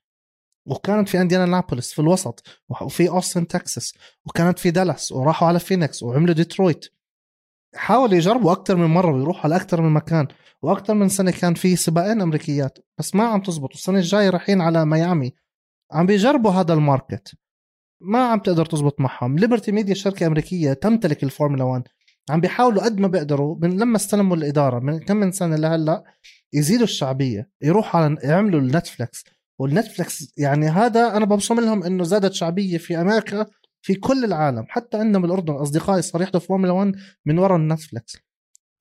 وكانت 0.68 1.10
في 1.10 1.22
انديانا 1.22 1.46
نابولس 1.46 1.94
في 1.94 2.00
الوسط. 2.00 2.44
وفي 2.70 3.10
أوستن 3.10 3.48
تكساس. 3.48 3.94
وكانت 4.26 4.60
في 4.60 4.72
دالاس. 4.72 5.12
وراحوا 5.12 5.48
على 5.48 5.60
فينيكس. 5.60 6.04
وعملوا 6.04 6.36
ديترويت. 6.36 6.86
حاولوا 7.76 8.16
يجربوا 8.16 8.52
أكثر 8.52 8.76
من 8.76 8.86
مرة. 8.86 9.14
ويروحوا 9.14 9.44
على 9.44 9.56
أكثر 9.56 9.82
من 9.82 9.90
مكان. 9.90 10.28
وأكثر 10.62 10.94
من 10.94 11.10
سنة 11.10 11.32
كان 11.32 11.54
في 11.54 11.76
سباقين 11.76 12.22
أمريكيات. 12.22 12.78
بس 12.98 13.16
ما 13.16 13.24
عم 13.24 13.42
تزبط 13.42 13.70
والسنة 13.72 13.98
الجاية 13.98 14.30
رايحين 14.30 14.62
على 14.62 14.86
ميامي. 14.86 15.34
عم 15.92 16.06
بيجربوا 16.06 16.52
هذا 16.52 16.74
ال 16.74 16.82
market. 16.82 17.36
ما 18.02 18.26
عم 18.26 18.40
تقدر 18.40 18.66
تزبط 18.66 19.00
معهم. 19.00 19.40
ليبرتي 19.40 19.72
ميديا 19.72 19.94
شركة 19.94 20.28
أمريكية 20.28 20.74
تمتلك 20.74 21.24
الفورمولا 21.24 21.64
1 21.64 21.84
عم 22.30 22.42
بيحاولوا 22.42 22.84
قد 22.84 23.00
ما 23.00 23.08
بيقدروا 23.08 23.56
من 23.62 23.78
لما 23.78 23.96
استلموا 23.96 24.38
الإدارة 24.38 24.80
من 24.80 25.00
كم 25.00 25.18
من 25.18 25.32
سنة 25.32 25.56
لهلأ 25.56 26.04
يزيدوا 26.54 26.84
الشعبية 26.84 27.50
يروحوا 27.62 28.02
على 28.02 28.18
يعملوا 28.24 28.60
النتفلكس 28.60 29.24
والنتفلكس 29.60 30.34
يعني 30.38 30.68
هذا 30.68 31.18
أنا 31.18 31.26
ببصم 31.26 31.60
لهم 31.60 31.84
إنه 31.84 32.04
زادت 32.04 32.34
شعبية 32.34 32.78
في 32.78 33.02
أمريكا 33.02 33.46
في 33.82 33.96
كل 33.96 34.26
العالم 34.26 34.66
حتى 34.70 34.98
عندنا 34.98 35.20
بالاردن 35.20 35.54
أصدقائي 35.54 36.02
صار 36.02 36.22
يحضروا 36.22 36.42
فورمولا 36.42 36.72
1 36.72 36.96
من 37.26 37.40
وراء 37.40 37.58
النتفلكس 37.58 38.18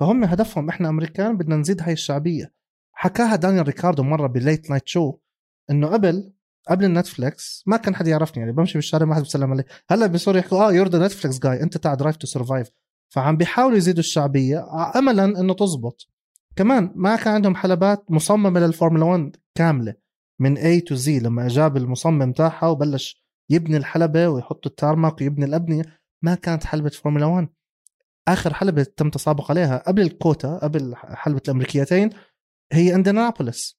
فهم 0.01 0.25
هدفهم 0.25 0.69
إحنا 0.69 0.89
أمريكان 0.89 1.37
بدنا 1.37 1.57
نزيد 1.57 1.83
هاي 1.83 1.93
الشعبية. 1.93 2.53
حكاها 2.93 3.37
دانيال 3.37 3.67
ريكاردو 3.67 4.03
مرة 4.03 4.27
بال 4.27 4.41
late 4.41 4.71
night 4.71 4.89
show 4.89 5.19
إنه 5.71 5.87
قبل 5.87 6.33
قبل 6.69 6.85
النتفلكس 6.85 7.63
ما 7.67 7.77
كان 7.77 7.95
حد 7.95 8.07
يعرفني 8.07 8.41
يعني 8.41 8.53
بمشي 8.53 8.79
بالشارع 8.79 9.07
ما 9.07 9.15
حد 9.15 9.23
بيسلم 9.23 9.53
علي. 9.53 9.65
هلأ 9.91 10.07
بيصيروا 10.07 10.39
يحكوا 10.39 10.69
آه 10.69 10.73
you're 10.73 10.89
the 10.89 11.07
Netflix 11.07 11.39
guy 11.39 11.63
أنت 11.63 11.77
تاع 11.77 11.95
Drive 11.95 12.17
to 12.17 12.27
Survive 12.27 12.69
فعم 13.13 13.37
بيحاولوا 13.37 13.77
يزيدوا 13.77 14.01
الشعبية 14.01 14.67
املا 14.99 15.25
إنه 15.25 15.55
تزبط. 15.55 16.09
كمان 16.57 16.93
ما 16.95 17.17
كان 17.17 17.35
عندهم 17.35 17.55
حلبات 17.55 18.11
مصممة 18.11 18.61
للفورمولا 18.61 19.05
1 19.05 19.37
كاملة. 19.55 19.95
من 20.41 20.57
A 20.57 20.85
to 20.87 20.97
Z 20.97 21.09
لما 21.09 21.49
جاب 21.49 21.77
المصمم 21.77 22.33
تاعها 22.33 22.67
وبلش 22.67 23.25
يبني 23.51 23.77
الحلبة 23.77 24.29
ويحط 24.29 24.67
ال 24.67 24.75
tarmac 24.75 25.21
ويبني 25.21 25.45
الأبنية 25.45 25.83
ما 26.23 26.35
كانت 26.35 26.65
حلبة 26.65 26.89
فورمولا 26.91 27.27
1 27.27 27.49
آخر 28.29 28.55
حلبة 28.55 28.83
تم 28.83 29.11
تسابق 29.11 29.51
عليها 29.51 29.79
قبل 29.87 30.03
ال 30.03 30.14
COTA 30.14 30.59
قبل 30.59 30.95
حلبة 30.97 31.43
الأمريكيتين 31.49 32.11
هي 32.73 32.95
إنديانابوليس. 32.95 33.79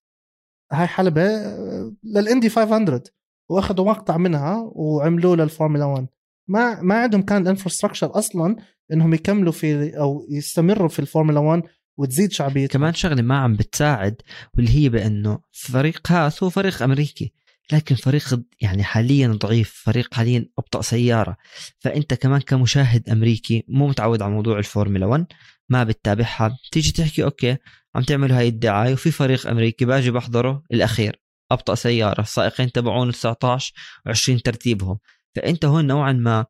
هاي 0.71 0.88
حلبة 0.88 1.21
آه، 1.21 1.93
للإندي 2.03 2.49
500 2.49 3.03
وأخذوا 3.49 3.86
مقطع 3.86 4.17
منها 4.17 4.71
وعملوه 4.75 5.36
للفورمولا 5.36 5.86
1 5.86 6.07
ما 6.48 6.82
ما 6.82 6.96
عندهم 6.96 7.22
كان 7.22 7.41
ال 7.41 7.47
infrastructure 7.47 8.20
أصلا 8.20 8.56
إنهم 8.94 9.14
يكملوا 9.14 9.52
في 9.52 9.98
أو 9.98 10.28
يستمروا 10.30 10.89
في 10.89 11.00
الفورمولا 11.00 11.39
1 11.39 11.64
وتزيد 11.98 12.32
شعبيتها 12.32 12.78
كمان 12.78 12.94
شغلة 12.94 13.22
ما 13.22 13.38
عم 13.38 13.56
بتساعد 13.56 14.22
واللي 14.58 14.72
هي 14.72 14.89
بإنه 14.89 15.39
فريق 15.52 16.12
هاس 16.12 16.44
هو 16.44 16.50
فريق 16.50 16.84
أمريكي 16.84 17.34
لكن 17.72 17.96
فريق 17.96 18.39
يعني 18.62 18.84
حاليا 18.84 19.28
ضعيف 19.28 19.82
فريق 19.86 20.14
حاليا 20.14 20.46
أبطأ 20.60 20.82
سيارة. 20.82 21.38
فأنت 21.80 22.14
كمان 22.14 22.41
كمشاهد 22.41 23.10
أمريكي 23.10 23.64
مو 23.68 23.88
متعود 23.88 24.22
على 24.22 24.32
موضوع 24.32 24.60
الفورمولا 24.60 25.06
1 25.06 25.26
ما 25.70 25.84
بتتابعها. 25.84 26.58
تيجي 26.72 26.91
تحكي 26.91 27.24
okay 27.24 27.57
عم 27.96 28.04
تعملوا 28.04 28.38
هاي 28.38 28.48
الدعاية 28.48 28.94
وفي 28.94 29.12
فريق 29.12 29.48
أمريكي 29.48 29.86
باجي 29.86 30.12
بحضره 30.12 30.64
الأخير 30.74 31.22
أبطأ 31.52 31.76
سيارة 31.76 32.22
السائقين 32.22 32.72
تبعون 32.72 33.12
19 33.12 33.74
و20 34.10 34.41
ترتيبهم. 34.44 35.00
فأنت 35.36 35.65
هون 35.65 35.88
نوعا 35.88 36.11
ما 36.11 36.45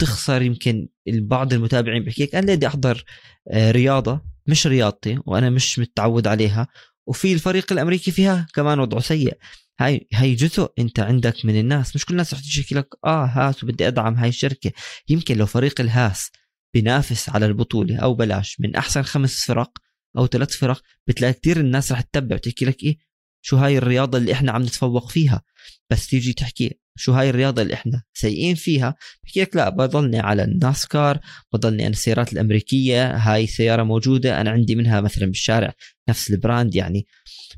تخسر 0.00 0.42
يمكن 0.42 0.88
بعض 1.08 1.52
المتابعين 1.52 2.04
بيحكي 2.04 2.22
لك 2.22 2.34
أنا 2.34 2.54
بدي 2.54 2.66
أحضر 2.66 3.04
آه، 3.50 3.70
رياضة 3.70 4.20
مش 4.46 4.66
رياضتي 4.66 5.18
وأنا 5.26 5.50
مش 5.50 5.78
متعود 5.78 6.26
عليها 6.26 6.68
وفي 7.06 7.32
الفريق 7.32 7.72
الأمريكي 7.72 8.10
فيها 8.10 8.46
كمان 8.54 8.80
وضعه 8.80 9.00
سيء. 9.00 9.38
هاي 9.80 10.08
هاي 10.14 10.34
جزء 10.34 10.72
أنت 10.78 11.00
عندك 11.00 11.44
من 11.44 11.60
الناس 11.60 11.96
مش 11.96 12.04
كل 12.04 12.14
الناس 12.14 12.34
رح 12.34 12.40
تحكي 12.40 12.74
لك 12.74 12.88
آه 13.04 13.24
هاس 13.24 13.64
وبدي 13.64 13.88
أدعم 13.88 14.14
هاي 14.14 14.28
الشركة. 14.28 14.72
يمكن 15.08 15.36
لو 15.36 15.46
فريق 15.46 15.80
الهاس 15.80 16.30
بينافس 16.74 17.28
على 17.28 17.46
البطولة 17.46 17.96
أو 17.96 18.14
بلاش 18.14 18.60
من 18.60 18.76
أحسن 18.76 19.02
خمس 19.02 19.44
فرق 19.44 19.78
أو 20.18 20.26
ثلاث 20.26 20.56
فرق 20.56 20.82
بتلاقي 21.06 21.32
كثير 21.32 21.60
الناس 21.60 21.92
رح 21.92 22.00
تتبع 22.00 22.36
وتحكي 22.36 22.64
لك 22.64 22.82
إيه 22.82 22.98
شو 23.40 23.56
هاي 23.56 23.78
الرياضة 23.78 24.18
اللي 24.18 24.32
إحنا 24.32 24.52
عم 24.52 24.62
نتفوق 24.62 25.10
فيها؟ 25.10 25.42
بس 25.90 26.06
تيجي 26.06 26.32
تحكي 26.32 26.78
شو 26.96 27.12
هاي 27.12 27.30
الرياضة 27.30 27.62
اللي 27.62 27.74
إحنا 27.74 28.02
سيئين 28.14 28.54
فيها 28.54 28.94
بحكي 29.24 29.40
لك 29.40 29.56
لا 29.56 29.68
بضلني 29.68 30.20
على 30.20 30.44
الناسكار 30.44 31.20
بضلني 31.52 31.82
أنا 31.82 31.92
السيارات 31.92 32.32
الأمريكية 32.32 33.16
هاي 33.16 33.46
سياره 33.46 33.82
موجودة 33.82 34.40
أنا 34.40 34.50
عندي 34.50 34.74
منها 34.74 35.00
مثلا 35.00 35.26
بالشارع 35.26 35.72
نفس 36.08 36.30
ال 36.30 36.37
brand 36.37 36.74
يعني. 36.74 37.06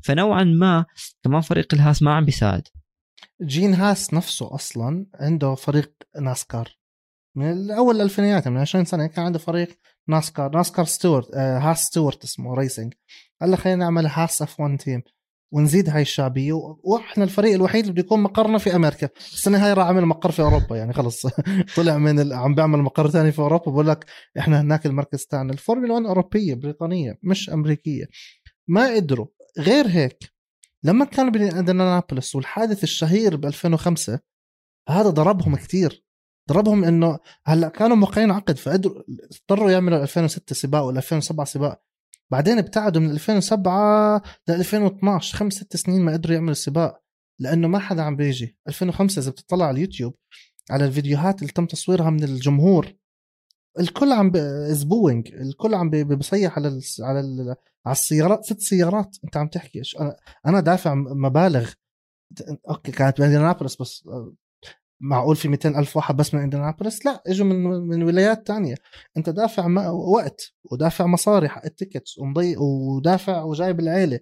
فنوعا 0.03 0.43
ما 0.43 0.85
كمان 1.23 1.41
فريق 1.41 1.73
الهاس 1.73 2.01
ما 2.01 2.13
عم 2.13 2.25
بيساعد. 2.25 2.67
جين 3.41 3.73
هاس 3.73 4.13
نفسه 4.13 4.55
أصلا 4.55 5.05
عنده 5.15 5.55
فريق 5.55 5.93
ناسكار. 6.21 6.77
من 7.35 7.71
اول 7.71 7.95
الألفينيات 7.95 8.47
من 8.47 8.57
20 8.57 8.85
سنة 8.85 9.07
كان 9.07 9.25
عنده 9.25 9.39
فريق 9.39 9.77
ناسكار 10.07 10.55
ناسكار 10.55 10.85
ستيوارت 10.85 11.35
آه 11.35 11.59
هاس 11.59 11.83
ستيوارت 11.83 12.23
اسمه 12.23 12.53
racing 12.53 12.93
قال 13.41 13.57
خلينا 13.57 13.79
نعمل 13.79 14.05
Haas 14.05 14.41
F1 14.41 14.59
team 14.59 15.01
ونزيد 15.51 15.89
هاي 15.89 16.01
الشعبيه 16.01 16.53
وإحنا 16.83 17.23
الفريق 17.23 17.53
الوحيد 17.53 17.81
اللي 17.81 17.93
بده 17.93 18.01
يكون 18.01 18.19
مقرنا 18.19 18.57
في 18.57 18.75
أمريكا. 18.75 19.09
السنة 19.17 19.65
هاي 19.65 19.73
راح 19.73 19.85
اعمل 19.85 20.05
مقر 20.05 20.31
في 20.31 20.41
أوروبا 20.41 20.77
يعني 20.77 20.93
خلص. 20.93 21.27
طلع 21.77 21.97
من 21.97 22.19
ال... 22.19 22.33
عم 22.33 22.55
بيعمل 22.55 22.79
مقر 22.79 23.09
ثاني 23.09 23.31
في 23.31 23.39
أوروبا. 23.39 23.71
بقول 23.71 23.87
لك 23.87 24.05
إحنا 24.39 24.61
هناك 24.61 24.85
المركز 24.85 25.25
تاعنا. 25.25 25.53
الفورمولا 25.53 25.93
1 25.93 26.05
أوروبية 26.05 26.53
بريطانية 26.53 27.19
مش 27.23 27.49
أمريكية. 27.49 28.05
ما 28.67 28.95
قدروا. 28.95 29.27
غير 29.59 29.87
هيك 29.87 30.17
لما 30.83 31.05
كانوا 31.05 31.31
بانديانابوليس 31.31 32.35
والحادث 32.35 32.83
الشهير 32.83 33.35
ب 33.35 33.45
2005 33.45 34.19
هذا 34.89 35.09
ضربهم 35.09 35.55
كثير 35.55 36.03
ضربهم 36.49 36.83
إنه 36.83 37.19
هلأ 37.45 37.69
كانوا 37.69 37.95
موقعين 37.95 38.31
عقد 38.31 38.57
فقدروا 38.57 39.03
اضطروا 39.31 39.71
يعملوا 39.71 40.03
2006 40.03 40.55
سباق 40.55 40.83
ولا 40.83 40.97
2007 40.97 41.45
سباق. 41.45 41.81
بعدين 42.31 42.57
ابتعدوا 42.57 43.01
من 43.01 43.09
2007 43.09 44.21
ل 44.47 44.51
2012 44.51 45.37
خمس 45.37 45.53
ست 45.53 45.75
سنين 45.77 46.01
ما 46.01 46.13
قدروا 46.13 46.35
يعملوا 46.35 46.53
سباق 46.53 47.01
لأنه 47.39 47.67
ما 47.67 47.79
حدا 47.79 48.01
عم 48.01 48.15
بيجي. 48.15 48.57
2005 48.67 49.21
إذا 49.21 49.31
بتطلع 49.31 49.65
على 49.65 49.75
اليوتيوب 49.75 50.15
على 50.71 50.85
الفيديوهات 50.85 51.41
اللي 51.41 51.53
تم 51.53 51.65
تصويرها 51.65 52.09
من 52.09 52.23
الجمهور 52.23 52.93
الكل 53.79 54.11
عم 54.11 54.31
زبوينج 54.67 55.33
الكل 55.33 55.73
عم 55.73 55.89
بيصيح 55.89 56.57
على 56.57 56.81
على 57.01 57.19
ال 57.19 57.55
على 57.85 57.93
السيارات 57.93 58.45
ست 58.45 58.59
سيارات. 58.59 59.17
أنت 59.23 59.37
عم 59.37 59.47
تحكي 59.47 59.81
أنا 59.99 60.17
أنا 60.45 60.59
دافع 60.59 60.93
مبالغ. 60.95 61.71
okay 62.69 62.91
كانت 62.91 63.21
بانديانابوليس 63.21 63.81
بس 63.81 64.09
معقول 65.01 65.35
في 65.35 65.47
200 65.47 65.69
ألف 65.79 65.97
واحد 65.97 66.17
بس 66.17 66.33
من 66.33 66.41
انديانابوليس 66.41 67.05
لا 67.05 67.23
إجوا 67.27 67.45
من 67.45 67.63
من 67.63 68.03
ولايات 68.03 68.47
تانية. 68.47 68.75
أنت 69.17 69.29
دافع 69.29 69.89
وقت 69.89 70.53
ودافع 70.71 71.05
مصاري 71.05 71.49
حق 71.49 71.65
ال 71.65 71.72
tickets 71.72 72.19
ومضي 72.19 72.55
ودافع 72.57 73.43
وجايب 73.43 73.79
العيلة 73.79 74.19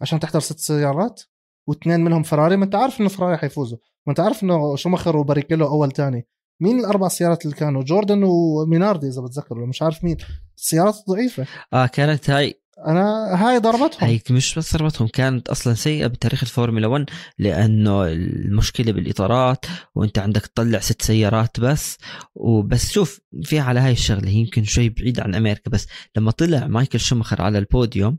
عشان 0.00 0.20
تحضر 0.20 0.40
ست 0.40 0.58
سيارات 0.58 1.22
واثنين 1.66 2.00
منهم 2.00 2.22
فراري. 2.22 2.56
ما 2.56 2.64
أنت 2.64 2.74
عارف 2.74 3.00
إنه 3.00 3.08
فراري 3.08 3.36
حيفوزوا. 3.36 3.78
ما 4.06 4.10
أنت 4.10 4.20
عارف 4.20 4.42
إنه 4.42 4.76
شومخر 4.76 5.16
وباريكيلو 5.16 5.66
أول 5.66 5.90
تاني. 5.90 6.26
مين 6.60 6.80
الأربع 6.80 7.08
سيارات 7.08 7.44
اللي 7.44 7.56
كانوا؟ 7.56 7.82
جوردن 7.82 8.22
وميناردي 8.22 9.08
إذا 9.08 9.22
بتذكر 9.22 9.66
مش 9.66 9.82
عارف 9.82 10.04
مين. 10.04 10.16
سيارات 10.56 10.94
ضعيفة. 11.08 11.46
آه 11.72 11.86
كانت 11.86 12.30
هاي 12.30 12.62
أنا 12.86 13.34
هاي 13.34 13.58
ضربتهم. 13.58 14.08
هي 14.08 14.20
مش 14.30 14.58
بس 14.58 14.76
ضربتهم 14.76 15.08
كانت 15.08 15.48
أصلا 15.48 15.74
سيئة 15.74 16.06
بتاريخ 16.06 16.42
الفورمولا 16.42 16.86
1 16.86 17.10
لأنه 17.38 18.04
المشكلة 18.06 18.92
بالإطارات 18.92 19.66
وأنت 19.94 20.18
عندك 20.18 20.46
تطلع 20.46 20.78
ست 20.78 21.02
سيارات 21.02 21.60
بس. 21.60 21.96
وبس 22.34 22.90
شوف 22.90 23.20
في 23.42 23.58
على 23.58 23.80
هاي 23.80 23.92
الشغلة 23.92 24.28
يمكن 24.28 24.64
شوي 24.64 24.88
بعيد 24.88 25.20
عن 25.20 25.34
أمريكا 25.34 25.70
بس 25.70 25.86
لما 26.16 26.30
طلع 26.30 26.66
مايكل 26.66 27.00
شومخر 27.00 27.42
على 27.42 27.58
البوديوم 27.58 28.18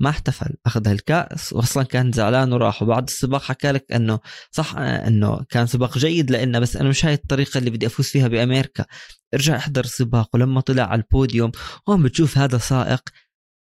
ما 0.00 0.10
احتفل 0.10 0.54
أخذ 0.66 0.88
الكاس 0.88 1.52
واصلا 1.52 1.82
كان 1.82 2.12
زعلان 2.12 2.52
وراح. 2.52 2.82
وبعد 2.82 3.08
السباق 3.08 3.42
حكى 3.42 3.72
لك 3.72 3.92
إنه 3.92 4.20
صح 4.50 4.76
إنه 4.76 5.44
كان 5.48 5.66
سباق 5.66 5.98
جيد 5.98 6.30
لإنه 6.30 6.58
بس 6.58 6.76
أنا 6.76 6.88
مش 6.88 7.04
هاي 7.04 7.14
الطريقة 7.14 7.58
اللي 7.58 7.70
بدي 7.70 7.86
أفوز 7.86 8.06
فيها 8.06 8.28
بأمريكا. 8.28 8.84
ارجع 9.34 9.56
احضر 9.56 9.84
السباق 9.84 10.28
ولما 10.34 10.60
طلع 10.60 10.82
على 10.82 11.02
البوديوم 11.02 11.52
هون 11.88 12.02
بتشوف 12.02 12.38
هذا 12.38 12.58
سائق 12.58 13.02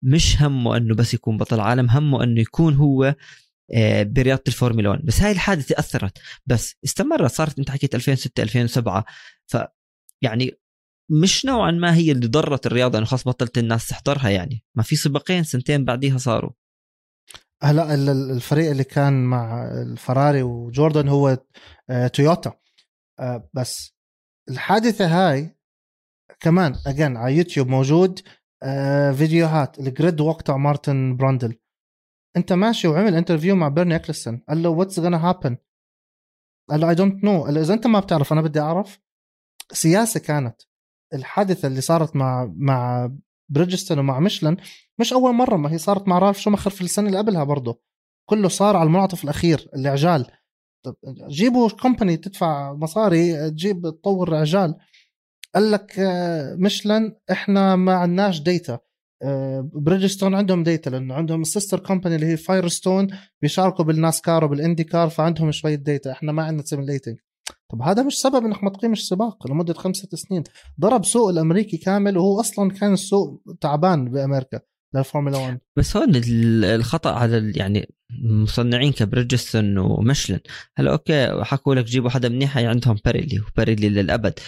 مش 0.05 0.41
همه 0.41 0.77
إنه 0.77 0.95
بس 0.95 1.13
يكون 1.13 1.37
بطل 1.37 1.59
عالم 1.59 1.89
همه 1.89 2.23
إنه 2.23 2.41
يكون 2.41 2.73
هو 2.73 3.15
آه، 3.73 4.03
برياضة 4.03 4.43
الفورمولا 4.47 4.89
1 4.89 5.05
بس 5.05 5.21
هاي 5.21 5.31
الحادثة 5.31 5.75
أثرت. 5.79 6.17
بس 6.45 6.75
استمرت 6.85 7.31
صارت 7.31 7.59
أنت 7.59 7.71
حكيت 7.71 7.95
2006 7.95 8.43
2007 8.43 9.05
ف 9.47 9.57
يعني 10.21 10.51
مش 11.11 11.45
نوعا 11.45 11.71
ما 11.71 11.95
هي 11.95 12.11
اللي 12.11 12.27
ضرت 12.27 12.65
الرياضة 12.65 12.97
إنه 12.97 13.05
خلاص 13.05 13.27
بطلت 13.27 13.57
الناس 13.57 13.87
تحضرها 13.87 14.29
يعني. 14.29 14.63
ما 14.75 14.83
في 14.83 14.95
سباقين 14.95 15.43
سنتين 15.43 15.85
بعديها 15.85 16.17
صاروا. 16.17 16.51
هلا 17.63 17.93
الفريق 18.11 18.69
اللي 18.69 18.83
كان 18.83 19.23
مع 19.25 19.71
الفراري 19.81 20.43
وجوردن 20.43 21.07
هو 21.07 21.37
آه، 21.89 22.07
تويوتا. 22.07 22.53
آه، 23.19 23.49
بس 23.53 23.95
الحادثة 24.49 25.05
هاي 25.07 25.57
كمان 26.39 26.75
again 26.87 27.17
على 27.17 27.37
يوتيوب 27.37 27.67
موجود. 27.67 28.21
آه، 28.63 29.11
فيديوهات. 29.11 29.79
ال 29.79 29.88
grid 29.88 30.21
walk 30.21 30.41
تاع 30.41 30.57
مارتن 30.57 31.17
براندل. 31.17 31.59
انت 32.37 32.53
ماشي 32.53 32.87
وعمل 32.87 33.15
interview 33.15 33.55
مع 33.55 33.67
بيرني 33.67 33.95
إكلستون 33.95 34.41
قال 34.49 34.63
له 34.63 34.69
what's 34.69 34.99
gonna 34.99 35.29
happen 35.29 35.57
قال 36.69 36.79
له 36.79 36.89
I 36.89 36.95
don't 36.95 37.23
know 37.23 37.47
إذا 37.47 37.73
أنت 37.73 37.87
ما 37.87 37.99
بتعرف 37.99 38.33
أنا 38.33 38.41
بدي 38.41 38.59
أعرف. 38.59 38.99
سياسة 39.71 40.19
كانت 40.19 40.61
الحادثة 41.13 41.67
اللي 41.67 41.81
صارت 41.81 42.15
مع 42.15 42.53
مع 42.55 43.11
بريدجستون 43.49 43.99
ومع 43.99 44.19
ميشلن 44.19 44.57
مش 44.99 45.13
أول 45.13 45.33
مرة. 45.33 45.55
ما 45.57 45.71
هي 45.71 45.77
صارت 45.77 46.07
مع 46.07 46.19
رالف 46.19 46.39
شومخر 46.39 46.69
في 46.69 46.81
السنة 46.81 47.07
اللي 47.07 47.17
قبلها 47.17 47.43
برضه. 47.43 47.81
كله 48.29 48.49
صار 48.49 48.75
على 48.75 48.87
المنعطف 48.87 49.23
الأخير 49.23 49.69
العجال 49.75 50.31
جيبوا 51.27 51.69
company 51.69 52.17
تدفع 52.17 52.73
مصاري 52.73 53.49
تجيب 53.49 53.81
تطور 53.81 54.35
عجال 54.35 54.75
قال 55.55 55.71
لك 55.71 55.99
آه، 55.99 56.55
ميشلان 56.55 57.15
إحنا 57.31 57.75
ما 57.75 57.93
عندناش 57.93 58.41
data 58.41 58.79
آه، 59.23 59.69
بريدجستون 59.73 60.35
عندهم 60.35 60.63
data 60.63 60.89
لأنه 60.89 61.13
عندهم 61.13 61.41
ال 61.41 61.47
sister 61.47 61.79
company 61.79 62.15
اللي 62.15 62.25
هي 62.27 62.37
فايرستون 62.37 63.07
بيشاركوا 63.41 63.85
بالناسكار 63.85 64.45
وبالاندي 64.45 64.83
كار 64.83 65.09
فعندهم 65.09 65.51
شوية 65.51 65.75
data 65.75 66.11
إحنا 66.11 66.31
ما 66.31 66.43
عندنا 66.43 66.63
simulating 66.65 67.17
طب 67.71 67.81
هذا 67.81 68.03
مش 68.03 68.17
سبب 68.21 68.45
إنك 68.45 68.63
ما 68.63 68.69
تقيمش 68.69 69.07
سباق 69.07 69.47
لمدة 69.47 69.73
خمس 69.73 69.95
ست 69.95 70.15
سنين. 70.15 70.43
ضرب 70.79 71.05
سوق 71.05 71.29
الأمريكي 71.29 71.77
كامل 71.77 72.17
وهو 72.17 72.39
أصلا 72.39 72.71
كان 72.71 72.93
السوق 72.93 73.41
تعبان 73.61 74.11
بأمريكا 74.11 74.59
للفورمولا 74.95 75.37
1 75.37 75.59
بس 75.75 75.97
هون 75.97 76.11
الخطأ 76.63 77.11
على 77.11 77.53
يعني 77.55 77.95
مصنعين 78.23 78.91
كبريدجستون 78.91 79.77
ومشلن 79.77 80.39
هلا 80.77 80.91
okay 80.91 81.43
حكوا 81.43 81.75
لك 81.75 81.85
جيبوا 81.85 82.09
حدا 82.09 82.29
منيح 82.29 82.57
عندهم 82.57 82.97
باريلي 83.05 83.39
وباريلي 83.39 83.89
للأبد. 83.89 84.39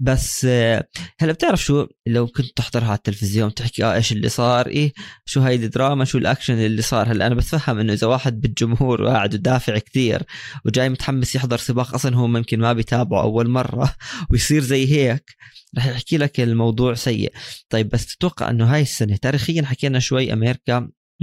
بس 0.00 0.44
آه، 0.44 0.88
هلا 1.20 1.32
بتعرف 1.32 1.62
شو؟ 1.62 1.86
لو 2.06 2.26
كنت 2.26 2.56
تحضرها 2.56 2.86
على 2.86 2.96
التلفزيون 2.96 3.54
تحكي 3.54 3.84
آه 3.84 3.94
إيش 3.94 4.12
اللي 4.12 4.28
صار؟ 4.28 4.66
إيه 4.66 4.92
شو 5.24 5.40
هاي 5.40 5.54
الدراما؟ 5.54 6.04
شو 6.04 6.18
الأكشن 6.18 6.54
اللي 6.54 6.82
صار؟ 6.82 7.12
هلا 7.12 7.26
أنا 7.26 7.34
بتفهم 7.34 7.78
إنه 7.78 7.92
إذا 7.92 8.06
واحد 8.06 8.40
بالجمهور 8.40 9.02
وقاعد 9.02 9.34
ودافع 9.34 9.78
كثير 9.78 10.22
وجاي 10.64 10.88
متحمس 10.88 11.34
يحضر 11.34 11.58
سباق 11.58 11.94
أصلا 11.94 12.16
هو 12.16 12.26
ممكن 12.26 12.60
ما 12.60 12.72
بيتابعه 12.72 13.22
أول 13.22 13.48
مرة 13.48 13.94
ويصير 14.30 14.62
زي 14.62 14.92
هيك. 14.92 15.36
رح 15.78 15.86
يحكي 15.86 16.16
لك 16.18 16.40
الموضوع 16.40 16.94
سيء. 16.94 17.32
طيب 17.70 17.88
بس 17.88 18.06
تتوقع 18.06 18.50
إنه 18.50 18.74
هاي 18.74 18.82
السنة 18.82 19.16
تاريخيا 19.16 19.62
حكينا 19.62 19.98
شوي 19.98 20.32
أمريكا 20.32 20.69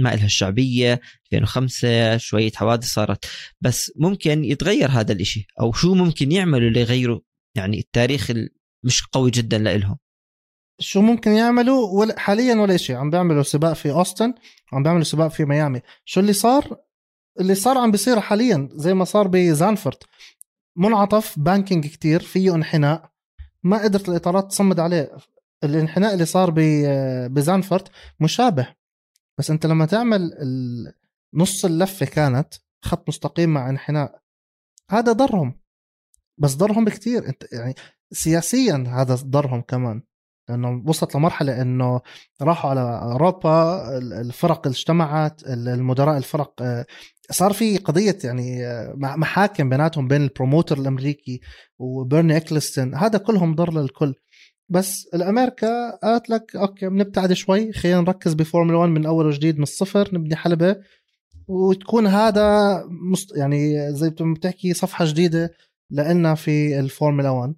ما 0.00 0.14
إلها 0.14 0.24
الشعبية 0.24 1.00
2005 1.32 2.16
شوية 2.16 2.52
حوادث 2.54 2.86
صارت. 2.86 3.24
بس 3.60 3.92
ممكن 3.96 4.44
يتغير 4.44 4.90
هذا 4.90 5.12
الإشي 5.12 5.46
أو 5.60 5.72
شو 5.72 5.94
ممكن 5.94 6.32
يعملوا 6.32 6.70
ليغيروا 6.70 7.20
يعني 7.54 7.78
التاريخ 7.78 8.32
مش 8.84 9.06
قوي 9.06 9.30
جدا 9.30 9.58
لإلهم. 9.58 9.98
شو 10.80 11.00
ممكن 11.00 11.30
يعملوا؟ 11.30 12.00
ولا 12.00 12.18
حاليا 12.18 12.54
ولا 12.54 12.76
شيء 12.76 12.96
عم 12.96 13.10
بيعملوا 13.10 13.42
سباق 13.42 13.72
في 13.72 13.90
أوستن 13.90 14.34
عم 14.72 14.82
بيعملوا 14.82 15.04
سباق 15.04 15.28
في 15.28 15.44
ميامي. 15.44 15.80
شو 16.04 16.20
اللي 16.20 16.32
صار؟ 16.32 16.76
اللي 17.40 17.54
صار 17.54 17.78
عم 17.78 17.90
بيصير 17.90 18.20
حاليا 18.20 18.68
زي 18.72 18.94
ما 18.94 19.04
صار 19.04 19.28
بزانفورت 19.28 20.02
منعطف 20.76 21.38
banking 21.38 21.86
كتير 21.86 22.20
فيه 22.20 22.54
انحناء. 22.54 23.10
ما 23.62 23.82
قدرت 23.82 24.08
الإطارات 24.08 24.50
تصمد 24.50 24.80
عليه. 24.80 25.16
الانحناء 25.64 26.14
اللي 26.14 26.24
صار 26.24 26.52
بزانفورت 27.28 27.88
مشابه. 28.20 28.77
بس 29.38 29.50
أنت 29.50 29.66
لما 29.66 29.86
تعمل 29.86 30.32
نص 31.34 31.64
اللفة 31.64 32.06
كانت 32.06 32.54
خط 32.82 33.08
مستقيم 33.08 33.50
مع 33.50 33.70
انحناء 33.70 34.22
هذا 34.90 35.12
ضرهم. 35.12 35.60
بس 36.38 36.54
ضرهم 36.54 36.84
بكثير 36.84 37.28
أنت 37.28 37.44
يعني 37.52 37.74
سياسيا 38.12 38.84
هذا 38.88 39.14
ضرهم 39.14 39.60
كمان. 39.60 40.02
لأنه 40.48 40.82
وصلت 40.86 41.14
لمرحلة 41.14 41.62
إنه 41.62 42.00
راحوا 42.42 42.70
على 42.70 43.00
أوروبا 43.02 43.88
الفرق 43.98 44.66
اجتمعت 44.66 45.42
المدراء 45.46 46.16
الفرق 46.16 46.62
آه، 46.62 46.86
صار 47.30 47.52
في 47.52 47.78
قضية 47.78 48.18
يعني 48.24 48.66
آه، 48.66 48.94
محاكم 48.96 49.68
بيناتهم 49.68 50.08
بين 50.08 50.22
ال 50.22 50.28
promoter 50.28 50.78
الأمريكي 50.78 51.40
وبيرني 51.78 52.36
إكلستون. 52.36 52.94
هذا 52.94 53.18
كلهم 53.18 53.54
ضر 53.54 53.72
للكل. 53.72 54.14
بس 54.68 55.08
الأمريكا 55.14 55.96
قالت 56.02 56.30
لك 56.30 56.56
okay 56.56 56.88
بنبتعد 56.88 57.32
شوي 57.32 57.72
خلينا 57.72 58.00
نركز 58.00 58.34
بفورمولا 58.34 58.78
1 58.78 58.90
من 58.90 59.06
أول 59.06 59.26
وجديد 59.26 59.56
من 59.56 59.62
الصفر 59.62 60.08
نبني 60.12 60.36
حلبة. 60.36 60.76
وتكون 61.48 62.06
هذا 62.06 62.82
مست... 63.12 63.36
يعني 63.36 63.92
زي 63.92 64.14
ما 64.20 64.34
بتحكي 64.34 64.74
صفحة 64.74 65.04
جديدة 65.04 65.54
لنا 65.90 66.34
في 66.34 66.80
الفورمولا 66.80 67.30
1 67.30 67.54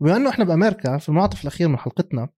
بما 0.00 0.16
إنه 0.16 0.30
إحنا 0.30 0.44
بأمريكا 0.44 0.98
في 0.98 1.08
المنعطف 1.08 1.42
الأخير 1.42 1.68
من 1.68 1.76
حلقتنا 1.76 2.28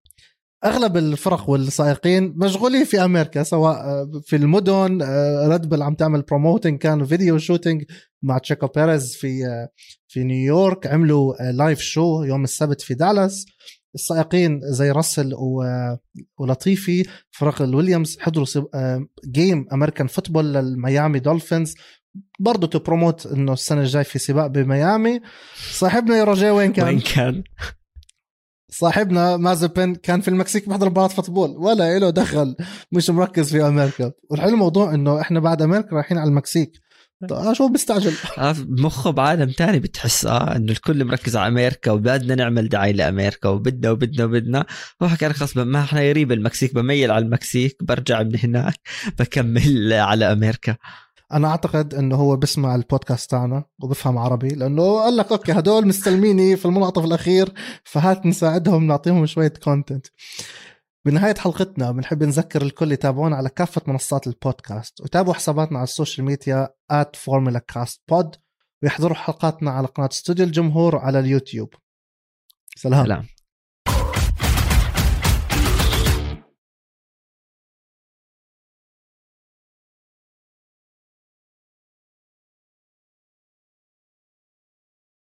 أغلب 0.65 0.97
الفرق 0.97 1.51
والسائقين 1.51 2.35
مشغولين 2.37 2.85
في 2.85 3.05
أمريكا 3.05 3.43
سواء 3.43 4.07
في 4.25 4.37
المدن 4.37 5.03
ريد 5.49 5.69
بل 5.69 5.83
عم 5.83 5.95
تعمل 5.95 6.23
promoting 6.23 6.79
كان 6.79 7.05
video 7.05 7.39
shooting 7.39 7.85
مع 8.23 8.39
تشيكو 8.39 8.67
بيريز 8.67 9.17
في 9.17 9.67
في 10.09 10.25
نيويورك 10.25 10.87
عملوا 10.87 11.53
live 11.53 11.81
show 11.81 12.23
يوم 12.23 12.45
السبت 12.45 12.81
في 12.81 12.95
دالاس. 12.95 13.47
السائقين 13.97 14.61
زي 14.65 14.91
راسل 14.91 15.35
ولطيفي 16.39 17.05
فرق 17.31 17.63
الويليامز 17.63 18.17
حضروا 18.21 18.47
game 19.27 19.67
American 19.73 20.07
football 20.07 20.55
للميامي 20.55 21.19
دولفينز 21.19 21.75
برضه 22.41 22.67
ت 22.67 22.74
promote 22.74 23.27
إنه 23.27 23.53
السنة 23.53 23.81
الجاي 23.81 24.05
في 24.05 24.19
سباق 24.19 24.47
بميامي. 24.47 25.21
صاحبنا 25.71 26.17
يا 26.17 26.25
رجاء 26.25 26.55
وين 26.55 26.73
كان؟ 26.73 26.87
وين 26.87 27.01
كان؟ 27.01 27.43
صاحبنا 28.71 29.37
مازبين 29.37 29.95
كان 29.95 30.21
في 30.21 30.29
المكسيك 30.29 30.69
بحضر 30.69 30.91
مباراة 30.91 31.09
football. 31.09 31.51
ولا 31.51 31.99
له 31.99 32.11
دخل 32.11 32.57
مش 32.93 33.11
مركز 33.11 33.53
في 33.53 33.67
أمريكا. 33.67 34.13
والحلو 34.31 34.55
الموضوع 34.55 34.95
إنه 34.95 35.21
إحنا 35.21 35.41
بعد 35.41 35.63
أمريكا 35.63 35.97
رايحين 35.97 36.19
على 36.19 36.29
المكسيك. 36.29 36.73
شو 37.53 37.69
بيستعجل 37.69 38.13
آه 38.39 38.55
مخه 38.69 39.11
بعالم 39.11 39.51
تاني 39.51 39.79
بتحس 39.79 40.27
آه 40.27 40.57
إنه 40.57 40.73
الكل 40.73 41.05
مركز 41.05 41.37
على 41.37 41.49
أمريكا 41.49 41.91
وبدنا 41.91 42.35
نعمل 42.35 42.69
دعاية 42.69 42.93
لأمريكا 42.93 43.49
وبدنا 43.49 43.91
وبدنا 43.91 44.25
وبدنا. 44.25 44.67
هو 45.03 45.09
حكى 45.09 45.29
لك 45.29 45.37
خلص 45.37 45.57
ما 45.57 45.81
إحنا 45.81 46.01
قريب 46.01 46.33
المكسيك 46.33 46.75
بميل 46.75 47.11
على 47.11 47.25
المكسيك 47.25 47.77
برجع 47.85 48.23
من 48.23 48.39
هناك 48.39 48.81
بكمل 49.19 49.93
على 49.93 50.33
أمريكا. 50.33 50.77
أنا 51.33 51.49
أعتقد 51.49 51.95
إنه 51.95 52.17
هو 52.17 52.37
بسمع 52.37 52.75
البودكاست 52.75 53.31
تاعنا 53.31 53.65
وبفهم 53.83 54.19
عربي 54.19 54.49
لأنه 54.49 55.01
قال 55.01 55.17
لك 55.17 55.33
okay 55.33 55.53
هدول 55.53 55.87
مستلميني 55.87 56.57
في 56.57 56.67
المنعطف 56.67 57.05
الأخير 57.05 57.53
فهات 57.85 58.27
نساعدهم 58.27 58.87
نعطيهم 58.87 59.27
شوية 59.27 59.53
content 59.65 60.07
بنهاية 61.07 61.35
حلقتنا 61.35 61.93
بنحب 61.93 62.23
نذكر 62.23 62.63
الكل 62.63 62.93
يتابعونا 62.93 63.37
على 63.37 63.49
كافة 63.49 63.83
منصات 63.87 64.27
البودكاست 64.27 65.01
وتابعوا 65.01 65.35
حساباتنا 65.35 65.79
على 65.79 65.85
ال 65.85 65.91
social 65.91 66.27
media 66.27 66.69
at 66.93 67.31
بود 68.11 68.37
ويحضروا 68.83 69.17
حلقاتنا 69.17 69.71
على 69.71 69.87
قناة 69.87 70.09
استوديو 70.13 70.47
الجمهور 70.47 70.97
على 70.99 71.19
اليوتيوب 71.19 71.75
سلام, 72.77 73.05
سلام. 73.05 73.27